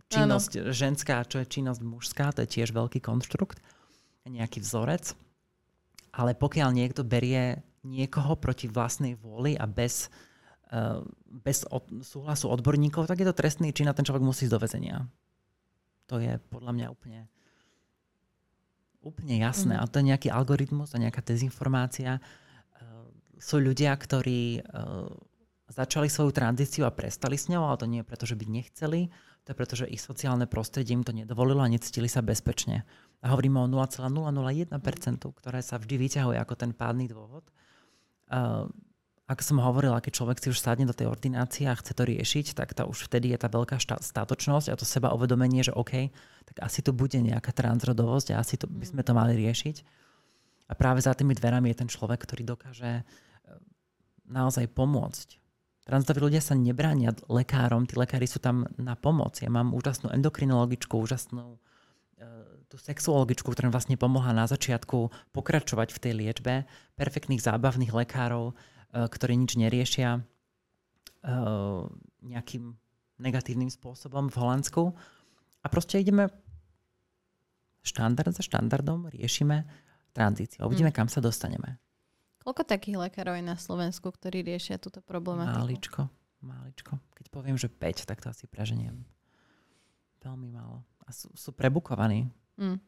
činnosť 0.10 0.72
ženská 0.72 1.22
a 1.22 1.28
čo 1.28 1.44
je 1.44 1.60
činnosť 1.60 1.84
mužská, 1.84 2.32
to 2.34 2.42
je 2.48 2.56
tiež 2.56 2.72
veľký 2.72 3.04
konštrukt, 3.04 3.60
nejaký 4.26 4.64
vzorec. 4.64 5.12
Ale 6.16 6.34
pokiaľ 6.34 6.72
niekto 6.72 7.04
berie 7.04 7.62
niekoho 7.86 8.40
proti 8.40 8.66
vlastnej 8.72 9.14
vôli 9.20 9.54
a 9.60 9.70
bez, 9.70 10.10
bez 11.26 11.66
od, 11.66 11.86
súhlasu 12.06 12.46
odborníkov, 12.50 13.10
tak 13.10 13.18
je 13.18 13.28
to 13.28 13.34
trestný 13.34 13.74
čin 13.74 13.90
a 13.90 13.98
ten 13.98 14.06
človek 14.06 14.22
musí 14.22 14.46
ísť 14.46 14.54
do 14.54 14.62
väzenia. 14.62 14.98
To 16.10 16.22
je 16.22 16.38
podľa 16.50 16.72
mňa 16.78 16.88
úplne, 16.94 17.26
úplne 19.02 19.42
jasné. 19.42 19.78
Mm. 19.78 19.82
A 19.82 19.90
to 19.90 19.98
je 20.02 20.10
nejaký 20.14 20.30
algoritmus 20.30 20.94
a 20.94 21.02
nejaká 21.02 21.26
dezinformácia. 21.26 22.22
Uh, 22.22 23.10
sú 23.42 23.58
ľudia, 23.58 23.94
ktorí 23.98 24.62
uh, 24.62 25.10
začali 25.70 26.10
svoju 26.10 26.34
tranzíciu 26.34 26.86
a 26.86 26.94
prestali 26.94 27.38
s 27.38 27.50
ňou, 27.50 27.66
ale 27.66 27.78
to 27.82 27.90
nie 27.90 28.02
je 28.02 28.10
preto, 28.10 28.26
že 28.26 28.38
by 28.38 28.46
nechceli, 28.50 29.10
to 29.46 29.54
je 29.54 29.58
preto, 29.58 29.74
že 29.74 29.90
ich 29.90 30.02
sociálne 30.02 30.46
prostredie 30.46 30.94
im 30.94 31.06
to 31.06 31.14
nedovolilo 31.14 31.66
a 31.66 31.72
necítili 31.72 32.06
sa 32.06 32.22
bezpečne. 32.22 32.86
A 33.26 33.34
hovoríme 33.34 33.58
o 33.58 33.66
0,001%, 33.66 34.70
ktoré 35.26 35.60
sa 35.66 35.82
vždy 35.82 35.96
vyťahuje 35.98 36.38
ako 36.38 36.54
ten 36.54 36.72
pádny 36.74 37.10
dôvod. 37.10 37.50
Ako 39.30 39.46
som 39.46 39.62
hovorila, 39.62 40.02
keď 40.02 40.14
človek 40.18 40.42
si 40.42 40.50
už 40.50 40.58
sadne 40.58 40.90
do 40.90 40.96
tej 40.98 41.06
ordinácie 41.06 41.70
a 41.70 41.78
chce 41.78 41.94
to 41.94 42.02
riešiť, 42.02 42.58
tak 42.58 42.74
tá 42.74 42.90
už 42.90 43.06
vtedy 43.06 43.30
je 43.30 43.38
tá 43.38 43.46
veľká 43.46 43.78
štá- 43.78 44.02
státočnosť 44.02 44.74
a 44.74 44.80
to 44.80 44.90
seba 44.90 45.14
uvedomenie, 45.14 45.62
že 45.62 45.70
OK, 45.70 46.10
tak 46.50 46.58
asi 46.66 46.82
tu 46.82 46.98
bude 46.98 47.22
nejaká 47.22 47.54
transrodovosť 47.54 48.34
a 48.34 48.42
asi 48.42 48.58
to, 48.58 48.66
by 48.66 48.90
sme 48.90 49.06
to 49.06 49.14
mali 49.14 49.38
riešiť. 49.38 49.86
A 50.70 50.74
práve 50.74 51.06
za 51.06 51.14
tými 51.14 51.38
dverami 51.38 51.70
je 51.70 51.86
ten 51.86 51.90
človek, 51.90 52.26
ktorý 52.26 52.58
dokáže 52.58 52.90
e, 52.90 53.04
naozaj 54.34 54.66
pomôcť. 54.74 55.38
Transrodoví 55.86 56.30
ľudia 56.30 56.42
sa 56.42 56.58
nebránia 56.58 57.14
lekárom, 57.30 57.86
tí 57.86 57.98
lekári 57.98 58.26
sú 58.26 58.42
tam 58.42 58.66
na 58.82 58.98
pomoc. 58.98 59.38
Ja 59.42 59.50
mám 59.54 59.78
úžasnú 59.78 60.10
endokrinologičku, 60.10 60.98
úžasnú 60.98 61.58
e, 61.58 61.58
tú 62.66 62.82
sexuologičku, 62.82 63.46
ktorá 63.50 63.70
vlastne 63.70 63.94
pomohla 63.94 64.34
na 64.34 64.50
začiatku 64.50 65.10
pokračovať 65.34 65.94
v 65.94 66.02
tej 66.02 66.14
liečbe, 66.18 66.54
perfektných 66.98 67.46
zábavných 67.46 67.94
lekárov, 67.94 68.58
ktorí 68.94 69.38
nič 69.38 69.54
neriešia 69.56 70.18
e, 70.18 70.22
nejakým 72.26 72.74
negatívnym 73.20 73.70
spôsobom 73.70 74.32
v 74.32 74.36
Holandsku. 74.40 74.84
A 75.62 75.68
proste 75.68 76.00
ideme 76.00 76.32
štandard 77.84 78.34
za 78.34 78.44
štandardom, 78.44 79.12
riešime 79.12 79.68
tranzíciu. 80.16 80.66
Uvidíme, 80.66 80.90
kam 80.90 81.12
sa 81.12 81.22
dostaneme. 81.22 81.78
Koľko 82.42 82.64
takých 82.66 82.98
lekárov 82.98 83.36
je 83.38 83.46
na 83.46 83.58
Slovensku, 83.60 84.10
ktorí 84.10 84.42
riešia 84.42 84.82
túto 84.82 85.04
problematiku? 85.04 85.60
Máličko, 85.60 86.02
máličko. 86.42 86.94
Keď 87.14 87.26
poviem, 87.30 87.60
že 87.60 87.68
5, 87.68 88.10
tak 88.10 88.24
to 88.24 88.32
asi 88.32 88.48
preženiem. 88.48 89.04
Veľmi 90.24 90.50
málo. 90.50 90.82
A 91.06 91.12
sú, 91.12 91.30
sú 91.36 91.52
prebukovaní. 91.52 92.32
Mm. 92.56 92.80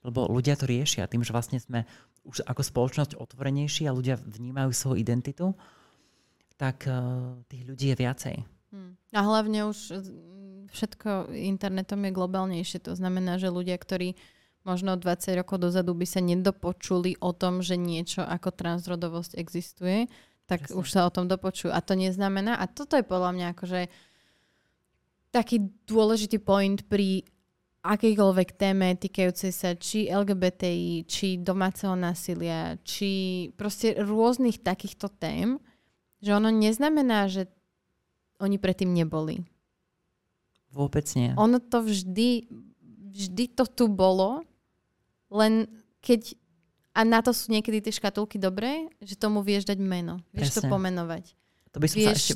Lebo 0.00 0.24
ľudia 0.32 0.56
to 0.56 0.64
riešia 0.64 1.10
tým, 1.10 1.20
že 1.20 1.34
vlastne 1.34 1.60
sme 1.60 1.84
už 2.24 2.44
ako 2.44 2.62
spoločnosť 2.62 3.16
otvorenejší 3.16 3.88
a 3.88 3.96
ľudia 3.96 4.20
vnímajú 4.20 4.70
svoju 4.70 5.00
identitu, 5.00 5.56
tak 6.60 6.84
uh, 6.84 7.40
tých 7.48 7.64
ľudí 7.64 7.86
je 7.92 7.96
viacej. 7.96 8.36
Mm. 8.70 8.92
A 9.16 9.20
hlavne 9.24 9.58
už 9.72 9.78
mm, 9.96 10.70
všetko 10.70 11.32
internetom 11.32 12.04
je 12.04 12.12
globálnejšie. 12.12 12.84
To 12.84 12.92
znamená, 12.92 13.40
že 13.40 13.48
ľudia, 13.48 13.80
ktorí 13.80 14.14
možno 14.62 14.94
20 15.00 15.40
rokov 15.40 15.56
dozadu 15.56 15.96
by 15.96 16.04
sa 16.04 16.20
nedopočuli 16.20 17.16
o 17.24 17.32
tom, 17.32 17.64
že 17.64 17.80
niečo 17.80 18.20
ako 18.20 18.52
transrodovosť 18.52 19.40
existuje, 19.40 20.06
tak 20.44 20.68
Presne. 20.68 20.76
už 20.76 20.86
sa 20.86 21.08
o 21.08 21.14
tom 21.14 21.26
dopočujú. 21.26 21.72
A 21.72 21.80
to 21.80 21.96
neznamená, 21.96 22.60
a 22.60 22.68
toto 22.68 22.98
je 23.00 23.06
podľa 23.06 23.30
mňa 23.32 23.46
akože 23.56 23.80
taký 25.30 25.70
dôležitý 25.86 26.42
point 26.42 26.82
pri 26.90 27.24
akejkoľvek 27.80 28.48
téme 28.60 28.92
týkajúcej 28.96 29.52
sa 29.52 29.72
či 29.72 30.12
LGBTI, 30.12 31.08
či 31.08 31.40
domáceho 31.40 31.96
násilia, 31.96 32.76
či 32.84 33.48
proste 33.56 33.96
rôznych 33.96 34.60
takýchto 34.60 35.08
tém, 35.16 35.56
že 36.20 36.36
ono 36.36 36.52
neznamená, 36.52 37.32
že 37.32 37.48
oni 38.40 38.60
predtým 38.60 38.92
neboli. 38.92 39.40
Vôbec 40.70 41.08
nie. 41.16 41.32
Ono 41.34 41.58
to 41.58 41.82
vždy, 41.82 42.46
vždy 43.10 43.44
to 43.56 43.64
tu 43.66 43.88
bolo, 43.88 44.44
len 45.32 45.66
keď, 46.04 46.36
a 46.92 47.02
na 47.02 47.24
to 47.24 47.32
sú 47.32 47.50
niekedy 47.50 47.80
tie 47.80 47.96
škatulky 47.96 48.36
dobré, 48.36 48.92
že 49.00 49.16
tomu 49.16 49.40
vieš 49.40 49.66
dať 49.66 49.80
meno, 49.80 50.20
vieš 50.30 50.60
to 50.60 50.62
Presne. 50.64 50.72
pomenovať. 50.72 51.24
To 51.72 51.76
by 51.80 51.86
som 51.88 51.96
sa 51.96 52.12
Vieš 52.12 52.18
ešte... 52.18 52.32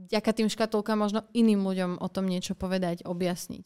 vďaka 0.00 0.30
tým 0.32 0.48
škatulkám 0.48 0.98
možno 0.98 1.20
iným 1.34 1.66
ľuďom 1.66 1.92
o 1.98 2.08
tom 2.08 2.30
niečo 2.30 2.54
povedať, 2.56 3.04
objasniť. 3.04 3.64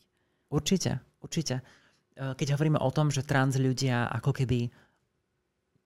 Určite, 0.49 1.05
určite. 1.25 1.61
E, 1.61 2.35
Keď 2.35 2.59
hovoríme 2.59 2.81
o 2.81 2.91
tom, 2.91 3.13
že 3.13 3.27
trans 3.27 3.57
ľudia 3.59 4.11
ako 4.11 4.33
keby 4.33 4.71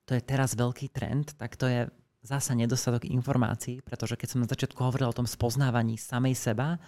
to 0.03 0.19
je 0.19 0.23
teraz 0.23 0.59
veľký 0.59 0.91
trend, 0.91 1.39
tak 1.39 1.55
to 1.55 1.71
je 1.71 1.87
zasa 2.23 2.55
nedostatok 2.55 3.07
informácií, 3.07 3.83
pretože 3.83 4.15
keď 4.15 4.29
som 4.31 4.43
na 4.43 4.51
začiatku 4.51 4.79
hovorila 4.79 5.11
o 5.11 5.19
tom 5.19 5.27
spoznávaní 5.27 5.99
samej 5.99 6.39
seba 6.39 6.79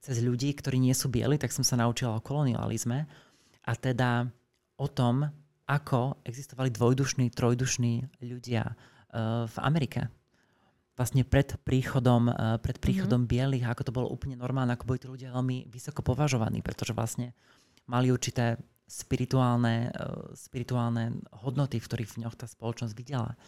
cez 0.00 0.24
ľudí, 0.24 0.56
ktorí 0.56 0.80
nie 0.80 0.96
sú 0.96 1.12
bieli, 1.12 1.36
tak 1.36 1.52
som 1.52 1.60
sa 1.60 1.76
naučila 1.76 2.16
o 2.16 2.24
kolonializme 2.24 3.04
a 3.68 3.72
teda 3.76 4.32
o 4.80 4.88
tom, 4.88 5.28
ako 5.68 6.24
existovali 6.24 6.72
dvojdušní, 6.72 7.30
trojdušní 7.30 8.24
ľudia 8.24 8.64
e, 8.64 8.74
v 9.46 9.56
Amerike. 9.60 10.08
Vlastne 10.96 11.22
pred 11.22 11.54
príchodom, 11.62 12.32
e, 12.32 12.58
pred 12.64 12.80
príchodom 12.80 13.28
mm-hmm. 13.28 13.36
bielých, 13.36 13.64
ako 13.68 13.82
to 13.86 13.94
bolo 13.94 14.08
úplne 14.08 14.40
normálne, 14.40 14.72
ako 14.74 14.88
boli 14.88 14.98
tí 14.98 15.06
ľudia 15.06 15.30
veľmi 15.36 15.68
vysoko 15.68 16.00
považovaní, 16.00 16.64
pretože 16.64 16.96
vlastne 16.96 17.36
mali 17.86 18.12
určité 18.12 18.58
spirituálne, 18.90 19.88
e, 19.88 20.34
spirituálne 20.34 21.22
hodnoty, 21.46 21.78
v 21.78 21.86
ktorých 21.86 22.10
v 22.18 22.20
ňoch 22.26 22.34
tá 22.34 22.50
spoločnosť 22.50 22.94
videla. 22.98 23.38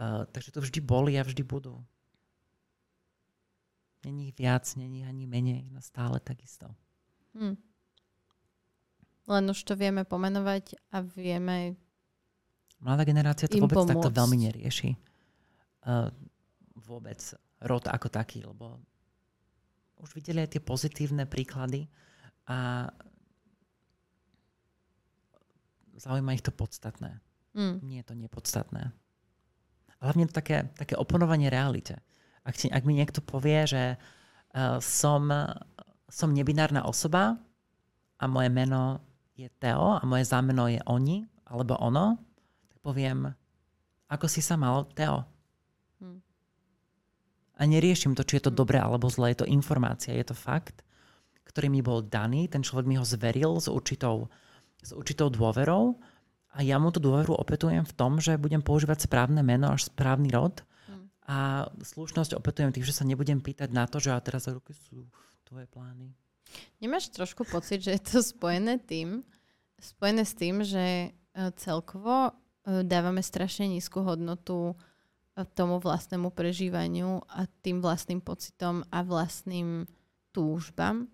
Uh, 0.00 0.24
takže 0.32 0.56
to 0.56 0.64
vždy 0.64 0.80
boli 0.80 1.20
a 1.20 1.26
vždy 1.26 1.44
budú. 1.44 1.76
Není 4.00 4.32
ich 4.32 4.36
viac, 4.38 4.64
není 4.80 5.04
ani 5.04 5.28
menej, 5.28 5.68
no 5.68 5.84
stále 5.84 6.16
takisto. 6.24 6.72
Hm. 7.36 7.60
Len 9.28 9.44
už 9.44 9.60
to 9.60 9.76
vieme 9.76 10.08
pomenovať 10.08 10.72
a 10.88 11.04
vieme... 11.04 11.76
Mladá 12.80 13.04
generácia 13.04 13.44
to 13.44 13.60
vôbec 13.60 13.76
takto 13.76 14.08
pomôcť. 14.08 14.16
veľmi 14.16 14.36
nerieši. 14.48 14.96
Uh, 15.84 16.08
vôbec 16.80 17.20
rod 17.60 17.84
ako 17.84 18.08
taký, 18.08 18.40
lebo 18.40 18.80
už 20.00 20.16
videli 20.16 20.40
aj 20.40 20.56
tie 20.56 20.62
pozitívne 20.64 21.28
príklady 21.28 21.92
a 22.48 22.88
zaujíma 26.00 26.32
ich 26.32 26.44
to 26.44 26.50
podstatné. 26.50 27.20
Hm. 27.52 27.84
Nie 27.84 28.00
je 28.00 28.06
to 28.08 28.14
nepodstatné. 28.16 28.96
hlavne 30.00 30.24
to 30.30 30.32
také, 30.32 30.72
také 30.80 30.96
oponovanie 30.96 31.52
realite. 31.52 32.00
Ak, 32.40 32.56
ti, 32.56 32.72
ak 32.72 32.88
mi 32.88 32.96
niekto 32.96 33.20
povie, 33.20 33.68
že 33.68 33.82
uh, 34.00 34.80
som, 34.80 35.28
som 36.08 36.32
nebinárna 36.32 36.88
osoba 36.88 37.36
a 38.16 38.24
moje 38.24 38.48
meno 38.48 39.04
je 39.36 39.52
Teo 39.60 40.00
a 40.00 40.02
moje 40.08 40.24
zámeno 40.24 40.72
je 40.72 40.80
oni 40.88 41.28
alebo 41.52 41.76
ono, 41.76 42.16
tak 42.72 42.78
poviem, 42.80 43.28
ako 44.08 44.24
si 44.24 44.40
sa 44.40 44.56
mal, 44.56 44.88
Teo. 44.96 45.28
Hmm. 46.00 46.24
A 47.60 47.68
neriešim 47.68 48.16
to, 48.16 48.24
či 48.24 48.40
je 48.40 48.48
to 48.48 48.52
hm. 48.56 48.56
dobré 48.56 48.80
alebo 48.80 49.12
zlé, 49.12 49.36
je 49.36 49.44
to 49.44 49.52
informácia, 49.52 50.16
je 50.16 50.24
to 50.24 50.36
fakt, 50.36 50.80
ktorý 51.44 51.68
mi 51.68 51.84
bol 51.84 52.00
daný, 52.00 52.48
ten 52.48 52.64
človek 52.64 52.86
mi 52.88 52.96
ho 52.96 53.04
zveril 53.04 53.58
s 53.58 53.66
určitou, 53.66 54.30
s 54.84 54.92
určitou 54.96 55.28
dôverou 55.28 56.00
a 56.50 56.66
ja 56.66 56.80
mu 56.82 56.90
tú 56.90 56.98
dôveru 56.98 57.36
opetujem 57.36 57.86
v 57.86 57.94
tom, 57.94 58.18
že 58.18 58.40
budem 58.40 58.60
používať 58.64 59.06
správne 59.06 59.44
meno 59.46 59.70
až 59.70 59.86
správny 59.86 60.34
rod 60.34 60.66
hmm. 60.90 61.06
a 61.30 61.68
slušnosť 61.78 62.34
opetujem 62.34 62.74
tým, 62.74 62.84
že 62.84 62.96
sa 62.96 63.06
nebudem 63.06 63.38
pýtať 63.38 63.70
na 63.70 63.86
to, 63.86 64.02
že 64.02 64.10
a 64.10 64.18
teraz 64.18 64.50
ruky 64.50 64.74
sú 64.74 65.06
tvoje 65.46 65.70
plány. 65.70 66.10
Nemáš 66.82 67.14
trošku 67.14 67.46
pocit, 67.46 67.86
že 67.86 67.94
je 67.94 68.02
to 68.02 68.18
spojené 68.18 68.82
tým, 68.82 69.22
spojené 69.78 70.26
s 70.26 70.34
tým, 70.34 70.66
že 70.66 70.84
e, 70.84 71.08
celkovo 71.56 72.30
e, 72.30 72.82
dávame 72.82 73.22
strašne 73.22 73.70
nízku 73.70 74.02
hodnotu 74.02 74.74
e, 74.74 75.46
tomu 75.54 75.78
vlastnému 75.78 76.34
prežívaniu 76.34 77.22
a 77.30 77.46
tým 77.62 77.78
vlastným 77.78 78.18
pocitom 78.18 78.82
a 78.90 79.06
vlastným 79.06 79.86
túžbam 80.34 81.06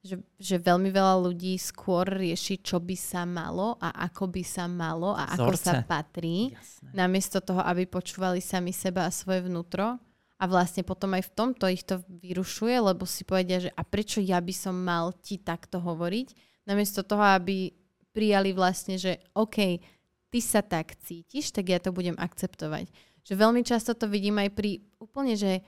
že, 0.00 0.16
že 0.40 0.56
veľmi 0.56 0.88
veľa 0.88 1.20
ľudí 1.28 1.60
skôr 1.60 2.08
rieši, 2.08 2.64
čo 2.64 2.80
by 2.80 2.96
sa 2.96 3.28
malo 3.28 3.76
a 3.76 3.92
ako 4.08 4.32
by 4.32 4.42
sa 4.44 4.64
malo 4.64 5.12
a 5.12 5.28
ako 5.36 5.52
Zorce. 5.52 5.64
sa 5.68 5.74
patrí, 5.84 6.56
Jasné. 6.56 6.90
namiesto 6.96 7.38
toho, 7.44 7.60
aby 7.60 7.84
počúvali 7.84 8.40
sami 8.40 8.72
seba 8.72 9.04
a 9.04 9.12
svoje 9.12 9.44
vnútro. 9.44 10.00
A 10.40 10.48
vlastne 10.48 10.80
potom 10.80 11.12
aj 11.12 11.28
v 11.28 11.34
tomto 11.36 11.68
ich 11.68 11.84
to 11.84 12.00
vyrušuje, 12.08 12.72
lebo 12.80 13.04
si 13.04 13.28
povedia, 13.28 13.60
že 13.60 13.70
a 13.76 13.84
prečo 13.84 14.24
ja 14.24 14.40
by 14.40 14.54
som 14.56 14.72
mal 14.72 15.12
ti 15.20 15.36
takto 15.36 15.84
hovoriť, 15.84 16.32
namiesto 16.64 17.04
toho, 17.04 17.20
aby 17.20 17.68
prijali 18.16 18.56
vlastne, 18.56 18.96
že 18.96 19.20
OK, 19.36 19.84
ty 20.32 20.38
sa 20.40 20.64
tak 20.64 20.96
cítiš, 20.96 21.52
tak 21.52 21.68
ja 21.68 21.76
to 21.76 21.92
budem 21.92 22.16
akceptovať. 22.16 22.88
Že 23.20 23.34
veľmi 23.36 23.62
často 23.68 23.92
to 23.92 24.08
vidím 24.08 24.40
aj 24.40 24.48
pri 24.56 24.80
úplne, 24.96 25.36
že 25.36 25.60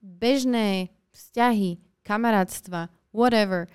bežné 0.00 0.88
vzťahy, 1.12 1.76
kamarátstva, 2.00 2.88
whatever. 3.12 3.68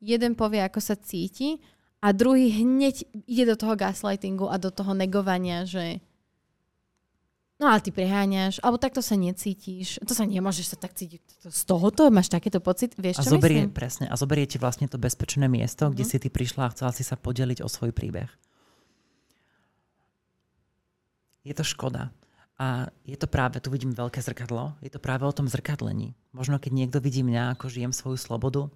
Jeden 0.00 0.34
povie, 0.34 0.64
ako 0.64 0.80
sa 0.80 0.96
cíti 0.98 1.60
a 1.98 2.14
druhý 2.14 2.50
hneď 2.62 3.04
ide 3.26 3.44
do 3.46 3.56
toho 3.58 3.74
gaslightingu 3.74 4.46
a 4.46 4.56
do 4.56 4.70
toho 4.70 4.94
negovania, 4.94 5.66
že 5.66 5.98
no 7.58 7.66
ale 7.66 7.82
ty 7.82 7.90
preháňaš, 7.90 8.62
alebo 8.62 8.78
takto 8.78 9.02
sa 9.02 9.18
necítiš, 9.18 9.98
to 10.06 10.14
sa 10.14 10.22
nemôžeš 10.22 10.74
sa 10.74 10.76
tak 10.78 10.94
cítiť. 10.94 11.50
Z 11.50 11.62
tohoto 11.66 12.06
máš 12.14 12.30
takéto 12.30 12.62
pocit, 12.62 12.94
vieš 12.94 13.18
a 13.18 13.26
čo 13.26 13.34
zoberie, 13.34 13.66
myslím? 13.66 13.74
Presne, 13.74 14.06
a 14.06 14.14
zoberie 14.14 14.46
ti 14.46 14.62
vlastne 14.62 14.86
to 14.86 14.94
bezpečné 14.94 15.50
miesto, 15.50 15.86
mm-hmm. 15.86 15.94
kde 15.98 16.04
mhm. 16.06 16.10
si 16.10 16.16
ty 16.22 16.28
prišla 16.30 16.62
a 16.70 16.72
chcela 16.72 16.92
si 16.94 17.02
sa 17.02 17.18
podeliť 17.18 17.58
o 17.66 17.68
svoj 17.68 17.90
príbeh. 17.90 18.30
Je 21.42 21.54
to 21.56 21.66
škoda. 21.66 22.14
A 22.58 22.90
je 23.06 23.14
to 23.14 23.30
práve, 23.30 23.62
tu 23.62 23.70
vidím 23.70 23.94
veľké 23.94 24.18
zrkadlo, 24.18 24.74
je 24.82 24.90
to 24.90 24.98
práve 24.98 25.22
o 25.22 25.30
tom 25.30 25.46
zrkadlení. 25.46 26.18
Možno 26.34 26.58
keď 26.58 26.74
niekto 26.74 26.98
vidí 26.98 27.22
mňa, 27.22 27.54
ako 27.54 27.70
žijem 27.70 27.94
svoju 27.94 28.18
slobodu, 28.18 28.66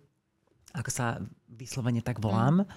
ako 0.72 0.90
sa 0.90 1.20
vyslovene 1.48 2.00
tak 2.00 2.18
volám, 2.18 2.64
mm. 2.64 2.68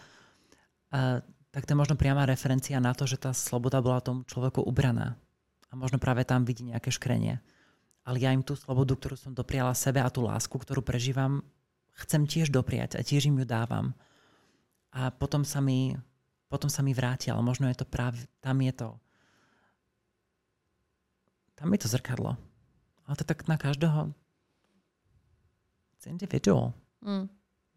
uh, 0.92 1.20
tak 1.56 1.64
to 1.64 1.72
je 1.72 1.80
možno 1.80 1.96
priama 1.96 2.28
referencia 2.28 2.84
na 2.84 2.92
to, 2.92 3.08
že 3.08 3.16
tá 3.16 3.32
sloboda 3.32 3.80
bola 3.80 4.04
tomu 4.04 4.28
človeku 4.28 4.60
ubraná. 4.60 5.16
A 5.72 5.80
možno 5.80 5.96
práve 5.96 6.28
tam 6.28 6.44
vidí 6.44 6.68
nejaké 6.68 6.92
škrenie. 6.92 7.40
Ale 8.04 8.20
ja 8.20 8.36
im 8.36 8.44
tú 8.44 8.60
slobodu, 8.60 9.00
ktorú 9.00 9.16
som 9.16 9.32
dopriala 9.32 9.72
sebe 9.72 10.04
a 10.04 10.12
tú 10.12 10.28
lásku, 10.28 10.52
ktorú 10.52 10.84
prežívam, 10.84 11.48
chcem 11.96 12.28
tiež 12.28 12.52
dopriať 12.52 13.00
a 13.00 13.02
tiež 13.08 13.32
im 13.32 13.40
ju 13.40 13.48
dávam. 13.48 13.96
A 14.92 15.16
potom 15.16 15.48
sa 15.48 15.64
mi, 15.64 15.96
potom 16.52 16.68
sa 16.68 16.84
mi 16.84 16.92
vráti, 16.92 17.32
ale 17.32 17.40
možno 17.40 17.72
je 17.72 17.80
to 17.80 17.88
práve, 17.88 18.20
tam 18.44 18.60
je 18.60 18.76
to, 18.76 18.90
tam 21.56 21.72
je 21.72 21.80
to 21.80 21.88
zrkadlo. 21.88 22.36
Ale 23.08 23.16
to 23.16 23.24
tak 23.24 23.48
na 23.48 23.56
každého, 23.56 24.12
it's 25.96 26.04
individual. 26.04 26.76
Mm. 27.00 27.32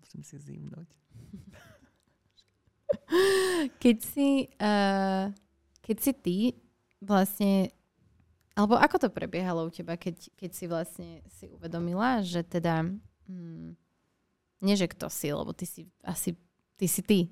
Musím 0.09 0.25
si 0.25 0.37
zimnúť. 0.41 0.89
Keď 3.77 3.97
si, 4.01 4.49
uh, 4.57 5.29
keď 5.85 5.97
si 6.01 6.13
ty 6.17 6.39
vlastne, 7.05 7.69
alebo 8.57 8.81
ako 8.81 9.05
to 9.05 9.09
prebiehalo 9.13 9.69
u 9.69 9.71
teba, 9.73 10.01
keď, 10.01 10.33
keď 10.33 10.51
si 10.57 10.65
vlastne 10.65 11.11
si 11.29 11.53
uvedomila, 11.53 12.25
že 12.25 12.41
teda, 12.41 12.89
hmm, 13.29 13.77
nie 14.65 14.75
že 14.81 14.89
kto 14.89 15.13
si, 15.13 15.29
lebo 15.29 15.53
ty 15.53 15.69
si 15.69 15.85
asi, 16.01 16.41
ty 16.81 16.89
si 16.89 17.05
ty. 17.05 17.29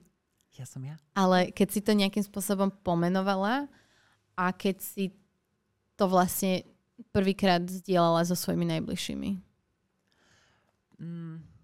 Ja 0.61 0.69
som 0.69 0.85
ja. 0.85 1.01
Ale 1.17 1.49
keď 1.57 1.69
si 1.73 1.81
to 1.81 1.97
nejakým 1.97 2.29
spôsobom 2.29 2.69
pomenovala 2.85 3.73
a 4.37 4.53
keď 4.53 4.85
si 4.85 5.17
to 5.97 6.13
vlastne 6.13 6.69
prvýkrát 7.17 7.65
zdieľala 7.65 8.29
so 8.29 8.37
svojimi 8.37 8.69
najbližšími. 8.77 9.31
Mm 11.01 11.56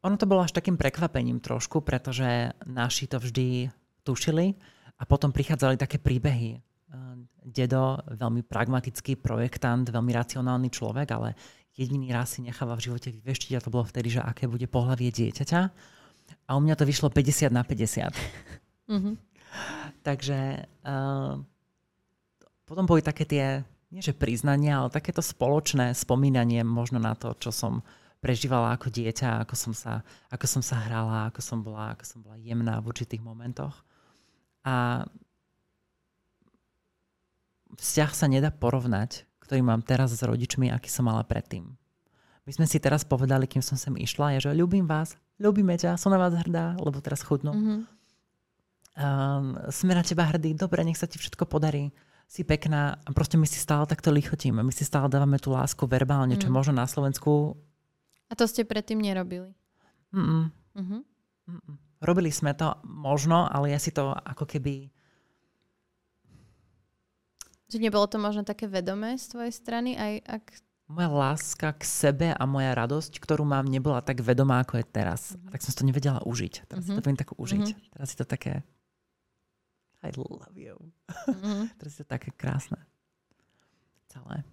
ono 0.00 0.16
to 0.16 0.24
bolo 0.24 0.44
až 0.44 0.56
takým 0.56 0.80
prekvapením 0.80 1.44
trošku, 1.44 1.84
pretože 1.84 2.56
naši 2.64 3.04
to 3.04 3.20
vždy 3.20 3.68
tušili 4.00 4.56
a 4.96 5.02
potom 5.04 5.32
prichádzali 5.32 5.76
také 5.76 6.00
príbehy. 6.00 6.60
Dedo, 7.40 8.00
veľmi 8.08 8.44
pragmatický 8.44 9.16
projektant, 9.16 9.88
veľmi 9.88 10.12
racionálny 10.12 10.68
človek, 10.72 11.08
ale 11.12 11.28
jediný 11.76 12.12
raz 12.12 12.36
si 12.36 12.44
necháva 12.44 12.76
v 12.76 12.90
živote 12.90 13.08
vyveštiť 13.08 13.52
a 13.56 13.64
to 13.64 13.72
bolo 13.72 13.88
vtedy, 13.88 14.12
že 14.18 14.20
aké 14.20 14.44
bude 14.44 14.68
pohľavie 14.68 15.08
dieťaťa. 15.08 15.60
A 16.48 16.50
u 16.56 16.60
mňa 16.60 16.74
to 16.76 16.84
vyšlo 16.84 17.08
50 17.08 17.48
na 17.52 17.62
50. 17.64 18.12
Mm-hmm. 18.90 19.14
Takže 20.06 20.38
uh, 20.86 21.34
potom 22.66 22.84
boli 22.86 23.02
také 23.02 23.24
tie, 23.26 23.44
nie 23.90 24.02
že 24.02 24.14
priznania, 24.14 24.82
ale 24.82 24.94
takéto 24.94 25.24
spoločné 25.24 25.94
spomínanie 25.94 26.62
možno 26.62 27.02
na 27.02 27.14
to, 27.18 27.34
čo 27.38 27.50
som 27.50 27.82
prežívala 28.20 28.76
ako 28.76 28.92
dieťa, 28.92 29.42
ako 29.42 29.54
som 29.56 29.72
sa, 29.72 30.04
ako 30.28 30.46
som 30.46 30.62
sa 30.62 30.76
hrala, 30.84 31.32
ako 31.32 31.40
som 31.40 31.64
bola, 31.64 31.96
ako 31.96 32.04
som 32.04 32.18
bola 32.20 32.36
jemná 32.36 32.76
v 32.78 32.88
určitých 32.92 33.24
momentoch. 33.24 33.80
A 34.64 35.08
vzťah 37.80 38.10
sa 38.12 38.28
nedá 38.28 38.52
porovnať, 38.52 39.24
ktorý 39.40 39.64
mám 39.64 39.80
teraz 39.80 40.12
s 40.12 40.20
rodičmi, 40.20 40.68
aký 40.68 40.92
som 40.92 41.08
mala 41.08 41.24
predtým. 41.24 41.64
My 42.44 42.52
sme 42.52 42.68
si 42.68 42.76
teraz 42.76 43.08
povedali, 43.08 43.48
kým 43.48 43.64
som 43.64 43.80
sem 43.80 43.96
išla, 43.96 44.36
je, 44.36 44.48
že 44.48 44.56
ľúbim 44.56 44.84
vás, 44.84 45.16
ľúbime 45.40 45.76
ťa, 45.80 45.96
som 45.96 46.12
na 46.12 46.20
vás 46.20 46.36
hrdá, 46.36 46.76
lebo 46.76 47.00
teraz 47.00 47.24
chudnú. 47.24 47.52
Mm-hmm. 47.56 47.80
Um, 49.00 49.56
sme 49.72 49.96
na 49.96 50.04
teba 50.04 50.28
hrdí, 50.28 50.52
dobre, 50.52 50.84
nech 50.84 51.00
sa 51.00 51.08
ti 51.08 51.16
všetko 51.16 51.48
podarí 51.48 51.88
si 52.30 52.46
pekná 52.46 52.94
a 53.02 53.08
proste 53.10 53.34
my 53.34 53.42
si 53.42 53.58
stále 53.58 53.82
takto 53.90 54.14
lichotíme. 54.14 54.62
My 54.62 54.70
si 54.70 54.86
stále 54.86 55.10
dávame 55.10 55.42
tú 55.42 55.50
lásku 55.50 55.82
verbálne, 55.90 56.38
mm. 56.38 56.46
čo 56.46 56.48
možno 56.54 56.78
na 56.78 56.86
Slovensku 56.86 57.58
a 58.30 58.32
to 58.38 58.46
ste 58.46 58.62
predtým 58.62 59.02
nerobili? 59.02 59.50
Mm-mm. 60.14 60.54
Uh-huh. 60.78 61.02
Mm-mm. 61.50 61.76
Robili 62.00 62.30
sme 62.30 62.54
to 62.54 62.78
možno, 62.86 63.50
ale 63.50 63.74
ja 63.74 63.78
si 63.82 63.90
to 63.90 64.14
ako 64.14 64.46
keby... 64.46 64.88
Že 67.70 67.82
nebolo 67.82 68.06
to 68.06 68.22
možno 68.22 68.46
také 68.46 68.70
vedomé 68.70 69.18
z 69.18 69.34
tvojej 69.34 69.52
strany? 69.52 69.98
Aj 69.98 70.22
ak... 70.40 70.44
Moja 70.90 71.10
láska 71.10 71.70
k 71.74 71.82
sebe 71.86 72.28
a 72.34 72.42
moja 72.46 72.74
radosť, 72.74 73.22
ktorú 73.22 73.46
mám, 73.46 73.66
nebola 73.66 74.02
tak 74.02 74.26
vedomá, 74.26 74.62
ako 74.62 74.78
je 74.78 74.86
teraz. 74.86 75.34
Uh-huh. 75.34 75.50
tak 75.50 75.60
som 75.66 75.74
to 75.74 75.82
nevedela 75.82 76.22
užiť. 76.22 76.70
Teraz 76.70 76.86
uh-huh. 76.86 76.94
si 76.94 76.98
to 76.98 77.02
mhm. 77.02 77.06
viem 77.10 77.18
tak 77.18 77.30
užiť. 77.34 77.66
Uh-huh. 77.66 77.90
Teraz 77.98 78.06
si 78.14 78.16
to 78.16 78.26
také... 78.26 78.62
I 80.00 80.08
love 80.16 80.56
you. 80.56 80.78
Uh-huh. 81.10 81.66
teraz 81.82 81.98
je 81.98 82.06
to 82.06 82.10
také 82.14 82.30
krásne. 82.32 82.78
Celé. 84.08 84.46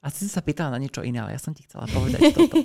Asi 0.00 0.24
si 0.24 0.32
sa 0.32 0.40
pýtala 0.40 0.72
na 0.72 0.80
niečo 0.80 1.04
iné, 1.04 1.20
ale 1.20 1.36
ja 1.36 1.40
som 1.40 1.52
ti 1.52 1.60
chcela 1.68 1.84
povedať 1.84 2.32
toto. 2.32 2.56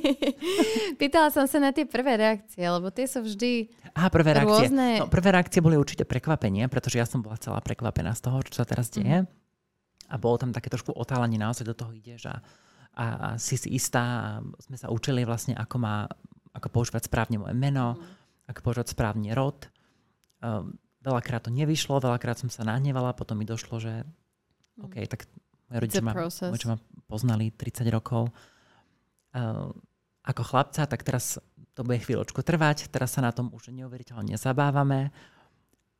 pýtala 1.02 1.28
som 1.36 1.44
sa 1.52 1.60
na 1.60 1.76
tie 1.76 1.84
prvé 1.84 2.16
reakcie, 2.16 2.64
lebo 2.64 2.88
tie 2.96 3.12
sú 3.12 3.28
vždy 3.28 3.76
Aha, 3.92 4.08
prvé 4.08 4.40
reakcie. 4.40 4.72
Rôzne... 4.72 5.04
No, 5.04 5.12
prvé 5.12 5.36
reakcie 5.36 5.60
boli 5.60 5.76
určite 5.76 6.08
prekvapenie, 6.08 6.64
pretože 6.72 6.96
ja 6.96 7.04
som 7.04 7.20
bola 7.20 7.36
celá 7.36 7.60
prekvapená 7.60 8.16
z 8.16 8.24
toho, 8.24 8.40
čo 8.48 8.56
sa 8.56 8.64
teraz 8.64 8.88
deje. 8.88 9.28
Mm. 9.28 9.30
A 10.08 10.16
bolo 10.16 10.40
tam 10.40 10.56
také 10.56 10.72
trošku 10.72 10.96
otálenie, 10.96 11.36
naozaj 11.36 11.68
do 11.68 11.76
toho 11.76 11.92
ideš 11.92 12.32
a, 12.32 12.40
a, 12.96 13.04
a 13.04 13.28
si 13.36 13.60
si 13.60 13.68
istá. 13.76 14.04
A 14.04 14.28
sme 14.64 14.80
sa 14.80 14.88
učili 14.88 15.28
vlastne, 15.28 15.60
ako, 15.60 15.76
má, 15.76 16.08
ako 16.56 16.72
používať 16.72 17.12
správne 17.12 17.36
moje 17.36 17.52
meno, 17.52 18.00
mm. 18.00 18.48
ako 18.56 18.60
používať 18.64 18.96
správne 18.96 19.36
rod. 19.36 19.68
Um, 20.40 20.80
veľakrát 21.04 21.44
to 21.44 21.52
nevyšlo, 21.52 22.00
veľakrát 22.00 22.40
som 22.40 22.48
sa 22.48 22.64
nahnevala, 22.64 23.12
potom 23.12 23.36
mi 23.36 23.44
došlo, 23.44 23.76
že 23.84 24.08
mm. 24.80 24.88
OK, 24.88 24.96
tak 25.12 25.28
moje 25.68 25.78
rodičia 25.84 26.00
ma, 26.00 26.16
ma 26.16 26.80
poznali 27.06 27.53
30 27.53 27.88
rokov. 27.89 28.30
Uh, 29.36 29.70
ako 30.26 30.41
chlapca, 30.41 30.89
tak 30.89 31.06
teraz 31.06 31.38
to 31.78 31.86
bude 31.86 32.01
chvíľočku 32.01 32.41
trvať, 32.41 32.89
teraz 32.89 33.14
sa 33.14 33.22
na 33.22 33.30
tom 33.30 33.53
už 33.53 33.70
neuveriteľne 33.70 34.39
zabávame 34.39 35.14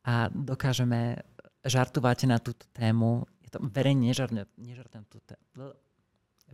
a 0.02 0.32
dokážeme 0.34 1.22
žartovať 1.62 2.32
na 2.32 2.38
túto 2.42 2.66
tému. 2.74 3.30
je 3.46 3.50
to 3.54 3.60
verejne 3.70 4.10
nežartujem, 4.10 4.50
nežartujem 4.58 5.04
túto, 5.12 5.34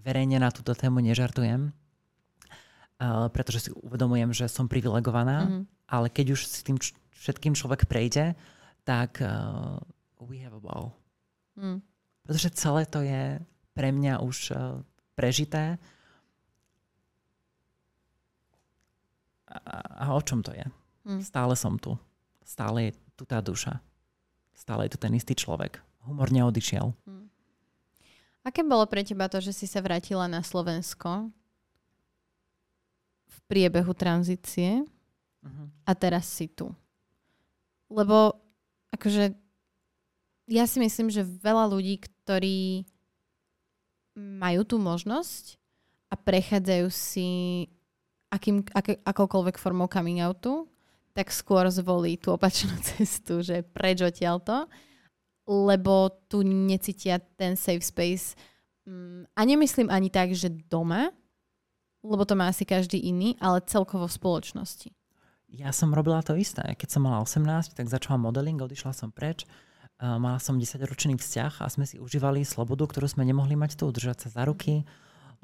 verejne 0.02 0.42
na 0.42 0.50
túto 0.52 0.76
tému 0.76 1.00
nežartujem, 1.00 1.72
uh, 1.72 3.28
pretože 3.32 3.68
si 3.68 3.70
uvedomujem, 3.72 4.36
že 4.36 4.52
som 4.52 4.68
privilegovaná, 4.68 5.48
mm-hmm. 5.48 5.64
ale 5.88 6.08
keď 6.12 6.36
už 6.36 6.50
si 6.50 6.60
tým 6.66 6.82
všetkým 7.22 7.54
človek 7.54 7.86
prejde, 7.86 8.34
tak 8.84 9.22
uh, 9.22 9.78
we 10.18 10.42
have 10.42 10.58
a 10.58 10.62
ball. 10.62 10.98
Mm. 11.54 11.86
Pretože 12.26 12.50
celé 12.58 12.90
to 12.90 13.06
je 13.06 13.38
pre 13.72 13.90
mňa 13.92 14.20
už 14.24 14.38
uh, 14.52 14.80
prežité. 15.16 15.80
A, 19.52 19.78
a 19.84 20.06
o 20.16 20.22
čom 20.24 20.40
to 20.40 20.56
je? 20.56 20.64
Mm. 21.08 21.22
Stále 21.24 21.54
som 21.60 21.76
tu. 21.76 21.96
Stále 22.44 22.92
je 22.92 22.92
tu 23.16 23.24
tá 23.28 23.44
duša. 23.44 23.80
Stále 24.56 24.88
je 24.88 24.96
tu 24.96 25.00
ten 25.02 25.12
istý 25.16 25.36
človek. 25.36 25.80
Humor 26.08 26.32
neodišiel. 26.32 26.94
Mm. 27.08 27.28
Aké 28.42 28.66
bolo 28.66 28.90
pre 28.90 29.06
teba 29.06 29.30
to, 29.30 29.38
že 29.38 29.54
si 29.54 29.70
sa 29.70 29.86
vrátila 29.86 30.26
na 30.26 30.42
Slovensko 30.42 31.30
v 33.30 33.38
priebehu 33.46 33.94
tranzície 33.94 34.82
uh-huh. 35.46 35.68
a 35.86 35.92
teraz 35.94 36.26
si 36.26 36.50
tu? 36.50 36.74
Lebo 37.86 38.34
akože 38.90 39.38
ja 40.50 40.66
si 40.66 40.82
myslím, 40.82 41.14
že 41.14 41.22
veľa 41.22 41.70
ľudí, 41.70 42.02
ktorí 42.02 42.90
majú 44.18 44.62
tú 44.68 44.76
možnosť 44.82 45.58
a 46.12 46.16
prechádzajú 46.20 46.88
si 46.92 47.30
akým, 48.32 48.64
ak, 48.72 49.04
akoukoľvek 49.08 49.56
formou 49.60 49.88
coming 49.88 50.24
outu, 50.24 50.68
tak 51.12 51.32
skôr 51.32 51.68
zvolí 51.68 52.16
tú 52.16 52.36
opačnú 52.36 52.72
cestu, 52.96 53.44
že 53.44 53.64
preč 53.64 54.04
odtiaľto. 54.04 54.68
to 54.68 54.92
lebo 55.52 56.10
tu 56.30 56.46
necítia 56.46 57.20
ten 57.36 57.58
safe 57.58 57.84
space. 57.84 58.40
Mm, 58.86 59.28
a 59.36 59.42
nemyslím 59.46 59.90
ani 59.90 60.08
tak, 60.08 60.32
že 60.32 60.48
doma, 60.50 61.12
lebo 62.02 62.24
to 62.26 62.34
má 62.34 62.50
asi 62.50 62.66
každý 62.66 62.98
iný, 62.98 63.38
ale 63.38 63.62
celkovo 63.66 64.08
v 64.08 64.18
spoločnosti. 64.18 64.90
Ja 65.52 65.76
som 65.76 65.92
robila 65.92 66.24
to 66.24 66.40
isté. 66.40 66.64
Keď 66.64 66.88
som 66.88 67.04
mala 67.04 67.20
18, 67.22 67.76
tak 67.76 67.92
začala 67.92 68.16
modeling, 68.16 68.58
odišla 68.58 68.96
som 68.96 69.12
preč. 69.12 69.44
Mala 70.02 70.42
som 70.42 70.58
10-ročný 70.58 71.14
vzťah 71.22 71.62
a 71.62 71.70
sme 71.70 71.86
si 71.86 72.02
užívali 72.02 72.42
slobodu, 72.42 72.90
ktorú 72.90 73.06
sme 73.06 73.22
nemohli 73.22 73.54
mať 73.54 73.78
tu, 73.78 73.86
držať 73.94 74.26
sa 74.26 74.42
za 74.42 74.44
ruky, 74.50 74.82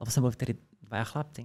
lebo 0.02 0.10
sme 0.10 0.26
boli 0.26 0.34
vtedy 0.34 0.54
dvaja 0.82 1.06
chlapci. 1.14 1.44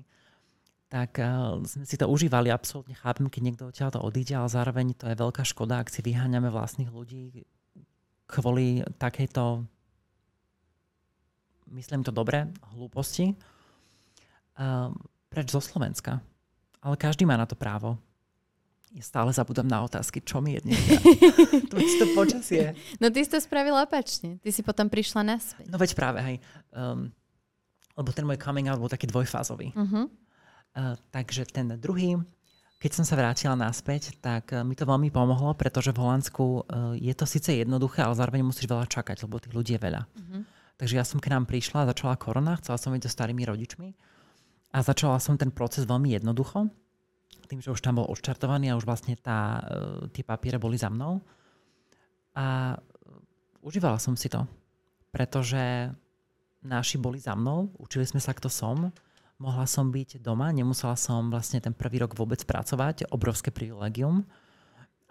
Tak 0.89 1.21
uh, 1.21 1.61
sme 1.61 1.85
si 1.85 2.01
to 2.01 2.09
užívali, 2.09 2.49
absolútne 2.49 2.97
chápem, 2.97 3.29
keď 3.29 3.41
niekto 3.45 3.65
odtiaľ 3.69 3.93
to 3.93 4.01
odíde, 4.01 4.33
ale 4.33 4.49
zároveň 4.49 4.97
to 4.97 5.09
je 5.13 5.17
veľká 5.17 5.45
škoda, 5.45 5.85
ak 5.85 5.93
si 5.93 6.01
vyháňame 6.01 6.49
vlastných 6.49 6.89
ľudí, 6.89 7.45
kvôli 8.25 8.81
takejto, 8.97 9.65
myslím 11.77 12.01
to 12.01 12.13
dobre, 12.17 12.49
hlúposti, 12.73 13.37
um, 14.57 14.97
preč 15.29 15.53
zo 15.53 15.61
Slovenska. 15.61 16.25
Ale 16.81 16.97
každý 16.97 17.29
má 17.29 17.37
na 17.37 17.45
to 17.45 17.57
právo. 17.61 18.01
Ja 18.93 19.05
stále 19.05 19.33
zabudám 19.33 19.65
na 19.65 19.81
otázky, 19.81 20.21
čo 20.21 20.45
mi 20.45 20.61
je 20.61 20.69
dnes. 20.69 20.77
to, 21.73 21.81
to 21.81 22.07
počasie. 22.13 22.77
No 23.01 23.09
ty 23.09 23.25
si 23.25 23.33
to 23.33 23.41
spravila 23.41 23.89
opačne. 23.89 24.37
Ty 24.45 24.53
si 24.53 24.61
potom 24.61 24.93
prišla 24.93 25.25
naspäť. 25.25 25.73
No 25.73 25.81
veď 25.81 25.97
práve, 25.97 26.21
hej. 26.21 26.37
Um, 26.77 27.09
lebo 27.97 28.13
ten 28.13 28.29
môj 28.29 28.37
coming 28.37 28.69
out 28.69 28.77
bol 28.77 28.93
taký 28.93 29.09
dvojfázový. 29.09 29.73
Uh-huh. 29.73 30.13
Uh, 30.77 30.97
takže 31.09 31.49
ten 31.49 31.73
druhý, 31.81 32.21
keď 32.83 32.91
som 33.01 33.05
sa 33.09 33.17
vrátila 33.17 33.57
naspäť, 33.57 34.19
tak 34.19 34.51
eh, 34.51 34.67
mi 34.67 34.75
to 34.75 34.83
veľmi 34.83 35.15
pomohlo, 35.15 35.55
pretože 35.55 35.95
v 35.95 36.03
Holandsku 36.03 36.45
eh, 36.45 37.13
je 37.13 37.15
to 37.15 37.25
síce 37.25 37.49
jednoduché, 37.55 38.03
ale 38.03 38.19
zároveň 38.19 38.43
musíš 38.43 38.67
veľa 38.67 38.91
čakať, 38.91 39.23
lebo 39.23 39.39
tých 39.39 39.55
ľudí 39.55 39.73
je 39.79 39.81
veľa. 39.81 40.03
Mm-hmm. 40.03 40.43
Takže 40.83 40.95
ja 40.99 41.05
som 41.07 41.23
k 41.23 41.31
nám 41.31 41.47
prišla, 41.47 41.87
začala 41.87 42.19
korona, 42.19 42.59
chcela 42.59 42.75
som 42.75 42.91
ísť 42.91 43.07
so 43.07 43.15
starými 43.15 43.47
rodičmi 43.47 43.95
a 44.75 44.83
začala 44.83 45.23
som 45.23 45.39
ten 45.39 45.55
proces 45.55 45.87
veľmi 45.87 46.17
jednoducho, 46.19 46.67
tým, 47.53 47.61
že 47.61 47.69
už 47.69 47.85
tam 47.85 48.01
bol 48.01 48.09
odštartovaný 48.09 48.73
a 48.73 48.79
už 48.81 48.89
vlastne 48.89 49.13
tá, 49.21 49.61
eh, 49.61 50.09
tie 50.17 50.25
papiere 50.25 50.57
boli 50.57 50.81
za 50.81 50.89
mnou. 50.89 51.21
A 52.33 52.81
užívala 53.61 54.01
som 54.01 54.17
si 54.17 54.33
to, 54.33 54.49
pretože 55.13 55.93
naši 56.65 56.97
boli 56.97 57.21
za 57.21 57.37
mnou, 57.37 57.69
učili 57.77 58.09
sme 58.09 58.25
sa, 58.25 58.33
kto 58.33 58.49
som, 58.49 58.89
Mohla 59.43 59.67
som 59.67 59.91
byť 59.91 60.23
doma, 60.23 60.55
nemusela 60.55 60.95
som 60.95 61.27
vlastne 61.27 61.59
ten 61.59 61.75
prvý 61.75 61.99
rok 61.99 62.15
vôbec 62.15 62.39
pracovať, 62.47 63.11
obrovské 63.11 63.51
privilegium. 63.51 64.23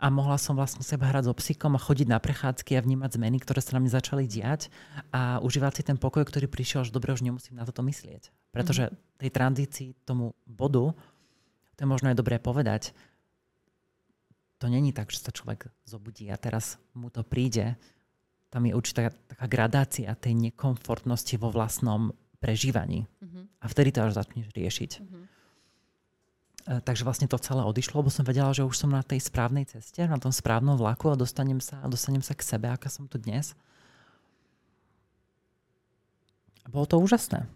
A 0.02 0.10
mohla 0.10 0.40
som 0.40 0.58
vlastne 0.58 0.82
seba 0.82 1.12
hrať 1.12 1.30
so 1.30 1.36
psíkom 1.36 1.76
a 1.78 1.84
chodiť 1.84 2.08
na 2.10 2.18
prechádzky 2.18 2.74
a 2.74 2.82
vnímať 2.82 3.22
zmeny, 3.22 3.38
ktoré 3.38 3.60
sa 3.62 3.78
na 3.78 3.86
mňa 3.86 4.02
začali 4.02 4.26
diať 4.26 4.74
a 5.14 5.38
užívať 5.44 5.74
si 5.78 5.84
ten 5.86 6.00
pokoj, 6.00 6.26
ktorý 6.26 6.50
prišiel, 6.50 6.88
že 6.88 6.96
dobre, 6.96 7.14
už 7.14 7.22
nemusím 7.22 7.60
na 7.60 7.68
toto 7.68 7.86
myslieť. 7.86 8.34
Pretože 8.50 8.90
tej 9.22 9.30
tranzícii, 9.30 9.94
tomu 10.08 10.34
bodu, 10.48 10.96
to 11.76 11.84
je 11.84 11.90
možno 11.90 12.12
aj 12.12 12.18
dobré 12.20 12.38
povedať, 12.38 12.96
to 14.62 14.70
není 14.70 14.94
tak, 14.94 15.10
že 15.10 15.26
sa 15.26 15.34
človek 15.34 15.74
zobudí 15.90 16.30
a 16.30 16.38
teraz 16.38 16.78
mu 16.94 17.10
to 17.10 17.26
príde. 17.26 17.74
Tam 18.54 18.62
je 18.62 18.78
určitá 18.78 19.10
taká 19.10 19.50
gradácia 19.50 20.14
tej 20.14 20.38
nekomfortnosti 20.38 21.34
vo 21.42 21.50
vlastnom 21.50 22.14
prežívaní. 22.38 23.10
Uh-huh. 23.10 23.50
A 23.58 23.66
vtedy 23.66 23.90
to 23.90 24.06
až 24.06 24.14
začneš 24.14 24.54
riešiť. 24.54 24.92
Uh-huh. 25.02 25.26
Takže 26.86 27.02
vlastne 27.02 27.26
to 27.26 27.42
celé 27.42 27.66
odišlo, 27.66 28.06
lebo 28.06 28.14
som 28.14 28.22
vedela, 28.22 28.54
že 28.54 28.62
už 28.62 28.78
som 28.78 28.94
na 28.94 29.02
tej 29.02 29.18
správnej 29.18 29.66
ceste, 29.66 30.06
na 30.06 30.22
tom 30.22 30.30
správnom 30.30 30.78
vlaku 30.78 31.10
a 31.10 31.18
dostanem 31.18 31.58
sa, 31.58 31.82
dostanem 31.90 32.22
sa 32.22 32.38
k 32.38 32.46
sebe, 32.46 32.70
aká 32.70 32.86
som 32.86 33.10
tu 33.10 33.18
dnes. 33.18 33.58
A 36.62 36.70
bolo 36.70 36.86
to 36.86 37.02
úžasné. 37.02 37.50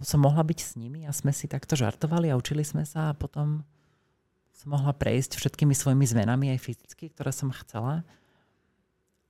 Som 0.00 0.24
mohla 0.24 0.40
byť 0.40 0.58
s 0.64 0.72
nimi 0.80 1.04
a 1.04 1.12
sme 1.12 1.36
si 1.36 1.44
takto 1.44 1.76
žartovali 1.76 2.32
a 2.32 2.38
učili 2.40 2.64
sme 2.64 2.88
sa 2.88 3.12
a 3.12 3.18
potom 3.18 3.60
som 4.56 4.72
mohla 4.72 4.96
prejsť 4.96 5.36
všetkými 5.36 5.76
svojimi 5.76 6.08
zmenami 6.08 6.56
aj 6.56 6.64
fyzicky, 6.64 7.12
ktoré 7.12 7.28
som 7.28 7.52
chcela. 7.52 8.00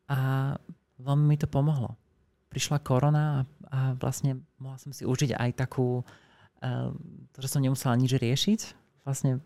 A 0.07 0.55
veľmi 1.03 1.35
mi 1.35 1.37
to 1.41 1.51
pomohlo 1.51 1.99
prišla 2.53 2.85
korona 2.85 3.25
a, 3.25 3.41
a 3.73 3.79
vlastne 3.97 4.45
mohla 4.61 4.77
som 4.77 4.93
si 4.93 5.09
užiť 5.09 5.33
aj 5.33 5.51
takú, 5.57 6.05
uh, 6.05 6.93
to, 7.33 7.39
že 7.41 7.49
som 7.49 7.65
nemusela 7.65 7.97
nič 7.97 8.13
riešiť, 8.13 8.61
vlastne 9.09 9.41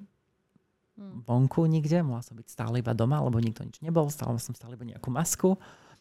hmm. 0.99 1.23
vonku 1.23 1.71
nikde, 1.71 2.03
mohla 2.03 2.27
som 2.27 2.35
byť 2.35 2.51
stále 2.51 2.83
iba 2.83 2.91
doma, 2.99 3.23
lebo 3.23 3.39
nikto 3.39 3.63
nič 3.63 3.79
nebol, 3.79 4.11
stále 4.11 4.35
som 4.43 4.59
stále 4.59 4.75
iba 4.75 4.83
nejakú 4.83 5.15
masku. 5.15 5.55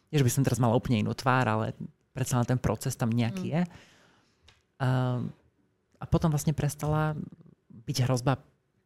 Nie, 0.09 0.17
že 0.17 0.25
by 0.25 0.33
som 0.33 0.41
teraz 0.41 0.57
mala 0.57 0.73
úplne 0.73 1.05
inú 1.05 1.13
tvár, 1.13 1.45
ale 1.45 1.77
predsa 2.17 2.41
len 2.41 2.49
ten 2.49 2.57
proces 2.57 2.97
tam 2.97 3.13
nejaký 3.13 3.53
hmm. 3.53 3.53
je. 3.53 3.63
Uh, 4.75 5.23
a 5.99 6.05
potom 6.05 6.29
vlastne 6.29 6.51
prestala 6.51 7.15
byť 7.71 7.97
hrozba 8.05 8.41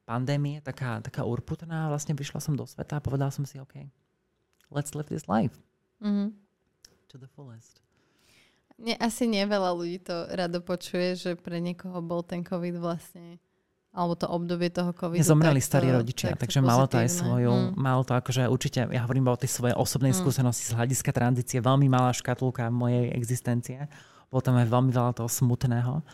pandémie, 0.06 0.62
taká, 0.62 1.02
taká 1.02 1.26
urputná. 1.26 1.90
Vlastne 1.90 2.18
vyšla 2.18 2.42
som 2.42 2.54
do 2.58 2.66
sveta 2.66 2.98
a 2.98 3.04
povedala 3.04 3.30
som 3.30 3.46
si, 3.46 3.62
OK, 3.62 3.90
let's 4.74 4.98
live 4.98 5.10
this 5.10 5.30
life. 5.30 5.54
Mm-hmm. 6.02 6.34
To 7.10 7.16
the 7.18 7.30
fullest. 7.30 7.82
Nie, 8.80 8.96
asi 8.96 9.28
nie 9.28 9.44
veľa 9.44 9.76
ľudí 9.76 10.00
to 10.00 10.32
rado 10.32 10.64
počuje, 10.64 11.20
že 11.20 11.36
pre 11.36 11.60
niekoho 11.60 12.00
bol 12.00 12.24
ten 12.24 12.48
COVID 12.48 12.80
vlastne 12.80 13.38
alebo 13.90 14.14
to 14.14 14.30
obdobie 14.30 14.70
toho 14.70 14.94
covidu. 14.94 15.26
Zomreli 15.26 15.58
starí 15.58 15.90
rodičia, 15.90 16.38
tak 16.38 16.46
takže 16.46 16.62
malo 16.62 16.86
to 16.86 17.02
aj 17.02 17.10
svoju, 17.10 17.50
mm. 17.50 17.70
malo 17.74 18.06
to 18.06 18.14
akože 18.14 18.46
určite, 18.46 18.86
ja 18.86 19.02
hovorím 19.02 19.34
o 19.34 19.36
tej 19.36 19.50
svojej 19.50 19.74
osobnej 19.74 20.14
mm. 20.14 20.20
skúsenosti 20.22 20.64
z 20.70 20.78
hľadiska 20.78 21.10
tranzície, 21.10 21.58
veľmi 21.58 21.90
malá 21.90 22.14
škatulka 22.14 22.70
mojej 22.70 23.10
existencie. 23.18 23.90
Bolo 24.30 24.42
tam 24.46 24.56
aj 24.62 24.70
veľmi 24.70 24.92
veľa 24.94 25.12
toho 25.18 25.30
smutného. 25.30 26.06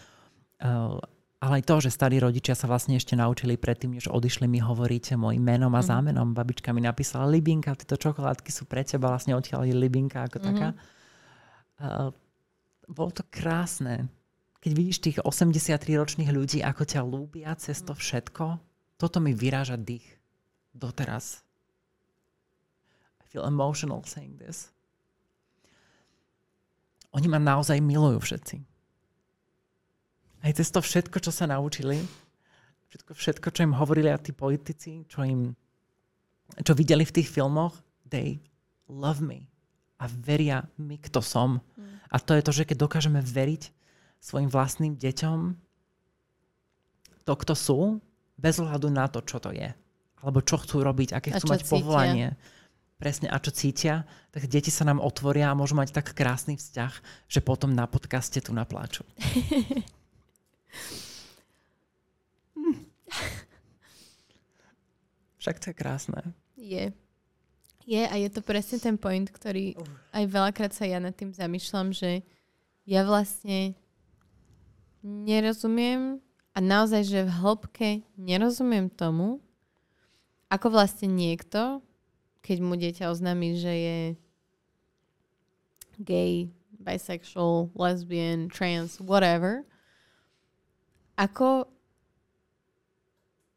Uh, 0.63 0.97
ale 1.43 1.61
aj 1.61 1.68
to, 1.68 1.76
že 1.84 1.93
starí 1.93 2.18
rodičia 2.18 2.57
sa 2.57 2.66
vlastne 2.66 2.95
ešte 2.97 3.13
naučili 3.13 3.59
predtým, 3.59 3.99
než 3.99 4.09
odišli 4.09 4.49
mi 4.49 4.63
hovoriť 4.63 5.20
môjim 5.20 5.43
menom 5.43 5.70
a 5.76 5.84
mm. 5.84 5.88
zámenom. 5.88 6.34
Babička 6.34 6.74
mi 6.74 6.82
napísala, 6.82 7.30
Libinka, 7.30 7.76
tieto 7.78 7.99
čokoládky 7.99 8.49
sú 8.49 8.66
pre 8.66 8.82
teba, 8.82 9.13
vlastne 9.13 9.38
odtiaľ 9.38 9.68
je 9.68 9.76
Libinka 9.76 10.26
ako 10.26 10.38
mm. 10.41 10.45
taká. 10.47 10.68
Uh, 11.76 12.09
bolo 12.89 13.11
to 13.11 13.24
krásne. 13.30 14.09
Keď 14.63 14.72
vidíš 14.74 14.97
tých 15.03 15.18
83-ročných 15.22 16.32
ľudí, 16.34 16.66
ako 16.66 16.84
ťa 16.88 17.01
lúbia 17.05 17.53
cez 17.59 17.86
to 17.86 17.93
všetko, 17.93 18.57
toto 18.97 19.18
mi 19.22 19.36
vyráža 19.38 19.78
dých. 19.78 20.07
Doteraz. 20.74 21.45
I 23.22 23.26
feel 23.30 23.45
emotional 23.45 24.01
saying 24.03 24.41
this. 24.41 24.74
Oni 27.16 27.28
ma 27.32 27.39
naozaj 27.39 27.80
milujú 27.80 28.20
všetci. 28.20 28.57
Aj 30.45 30.51
cez 30.53 30.68
to 30.70 30.84
všetko, 30.84 31.18
čo 31.24 31.32
sa 31.32 31.47
naučili, 31.49 31.97
všetko, 32.91 33.11
všetko, 33.18 33.47
čo 33.49 33.66
im 33.66 33.74
hovorili 33.74 34.11
a 34.11 34.22
tí 34.22 34.36
politici, 34.36 35.07
čo 35.07 35.26
im 35.26 35.55
čo 36.61 36.78
videli 36.78 37.01
v 37.01 37.16
tých 37.16 37.32
filmoch, 37.32 37.74
they 38.05 38.38
love 38.86 39.18
me 39.24 39.49
a 39.97 40.05
veria 40.05 40.70
mi, 40.78 41.01
kto 41.01 41.24
som. 41.24 41.63
Mm. 41.74 41.97
A 42.11 42.16
to 42.22 42.38
je 42.38 42.43
to, 42.45 42.51
že 42.53 42.68
keď 42.70 42.78
dokážeme 42.86 43.20
veriť 43.24 43.74
svojim 44.22 44.51
vlastným 44.51 44.93
deťom 44.99 45.39
to, 47.26 47.34
kto 47.34 47.53
sú, 47.57 47.80
bez 48.38 48.61
ohľadu 48.61 48.93
na 48.93 49.09
to, 49.09 49.26
čo 49.26 49.41
to 49.41 49.49
je. 49.49 49.74
Alebo 50.22 50.45
čo 50.45 50.61
chcú 50.61 50.86
robiť, 50.86 51.18
aké 51.18 51.34
chcú 51.34 51.49
mať 51.49 51.61
cítia. 51.66 51.74
povolanie. 51.74 52.28
Presne 53.06 53.30
a 53.30 53.38
čo 53.38 53.53
cítia, 53.53 54.01
tak 54.34 54.49
deti 54.49 54.74
sa 54.74 54.82
nám 54.82 54.97
otvoria 54.97 55.53
a 55.53 55.58
môžu 55.58 55.78
mať 55.78 55.93
tak 55.93 56.18
krásny 56.18 56.58
vzťah, 56.58 56.93
že 57.30 57.38
potom 57.38 57.70
na 57.70 57.86
podcaste 57.86 58.41
tu 58.41 58.49
napláču. 58.49 59.06
Však 65.38 65.62
to 65.62 65.70
je 65.70 65.78
krásne. 65.78 66.34
Je. 66.58 66.89
Je 67.86 68.01
a 68.01 68.18
je 68.18 68.30
to 68.34 68.41
presne 68.41 68.82
ten 68.82 68.97
point, 68.97 69.30
ktorý 69.30 69.78
aj 70.10 70.26
veľakrát 70.26 70.74
sa 70.74 70.89
ja 70.89 70.97
nad 70.97 71.14
tým 71.14 71.30
zamýšľam, 71.30 71.93
že 71.93 72.26
ja 72.89 73.06
vlastne 73.06 73.78
nerozumiem 75.06 76.18
a 76.58 76.58
naozaj, 76.58 77.06
že 77.06 77.30
v 77.30 77.36
hĺbke 77.38 78.01
nerozumiem 78.18 78.89
tomu, 78.89 79.38
ako 80.49 80.74
vlastne 80.74 81.06
niekto, 81.06 81.84
keď 82.45 82.57
mu 82.61 82.77
dieťa 82.77 83.09
oznámi, 83.09 83.57
že 83.57 83.73
je 83.73 83.99
gay, 85.97 86.53
bisexual, 86.77 87.73
lesbian, 87.73 88.45
trans, 88.53 89.01
whatever, 89.01 89.65
ako 91.17 91.65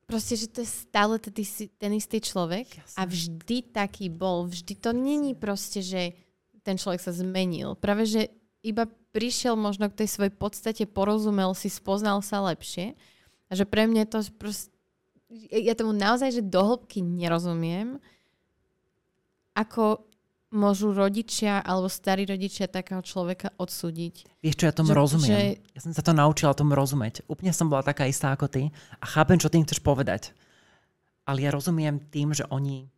proste, 0.09 0.41
že 0.41 0.49
to 0.49 0.65
je 0.65 0.71
stále 0.89 1.21
ten, 1.21 1.35
ten 1.77 1.93
istý 1.93 2.25
človek 2.25 2.81
Jasne. 2.81 2.97
a 2.97 3.03
vždy 3.05 3.57
taký 3.77 4.09
bol. 4.09 4.49
Vždy 4.49 4.73
to 4.81 4.97
není 4.97 5.37
proste, 5.37 5.85
že 5.85 6.17
ten 6.65 6.81
človek 6.81 7.05
sa 7.05 7.13
zmenil. 7.13 7.77
Práve, 7.77 8.09
že 8.09 8.33
iba 8.65 8.89
prišiel 9.13 9.53
možno 9.59 9.93
k 9.93 10.05
tej 10.05 10.09
svojej 10.09 10.33
podstate, 10.33 10.83
porozumel 10.89 11.53
si, 11.53 11.69
spoznal 11.69 12.25
sa 12.25 12.41
lepšie. 12.41 12.97
A 13.49 13.53
že 13.53 13.69
pre 13.69 13.85
mňa 13.85 14.09
to 14.09 14.25
proste... 14.41 14.73
Ja 15.53 15.77
tomu 15.77 15.93
naozaj, 15.93 16.41
že 16.41 16.43
dohlbky 16.45 17.05
nerozumiem, 17.05 18.01
ako 19.59 20.07
môžu 20.49 20.97
rodičia 20.97 21.61
alebo 21.61 21.93
starí 21.93 22.25
rodičia 22.25 22.71
takého 22.71 23.05
človeka 23.05 23.53
odsúdiť. 23.61 24.41
Vieš 24.41 24.57
čo, 24.57 24.65
ja 24.65 24.73
tomu 24.73 24.95
že, 24.95 24.97
rozumiem. 24.97 25.29
Že... 25.29 25.43
Ja 25.77 25.81
som 25.85 25.93
sa 25.93 26.03
to 26.07 26.13
naučila 26.17 26.57
tomu 26.57 26.73
rozumieť. 26.73 27.27
Úplne 27.29 27.53
som 27.53 27.69
bola 27.69 27.85
taká 27.85 28.09
istá 28.09 28.33
ako 28.33 28.49
ty 28.49 28.63
a 28.97 29.05
chápem, 29.05 29.37
čo 29.37 29.53
tým 29.53 29.69
chceš 29.69 29.85
povedať. 29.85 30.33
Ale 31.29 31.45
ja 31.45 31.53
rozumiem 31.53 32.01
tým, 32.09 32.33
že 32.33 32.49
oni 32.49 32.89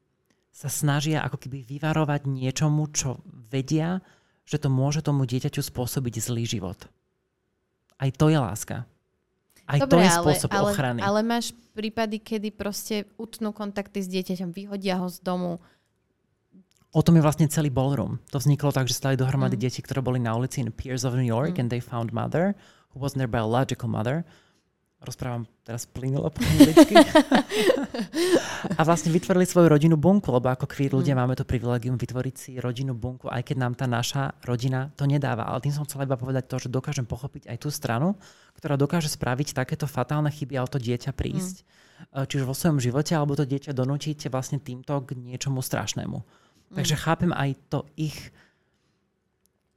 sa 0.55 0.71
snažia 0.71 1.27
ako 1.27 1.43
keby 1.43 1.67
vyvarovať 1.67 2.31
niečomu, 2.31 2.87
čo 2.95 3.19
vedia, 3.27 3.99
že 4.47 4.63
to 4.63 4.71
môže 4.71 5.03
tomu 5.03 5.27
dieťaťu 5.27 5.63
spôsobiť 5.63 6.15
zlý 6.23 6.47
život. 6.47 6.79
Aj 7.99 8.11
to 8.15 8.31
je 8.31 8.39
láska. 8.39 8.87
Aj 9.67 9.79
Dobre, 9.79 9.91
to 9.91 9.97
je 10.03 10.11
spôsob 10.11 10.51
ale, 10.51 10.71
ochrany. 10.71 10.99
Ale, 11.03 11.23
ale 11.23 11.27
máš 11.27 11.55
prípady, 11.75 12.19
kedy 12.19 12.51
proste 12.51 13.07
utnú 13.15 13.55
kontakty 13.55 14.03
s 14.03 14.11
dieťaťom, 14.11 14.51
vyhodia 14.51 14.99
ho 14.99 15.07
z 15.07 15.23
domu, 15.23 15.63
O 16.91 17.07
tom 17.07 17.15
je 17.15 17.23
vlastne 17.23 17.47
celý 17.47 17.71
ballroom. 17.71 18.19
To 18.35 18.43
vzniklo 18.43 18.75
tak, 18.75 18.91
že 18.91 18.99
stali 18.99 19.15
dohromady 19.15 19.55
mm. 19.55 19.63
deti, 19.63 19.79
ktoré 19.79 20.03
boli 20.03 20.19
na 20.19 20.35
ulici 20.35 20.59
in 20.59 20.75
Piers 20.75 21.07
of 21.07 21.15
New 21.15 21.27
York 21.27 21.55
mm. 21.55 21.61
and 21.63 21.69
they 21.71 21.79
found 21.79 22.11
mother, 22.11 22.59
who 22.91 22.99
wasn't 22.99 23.23
their 23.23 23.31
biological 23.31 23.87
mother. 23.87 24.27
Rozprávam 25.01 25.47
teraz 25.63 25.87
plynulo 25.87 26.35
po 26.35 26.43
anglicky. 26.51 26.99
a 28.75 28.83
vlastne 28.83 29.15
vytvorili 29.15 29.47
svoju 29.47 29.71
rodinnú 29.71 29.95
bunku, 29.95 30.35
lebo 30.35 30.51
ako 30.51 30.67
queer 30.67 30.91
ľudia 30.91 31.15
mm. 31.15 31.21
máme 31.23 31.35
to 31.39 31.47
privilegium 31.47 31.95
vytvoriť 31.95 32.35
si 32.35 32.51
rodinnú 32.59 32.99
bunku, 32.99 33.31
aj 33.31 33.47
keď 33.47 33.57
nám 33.63 33.79
tá 33.79 33.87
naša 33.87 34.35
rodina 34.43 34.91
to 34.99 35.07
nedáva. 35.07 35.47
Ale 35.47 35.63
tým 35.63 35.71
som 35.71 35.87
chcela 35.87 36.11
iba 36.11 36.19
povedať 36.19 36.51
to, 36.51 36.59
že 36.59 36.75
dokážem 36.75 37.07
pochopiť 37.07 37.55
aj 37.55 37.57
tú 37.63 37.71
stranu, 37.71 38.19
ktorá 38.59 38.75
dokáže 38.75 39.07
spraviť 39.07 39.55
takéto 39.55 39.87
fatálne 39.87 40.35
chyby 40.35 40.59
a 40.59 40.67
o 40.67 40.69
to 40.69 40.83
dieťa 40.83 41.15
prísť. 41.15 41.63
Mm. 41.63 42.27
Čiže 42.27 42.45
vo 42.51 42.59
svojom 42.59 42.83
živote, 42.83 43.15
alebo 43.15 43.39
to 43.39 43.47
dieťa 43.47 43.71
donúčiť 43.71 44.27
vlastne 44.27 44.59
týmto 44.59 44.99
k 45.07 45.15
niečomu 45.15 45.63
strašnému. 45.63 46.50
Takže 46.71 46.95
mm. 46.95 47.01
chápem 47.03 47.31
aj 47.35 47.51
to 47.69 47.87
ich 47.99 48.31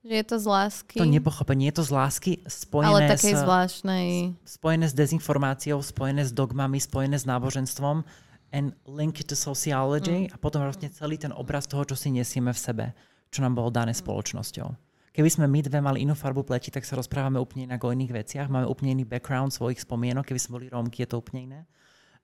že 0.04 0.20
je 0.20 0.26
to 0.28 0.36
z 0.36 0.46
lásky. 0.52 0.98
To 1.00 1.08
nepochopenie, 1.08 1.72
je 1.72 1.80
to 1.80 1.88
z 1.88 1.92
lásky 1.96 2.32
spojené 2.44 2.92
Ale 2.92 3.16
takej 3.16 3.34
s, 3.34 3.42
zvláštnej. 3.48 4.08
Spojené 4.44 4.92
s 4.92 4.96
dezinformáciou, 5.00 5.80
spojené 5.80 6.28
s 6.28 6.36
dogmami, 6.36 6.76
spojené 6.76 7.16
s 7.16 7.24
náboženstvom 7.24 8.04
and 8.52 8.76
link 8.84 9.24
to 9.24 9.32
sociology 9.32 10.28
mm. 10.28 10.36
a 10.36 10.38
potom 10.38 10.60
vlastne 10.60 10.92
celý 10.92 11.16
ten 11.16 11.32
obraz 11.32 11.72
toho, 11.72 11.88
čo 11.88 11.96
si 11.96 12.12
nesieme 12.12 12.52
v 12.52 12.60
sebe, 12.60 12.86
čo 13.32 13.40
nám 13.48 13.56
bolo 13.56 13.72
dané 13.72 13.96
mm. 13.96 14.00
spoločnosťou. 14.04 14.68
Keby 15.16 15.30
sme 15.30 15.46
my 15.48 15.60
dve 15.64 15.80
mali 15.80 16.04
inú 16.04 16.20
farbu 16.20 16.44
pleti, 16.44 16.68
tak 16.68 16.84
sa 16.84 17.00
rozprávame 17.00 17.40
úplne 17.40 17.72
inak 17.72 17.80
o 17.86 17.94
iných 17.94 18.12
veciach, 18.12 18.48
máme 18.52 18.68
úplne 18.68 18.98
iný 18.98 19.08
background 19.08 19.56
svojich 19.56 19.80
spomienok, 19.88 20.28
keby 20.28 20.40
sme 20.42 20.60
boli 20.60 20.66
Rómky, 20.68 21.08
je 21.08 21.10
to 21.16 21.22
úplne 21.22 21.40
iné. 21.48 21.60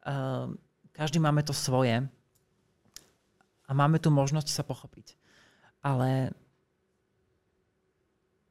Uh, 0.04 0.52
každý 0.92 1.22
máme 1.22 1.46
to 1.48 1.54
svoje 1.54 2.02
a 3.70 3.72
máme 3.78 4.02
tu 4.02 4.10
možnosť 4.10 4.50
sa 4.50 4.66
pochopiť. 4.66 5.14
Ale 5.86 6.34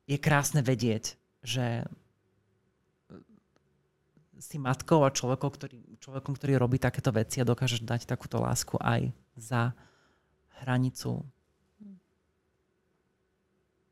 je 0.07 0.17
krásne 0.17 0.63
vedieť, 0.63 1.19
že 1.43 1.83
si 4.39 4.57
matkou 4.63 5.03
a 5.03 5.11
človekom 5.11 5.51
ktorý, 5.51 5.99
človekom, 5.99 6.39
ktorý 6.39 6.55
robí 6.63 6.79
takéto 6.79 7.11
veci 7.11 7.43
a 7.43 7.49
dokážeš 7.49 7.83
dať 7.83 8.07
takúto 8.07 8.39
lásku 8.39 8.79
aj 8.79 9.11
za 9.35 9.75
hranicu 10.63 11.27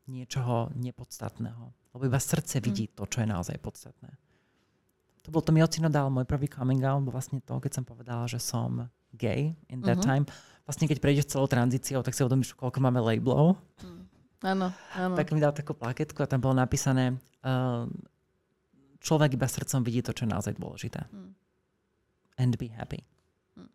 niečoho 0.07 0.71
nepodstatného. 0.79 1.75
Lebo 1.91 2.03
iba 2.07 2.19
srdce 2.23 2.63
vidí 2.63 2.87
hm. 2.87 2.91
to, 2.95 3.03
čo 3.11 3.19
je 3.19 3.27
naozaj 3.27 3.59
podstatné. 3.59 4.15
To 5.27 5.35
bol 5.35 5.43
to 5.43 5.51
mi 5.51 5.59
ocino 5.59 5.91
dal 5.91 6.07
môj 6.07 6.23
prvý 6.23 6.47
coming 6.47 6.79
out, 6.87 7.03
bol 7.03 7.11
vlastne 7.11 7.43
to, 7.43 7.59
keď 7.59 7.83
som 7.83 7.83
povedala, 7.83 8.23
že 8.31 8.39
som 8.39 8.87
gay 9.15 9.55
in 9.69 9.81
that 9.85 10.01
uh-huh. 10.01 10.23
time 10.23 10.25
vlastne 10.67 10.85
keď 10.91 10.99
prejdeš 10.99 11.31
celou 11.31 11.47
tranzíciou, 11.47 12.03
tak 12.03 12.11
si 12.11 12.21
uvedomíš, 12.27 12.51
koľko 12.59 12.83
máme 12.83 12.99
labelov. 12.99 13.55
Mm. 13.79 14.03
Áno, 14.43 14.67
áno. 14.93 15.15
Tak 15.15 15.31
mi 15.31 15.39
dal 15.39 15.55
takú 15.55 15.71
plaketku 15.71 16.19
a 16.21 16.29
tam 16.29 16.43
bolo 16.43 16.59
napísané 16.59 17.15
uh, 17.41 17.87
človek 18.99 19.39
iba 19.39 19.47
srdcom 19.47 19.81
vidí 19.81 20.03
to, 20.03 20.11
čo 20.11 20.27
je 20.27 20.33
naozaj 20.35 20.59
dôležité. 20.59 21.07
Mm. 21.09 21.31
And 22.37 22.53
be 22.59 22.67
happy. 22.75 23.01
Mm. 23.55 23.71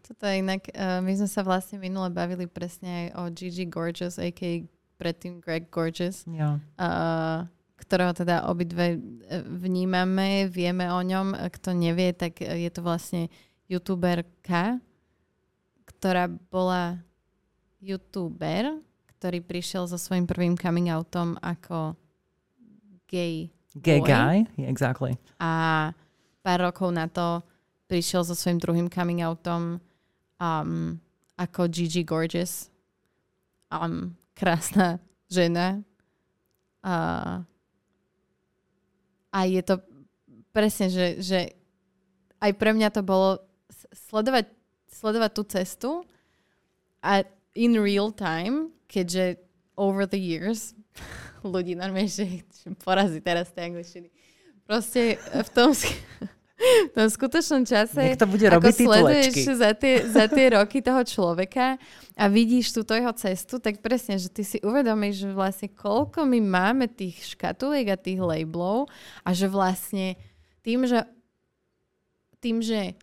Toto 0.00 0.24
je 0.24 0.34
inak, 0.40 0.72
uh, 0.72 1.04
my 1.04 1.12
sme 1.12 1.28
sa 1.28 1.44
vlastne 1.44 1.76
minule 1.76 2.08
bavili 2.08 2.48
presne 2.48 2.88
aj 2.88 3.06
o 3.20 3.22
Gigi 3.28 3.68
Gorgeous, 3.68 4.16
a.k.a. 4.16 4.64
predtým 4.96 5.44
Greg 5.44 5.68
Gorgeous. 5.68 6.24
Ja. 6.24 6.56
Uh, 6.80 7.44
ktorého 7.76 8.16
teda 8.16 8.48
obidve 8.48 8.96
vnímame, 9.44 10.46
vieme 10.48 10.86
o 10.88 11.02
ňom. 11.02 11.34
Kto 11.50 11.74
nevie, 11.74 12.14
tak 12.14 12.38
je 12.40 12.70
to 12.70 12.80
vlastne 12.80 13.26
youtuberka, 13.72 14.76
ktorá 15.88 16.28
bola 16.28 17.00
youtuber, 17.80 18.76
ktorý 19.16 19.40
prišiel 19.40 19.88
so 19.88 19.96
svojím 19.96 20.28
prvým 20.28 20.54
coming 20.60 20.92
outom 20.92 21.40
ako 21.40 21.96
gay 23.08 23.48
Gay 23.72 24.04
boy. 24.04 24.08
guy, 24.08 24.36
yeah, 24.60 24.68
exactly. 24.68 25.16
A 25.40 25.90
pár 26.44 26.60
rokov 26.60 26.92
na 26.92 27.08
to 27.08 27.40
prišiel 27.88 28.20
so 28.20 28.36
svojím 28.36 28.60
druhým 28.60 28.88
coming 28.92 29.24
outom 29.24 29.80
um, 30.36 31.00
ako 31.40 31.72
Gigi 31.72 32.04
Gorgeous. 32.04 32.68
Um, 33.72 34.12
krásna 34.36 35.00
žena. 35.32 35.80
Uh, 36.84 37.40
a 39.32 39.38
je 39.48 39.62
to 39.64 39.80
presne, 40.52 40.92
že, 40.92 41.24
že 41.24 41.56
aj 42.44 42.52
pre 42.60 42.76
mňa 42.76 42.92
to 42.92 43.00
bolo 43.00 43.40
sledovať 43.92 44.48
sledovať 44.92 45.30
tú 45.32 45.42
cestu 45.48 45.90
a 47.00 47.24
in 47.56 47.80
real 47.80 48.12
time, 48.12 48.70
keďže 48.86 49.40
over 49.76 50.04
the 50.04 50.20
years 50.20 50.76
ľudí 51.42 51.74
normálne, 51.74 52.06
že, 52.06 52.44
porazí 52.84 53.18
teraz 53.18 53.50
tej 53.50 53.72
angličtiny. 53.72 54.08
Proste 54.62 55.18
v 55.18 55.48
tom, 55.50 55.74
v 56.88 56.92
tom 56.94 57.08
skutočnom 57.10 57.66
čase, 57.66 58.14
to 58.14 58.28
bude 58.30 58.46
ako 58.46 58.70
sleduješ 58.70 59.58
za 59.58 59.74
tie, 59.74 60.06
za 60.06 60.30
tie 60.30 60.54
roky 60.54 60.78
toho 60.78 61.02
človeka 61.02 61.80
a 62.14 62.24
vidíš 62.30 62.70
túto 62.70 62.94
jeho 62.94 63.10
cestu, 63.16 63.58
tak 63.58 63.82
presne, 63.82 64.20
že 64.20 64.30
ty 64.30 64.46
si 64.46 64.62
uvedomíš, 64.62 65.26
že 65.26 65.28
vlastne 65.34 65.68
koľko 65.72 66.22
my 66.28 66.38
máme 66.38 66.86
tých 66.86 67.34
škatuliek 67.34 67.90
a 67.90 67.98
tých 67.98 68.22
labelov 68.22 68.86
a 69.26 69.34
že 69.34 69.50
vlastne 69.50 70.14
tým, 70.62 70.86
že 70.86 71.02
tým, 72.38 72.62
že 72.62 72.94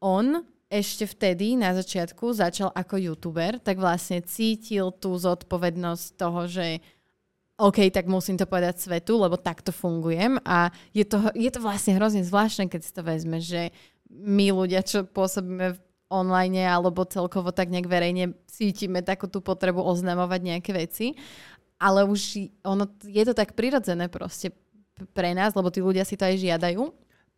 on 0.00 0.44
ešte 0.70 1.04
vtedy 1.04 1.58
na 1.58 1.74
začiatku 1.74 2.30
začal 2.30 2.70
ako 2.70 2.94
youtuber, 2.96 3.58
tak 3.58 3.82
vlastne 3.82 4.22
cítil 4.22 4.94
tú 4.94 5.18
zodpovednosť 5.18 6.06
toho, 6.14 6.46
že 6.46 6.66
OK, 7.60 7.92
tak 7.92 8.08
musím 8.08 8.40
to 8.40 8.48
povedať 8.48 8.80
svetu, 8.80 9.20
lebo 9.20 9.36
takto 9.36 9.68
fungujem. 9.68 10.40
A 10.48 10.72
je 10.96 11.04
to, 11.04 11.28
je 11.36 11.50
to 11.52 11.60
vlastne 11.60 11.92
hrozne 12.00 12.24
zvláštne, 12.24 12.72
keď 12.72 12.80
si 12.80 12.92
to 12.96 13.02
vezme, 13.04 13.36
že 13.36 13.68
my 14.08 14.48
ľudia, 14.48 14.80
čo 14.80 15.04
pôsobíme 15.04 15.76
online 16.08 16.64
alebo 16.64 17.04
celkovo 17.04 17.52
tak 17.52 17.68
nejak 17.68 17.86
verejne 17.86 18.34
cítime 18.48 19.04
takú 19.04 19.28
tú 19.28 19.44
potrebu 19.44 19.78
oznamovať 19.84 20.40
nejaké 20.42 20.70
veci, 20.74 21.06
ale 21.76 22.02
už 22.08 22.50
ono, 22.64 22.88
je 23.04 23.22
to 23.28 23.34
tak 23.36 23.54
prirodzené 23.54 24.10
proste 24.10 24.50
pre 25.12 25.36
nás, 25.36 25.52
lebo 25.54 25.70
tí 25.70 25.84
ľudia 25.84 26.02
si 26.02 26.16
to 26.16 26.26
aj 26.26 26.40
žiadajú 26.40 26.90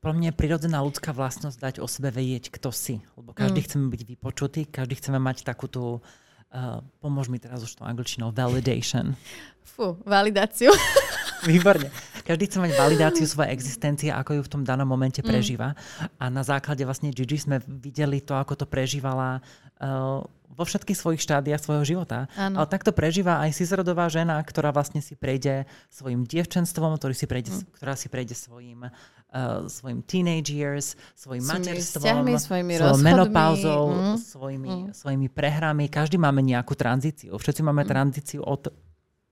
Pro 0.03 0.11
mňa 0.11 0.35
je 0.35 0.41
prirodzená 0.43 0.83
ľudská 0.83 1.15
vlastnosť 1.15 1.59
dať 1.63 1.75
o 1.79 1.87
sebe 1.87 2.11
vedieť, 2.11 2.51
kto 2.51 2.75
si. 2.75 2.99
Lebo 3.15 3.31
každý 3.31 3.63
mm. 3.63 3.67
chceme 3.71 3.87
byť 3.87 4.03
vypočutý, 4.03 4.67
každý 4.67 4.99
chceme 4.99 5.23
mať 5.23 5.47
takú 5.47 5.71
tú, 5.71 6.03
uh, 6.03 6.83
pomôž 6.99 7.31
mi 7.31 7.39
teraz 7.39 7.63
už 7.63 7.79
to 7.79 7.87
angličtinou, 7.87 8.35
validation. 8.35 9.15
Fú, 9.63 9.95
validáciu. 10.03 10.75
Výborne. 11.47 11.87
Každý 12.27 12.51
chce 12.51 12.59
mať 12.59 12.75
validáciu 12.75 13.31
svojej 13.31 13.55
existencie, 13.55 14.11
ako 14.11 14.39
ju 14.39 14.43
v 14.43 14.51
tom 14.51 14.63
danom 14.67 14.91
momente 14.91 15.23
mm. 15.23 15.27
prežíva. 15.27 15.79
Mm. 15.79 15.79
A 16.19 16.25
na 16.35 16.43
základe 16.43 16.83
vlastne 16.83 17.15
Gigi 17.15 17.39
sme 17.39 17.63
videli 17.63 18.19
to, 18.19 18.35
ako 18.35 18.59
to 18.59 18.67
prežívala 18.67 19.39
uh, 19.39 20.19
vo 20.53 20.65
všetkých 20.67 20.99
svojich 20.99 21.23
štádiách 21.23 21.63
svojho 21.63 21.87
života. 21.87 22.27
Ano. 22.35 22.59
Ale 22.59 22.67
takto 22.67 22.91
prežíva 22.91 23.39
aj 23.39 23.55
Cicerodová 23.55 24.11
žena, 24.11 24.43
ktorá 24.43 24.75
vlastne 24.75 24.99
si 24.99 25.15
prejde 25.15 25.63
svojim 25.95 26.27
dievčenstvom, 26.27 26.99
ktorý 26.99 27.15
si 27.15 27.31
prejde, 27.31 27.55
mm. 27.55 27.79
ktorá 27.79 27.95
si 27.95 28.11
prejde 28.11 28.35
svojim, 28.35 28.91
uh, 28.91 29.22
svojim 29.69 30.05
teenage 30.05 30.53
years, 30.53 30.93
svojim 31.17 31.45
materstvom, 31.49 32.29
svojou 32.37 32.99
menopauzou, 33.01 33.85
mm. 33.89 34.17
svojimi, 34.21 34.69
mm. 34.69 34.93
svojimi 34.93 35.29
prehrami. 35.33 35.89
Každý 35.89 36.21
máme 36.21 36.45
nejakú 36.45 36.77
tranzíciu. 36.77 37.33
Všetci 37.41 37.65
máme 37.65 37.83
mm. 37.85 37.89
tranzíciu 37.89 38.41
od 38.45 38.69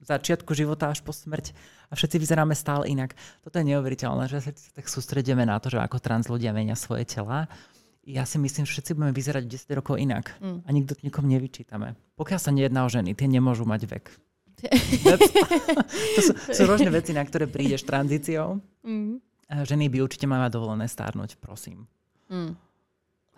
začiatku 0.01 0.57
života 0.57 0.89
až 0.89 1.05
po 1.05 1.13
smrť 1.13 1.53
a 1.89 1.93
všetci 1.93 2.17
vyzeráme 2.17 2.57
stále 2.57 2.89
inak. 2.89 3.13
Toto 3.45 3.61
je 3.61 3.69
neuveriteľné, 3.77 4.33
že 4.33 4.41
sa 4.41 4.51
tak 4.53 4.89
sústredíme 4.89 5.45
na 5.45 5.61
to, 5.61 5.69
že 5.69 5.77
ako 5.77 6.01
trans 6.01 6.33
ľudia 6.33 6.57
menia 6.57 6.73
svoje 6.73 7.05
tela 7.05 7.53
ja 8.11 8.25
si 8.25 8.41
myslím, 8.41 8.65
že 8.65 8.75
všetci 8.75 8.97
budeme 8.97 9.13
vyzerať 9.13 9.45
10 9.47 9.79
rokov 9.79 10.01
inak. 10.01 10.35
Mm. 10.41 10.65
A 10.65 10.69
nikto 10.73 10.97
to 10.97 11.05
nikom 11.05 11.29
nevyčítame. 11.29 11.95
Pokiaľ 12.17 12.41
sa 12.41 12.51
nejedná 12.51 12.89
o 12.89 12.91
ženy, 12.91 13.13
tie 13.15 13.29
nemôžu 13.29 13.69
mať 13.69 13.87
vek. 13.87 14.05
to 16.17 16.21
sú, 16.21 16.33
sú 16.53 16.63
rôzne 16.69 16.93
veci, 16.93 17.17
na 17.17 17.25
ktoré 17.25 17.49
prídeš 17.49 17.85
tranzíciou. 17.85 18.61
Mm. 18.85 19.21
Ženy 19.51 19.91
by 19.91 19.99
určite 20.07 20.31
mali 20.31 20.47
dovolené 20.47 20.87
stárnuť, 20.87 21.43
prosím. 21.43 21.91
Mm. 22.31 22.55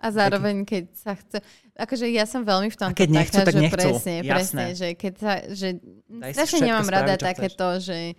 A 0.03 0.07
zároveň, 0.11 0.67
keď 0.67 0.83
sa 0.93 1.15
chce... 1.15 1.39
Akože 1.73 2.05
ja 2.11 2.27
som 2.27 2.43
veľmi 2.43 2.69
v 2.69 2.77
tom 2.77 2.91
keď 2.91 3.09
nechcú, 3.09 3.39
taká, 3.39 3.47
tak 3.49 3.55
že 3.55 3.61
nechcú. 3.63 3.75
presne, 3.79 4.13
Jasné. 4.19 4.27
presne, 4.29 4.65
že 4.75 4.87
keď 4.99 5.13
sa... 5.15 5.33
Že 5.47 5.67
strašne 6.35 6.59
nemám 6.69 6.89
rada 6.91 7.15
takéto, 7.15 7.65
že 7.79 8.13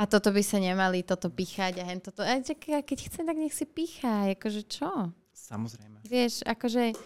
a 0.00 0.08
toto 0.08 0.32
by 0.32 0.42
sa 0.42 0.56
nemali 0.56 1.04
toto 1.04 1.28
píchať 1.28 1.80
a 1.80 1.84
hen 1.84 2.00
toto. 2.00 2.24
A 2.24 2.40
keď 2.82 2.98
chce, 2.98 3.20
tak 3.20 3.36
nech 3.36 3.52
si 3.52 3.68
pícha. 3.68 4.32
Akože 4.32 4.64
čo? 4.66 4.90
Samozrejme. 5.32 6.02
Vieš, 6.08 6.42
akože... 6.44 6.96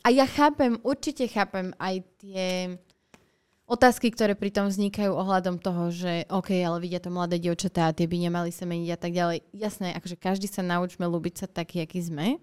A 0.00 0.08
ja 0.08 0.24
chápem, 0.24 0.80
určite 0.80 1.28
chápem 1.28 1.76
aj 1.76 2.00
tie 2.16 2.80
otázky, 3.70 4.10
ktoré 4.10 4.34
pri 4.34 4.50
tom 4.50 4.66
vznikajú 4.66 5.14
ohľadom 5.14 5.62
toho, 5.62 5.94
že 5.94 6.26
OK, 6.26 6.50
ale 6.58 6.82
vidia 6.82 6.98
to 6.98 7.14
mladé 7.14 7.38
dievčatá 7.38 7.86
a 7.86 7.94
tie 7.94 8.10
by 8.10 8.26
nemali 8.26 8.50
sa 8.50 8.66
meniť 8.66 8.90
a 8.90 8.98
tak 8.98 9.14
ďalej. 9.14 9.46
Jasné, 9.54 9.94
akože 9.94 10.18
každý 10.18 10.50
sa 10.50 10.66
naučme 10.66 11.06
ľúbiť 11.06 11.34
sa 11.38 11.46
taký, 11.46 11.86
aký 11.86 12.02
sme. 12.02 12.42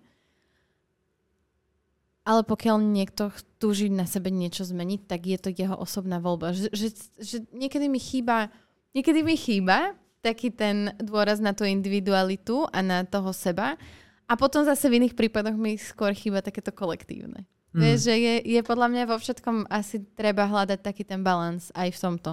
Ale 2.23 2.43
pokiaľ 2.47 2.79
niekto 2.79 3.35
túži 3.59 3.91
na 3.91 4.07
sebe 4.07 4.31
niečo 4.31 4.63
zmeniť, 4.63 5.01
tak 5.07 5.27
je 5.27 5.37
to 5.39 5.49
jeho 5.51 5.75
osobná 5.75 6.19
voľba. 6.23 6.55
Že, 6.55 6.71
že, 6.71 6.87
že 7.19 7.37
niekedy 7.51 7.91
mi 7.91 7.99
chýba, 7.99 8.47
niekedy 8.95 9.19
mi 9.23 9.35
chýba 9.35 9.95
taký 10.23 10.51
ten 10.51 10.95
dôraz 10.99 11.39
na 11.39 11.55
tú 11.55 11.63
individualitu 11.63 12.67
a 12.71 12.79
na 12.83 13.07
toho 13.07 13.31
seba, 13.31 13.79
a 14.27 14.35
potom 14.35 14.67
zase 14.67 14.91
v 14.91 14.99
iných 14.99 15.15
prípadoch 15.15 15.55
mi 15.55 15.79
skôr 15.79 16.11
chýba 16.11 16.43
takéto 16.43 16.75
kolektívne. 16.75 17.47
Mm. 17.75 17.81
Vieš, 17.83 17.99
že 18.07 18.15
je, 18.15 18.35
je 18.47 18.61
podľa 18.63 18.87
mňa 18.93 19.03
vo 19.11 19.17
všetkom 19.19 19.67
asi 19.67 20.03
treba 20.15 20.47
hľadať 20.47 20.79
taký 20.79 21.03
ten 21.03 21.19
balans 21.21 21.69
aj 21.75 21.91
v 21.91 21.99
tomto. 21.99 22.31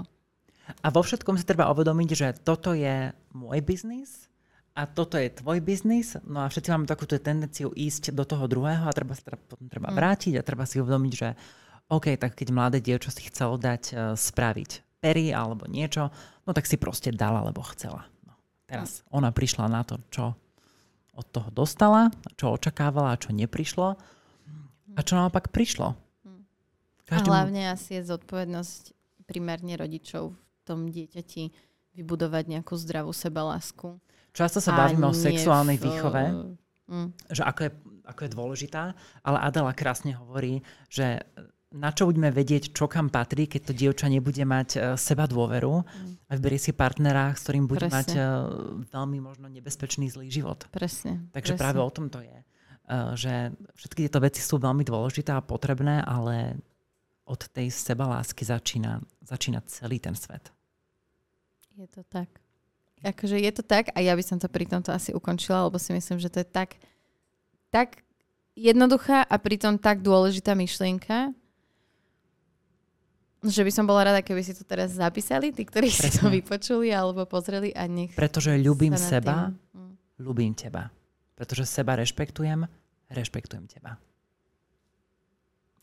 A 0.81 0.89
vo 0.89 1.05
všetkom 1.05 1.37
si 1.37 1.45
treba 1.45 1.69
uvedomiť, 1.69 2.11
že 2.15 2.29
toto 2.41 2.73
je 2.73 3.13
môj 3.37 3.61
biznis 3.61 4.33
a 4.73 4.89
toto 4.89 5.21
je 5.21 5.29
tvoj 5.29 5.61
biznis. 5.61 6.17
No 6.25 6.43
a 6.43 6.51
všetci 6.51 6.73
máme 6.73 6.89
takúto 6.89 7.21
tendenciu 7.21 7.71
ísť 7.75 8.17
do 8.17 8.25
toho 8.25 8.49
druhého 8.49 8.89
a 8.89 8.97
treba 8.97 9.13
sa 9.13 9.23
teda 9.23 9.39
potom 9.39 9.69
treba 9.69 9.93
mm. 9.93 9.97
vrátiť 9.97 10.35
a 10.41 10.47
treba 10.47 10.65
si 10.65 10.81
uvedomiť, 10.81 11.13
že 11.13 11.29
OK, 11.93 12.17
tak 12.17 12.33
keď 12.33 12.49
mladé 12.49 12.79
dievča 12.81 13.13
si 13.13 13.29
chcelo 13.29 13.61
dať 13.61 13.83
uh, 13.93 13.99
spraviť 14.17 15.03
pery 15.05 15.37
alebo 15.37 15.69
niečo, 15.69 16.09
no 16.49 16.51
tak 16.57 16.65
si 16.65 16.81
proste 16.81 17.13
dala, 17.13 17.45
lebo 17.45 17.61
chcela. 17.77 18.09
No, 18.25 18.33
teraz 18.65 19.05
ona 19.13 19.29
prišla 19.29 19.69
na 19.69 19.85
to, 19.85 20.01
čo 20.09 20.33
od 21.15 21.27
toho 21.29 21.53
dostala, 21.53 22.09
čo 22.35 22.57
očakávala 22.57 23.15
a 23.15 23.21
čo 23.21 23.31
neprišlo 23.31 24.01
a 24.95 25.01
čo 25.03 25.15
naopak 25.19 25.51
prišlo. 25.51 25.99
Každému... 27.05 27.29
A 27.29 27.31
hlavne 27.31 27.63
asi 27.69 28.01
je 28.01 28.09
zodpovednosť 28.09 28.97
primárne 29.29 29.77
rodičov 29.77 30.33
v 30.33 30.61
tom 30.65 30.89
dieťati 30.89 31.53
vybudovať 31.95 32.45
nejakú 32.49 32.75
zdravú 32.81 33.13
sebalásku. 33.13 34.01
Často 34.35 34.59
sa 34.59 34.75
bavíme 34.75 35.07
o 35.07 35.15
sexuálnej 35.15 35.79
v... 35.79 35.83
výchove, 35.85 36.25
mm. 36.91 37.09
že 37.31 37.43
ako 37.47 37.61
je, 37.69 37.71
ako 38.09 38.21
je 38.25 38.31
dôležitá, 38.35 38.83
ale 39.23 39.39
Adela 39.39 39.71
krásne 39.77 40.17
hovorí, 40.17 40.65
že 40.91 41.23
na 41.75 41.91
čo 41.91 42.07
budeme 42.07 42.31
vedieť, 42.31 42.71
čo 42.71 42.87
kam 42.87 43.11
patrí, 43.11 43.51
keď 43.51 43.61
to 43.71 43.73
dievča 43.75 44.07
nebude 44.07 44.43
mať 44.47 44.69
uh, 44.75 44.83
seba 44.95 45.27
dôveru 45.27 45.83
mm. 45.83 46.31
a 46.31 46.39
vyberie 46.39 46.59
si 46.59 46.71
partnera, 46.75 47.35
s 47.35 47.47
ktorým 47.47 47.67
bude 47.67 47.87
presne. 47.87 47.99
mať 47.99 48.09
uh, 48.15 48.27
veľmi 48.91 49.19
možno 49.23 49.47
nebezpečný 49.51 50.07
zlý 50.11 50.31
život. 50.31 50.67
Presne. 50.71 51.27
Takže 51.35 51.55
presne. 51.55 51.63
práve 51.63 51.81
o 51.83 51.91
tom 51.91 52.07
to 52.11 52.23
je. 52.23 52.37
Uh, 52.85 53.17
že 53.17 53.49
všetky 53.81 54.05
tieto 54.05 54.21
veci 54.21 54.45
sú 54.45 54.61
veľmi 54.61 54.85
dôležité 54.85 55.33
a 55.33 55.41
potrebné, 55.41 56.05
ale 56.05 56.61
od 57.25 57.41
tej 57.49 57.73
seba 57.73 58.05
lásky 58.05 58.45
začína, 58.45 59.01
začína 59.25 59.65
celý 59.65 59.97
ten 59.97 60.13
svet. 60.13 60.53
Je 61.81 61.89
to 61.89 62.05
tak. 62.05 62.29
Akože 63.01 63.41
je 63.41 63.53
to 63.57 63.65
tak 63.65 63.89
a 63.97 64.05
ja 64.05 64.13
by 64.13 64.21
som 64.21 64.37
to 64.37 64.53
pri 64.53 64.69
tomto 64.69 64.93
asi 64.93 65.17
ukončila, 65.17 65.65
lebo 65.69 65.81
si 65.81 65.97
myslím, 65.97 66.21
že 66.21 66.29
to 66.29 66.45
je 66.45 66.49
tak, 66.49 66.77
tak 67.73 68.05
jednoduchá 68.57 69.25
a 69.25 69.35
pritom 69.37 69.77
tak 69.77 70.01
dôležitá 70.01 70.53
myšlienka, 70.53 71.33
že 73.45 73.61
by 73.61 73.73
som 73.73 73.85
bola 73.85 74.09
rada, 74.09 74.25
keby 74.25 74.41
si 74.41 74.57
to 74.57 74.65
teraz 74.65 74.97
zapísali, 74.97 75.53
tí, 75.53 75.69
ktorí 75.69 75.93
Presne. 75.93 76.09
si 76.09 76.17
to 76.17 76.33
vypočuli 76.33 76.89
alebo 76.93 77.29
pozreli 77.29 77.77
a 77.77 77.85
nech... 77.85 78.17
Pretože 78.17 78.57
sa 78.97 79.21
seba, 79.21 79.53
tým... 79.53 80.25
ľúbim 80.25 80.53
teba. 80.57 80.89
Pretože 81.35 81.67
seba 81.67 81.99
rešpektujem, 81.99 82.67
rešpektujem 83.11 83.67
teba. 83.67 83.99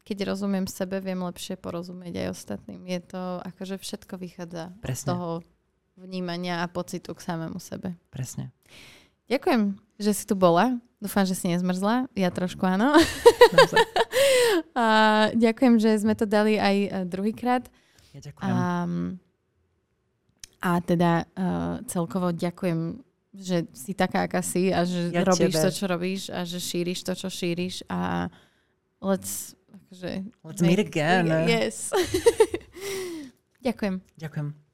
Keď 0.01 0.27
rozumiem 0.27 0.65
sebe, 0.65 0.97
viem 0.97 1.21
lepšie 1.21 1.59
porozumieť 1.59 2.25
aj 2.25 2.27
ostatným. 2.33 2.81
Je 2.89 2.99
to, 3.05 3.21
akože 3.45 3.77
všetko 3.77 4.17
vychádza 4.17 4.73
Presne. 4.81 4.97
z 4.97 5.09
toho 5.13 5.29
vnímania 5.99 6.65
a 6.65 6.71
pocitu 6.71 7.13
k 7.13 7.21
samému 7.21 7.61
sebe. 7.61 7.93
Presne. 8.09 8.49
Ďakujem, 9.29 9.77
že 10.01 10.11
si 10.11 10.23
tu 10.25 10.33
bola. 10.33 10.81
Dúfam, 11.01 11.23
že 11.25 11.37
si 11.37 11.47
nezmrzla. 11.49 12.11
Ja 12.17 12.29
trošku 12.33 12.65
áno. 12.65 12.93
A 14.77 14.85
ďakujem, 15.33 15.79
že 15.81 15.97
sme 15.97 16.13
to 16.13 16.27
dali 16.27 16.59
aj 16.59 16.75
e, 16.75 16.89
druhýkrát. 17.07 17.65
Ja 18.11 18.19
ďakujem. 18.19 18.51
A, 18.51 18.61
a 20.61 20.71
teda 20.83 21.25
uh, 21.25 21.79
celkovo 21.87 22.35
ďakujem, 22.35 23.01
že 23.31 23.67
si 23.71 23.95
taká, 23.95 24.27
aká 24.27 24.43
si 24.43 24.75
a 24.75 24.83
že 24.83 25.11
ja 25.11 25.23
robíš 25.23 25.55
tebe. 25.55 25.63
to, 25.63 25.69
čo 25.71 25.85
robíš 25.87 26.21
a 26.29 26.43
že 26.43 26.59
šíriš 26.59 26.99
to, 27.07 27.13
čo 27.15 27.27
šíriš 27.31 27.87
a 27.87 28.27
let's... 28.99 29.55
Akože, 29.71 30.27
let's 30.43 30.59
meet 30.59 30.79
again. 30.83 31.31
Yes. 31.47 31.95
ďakujem. 33.67 34.03
Ďakujem. 34.19 34.70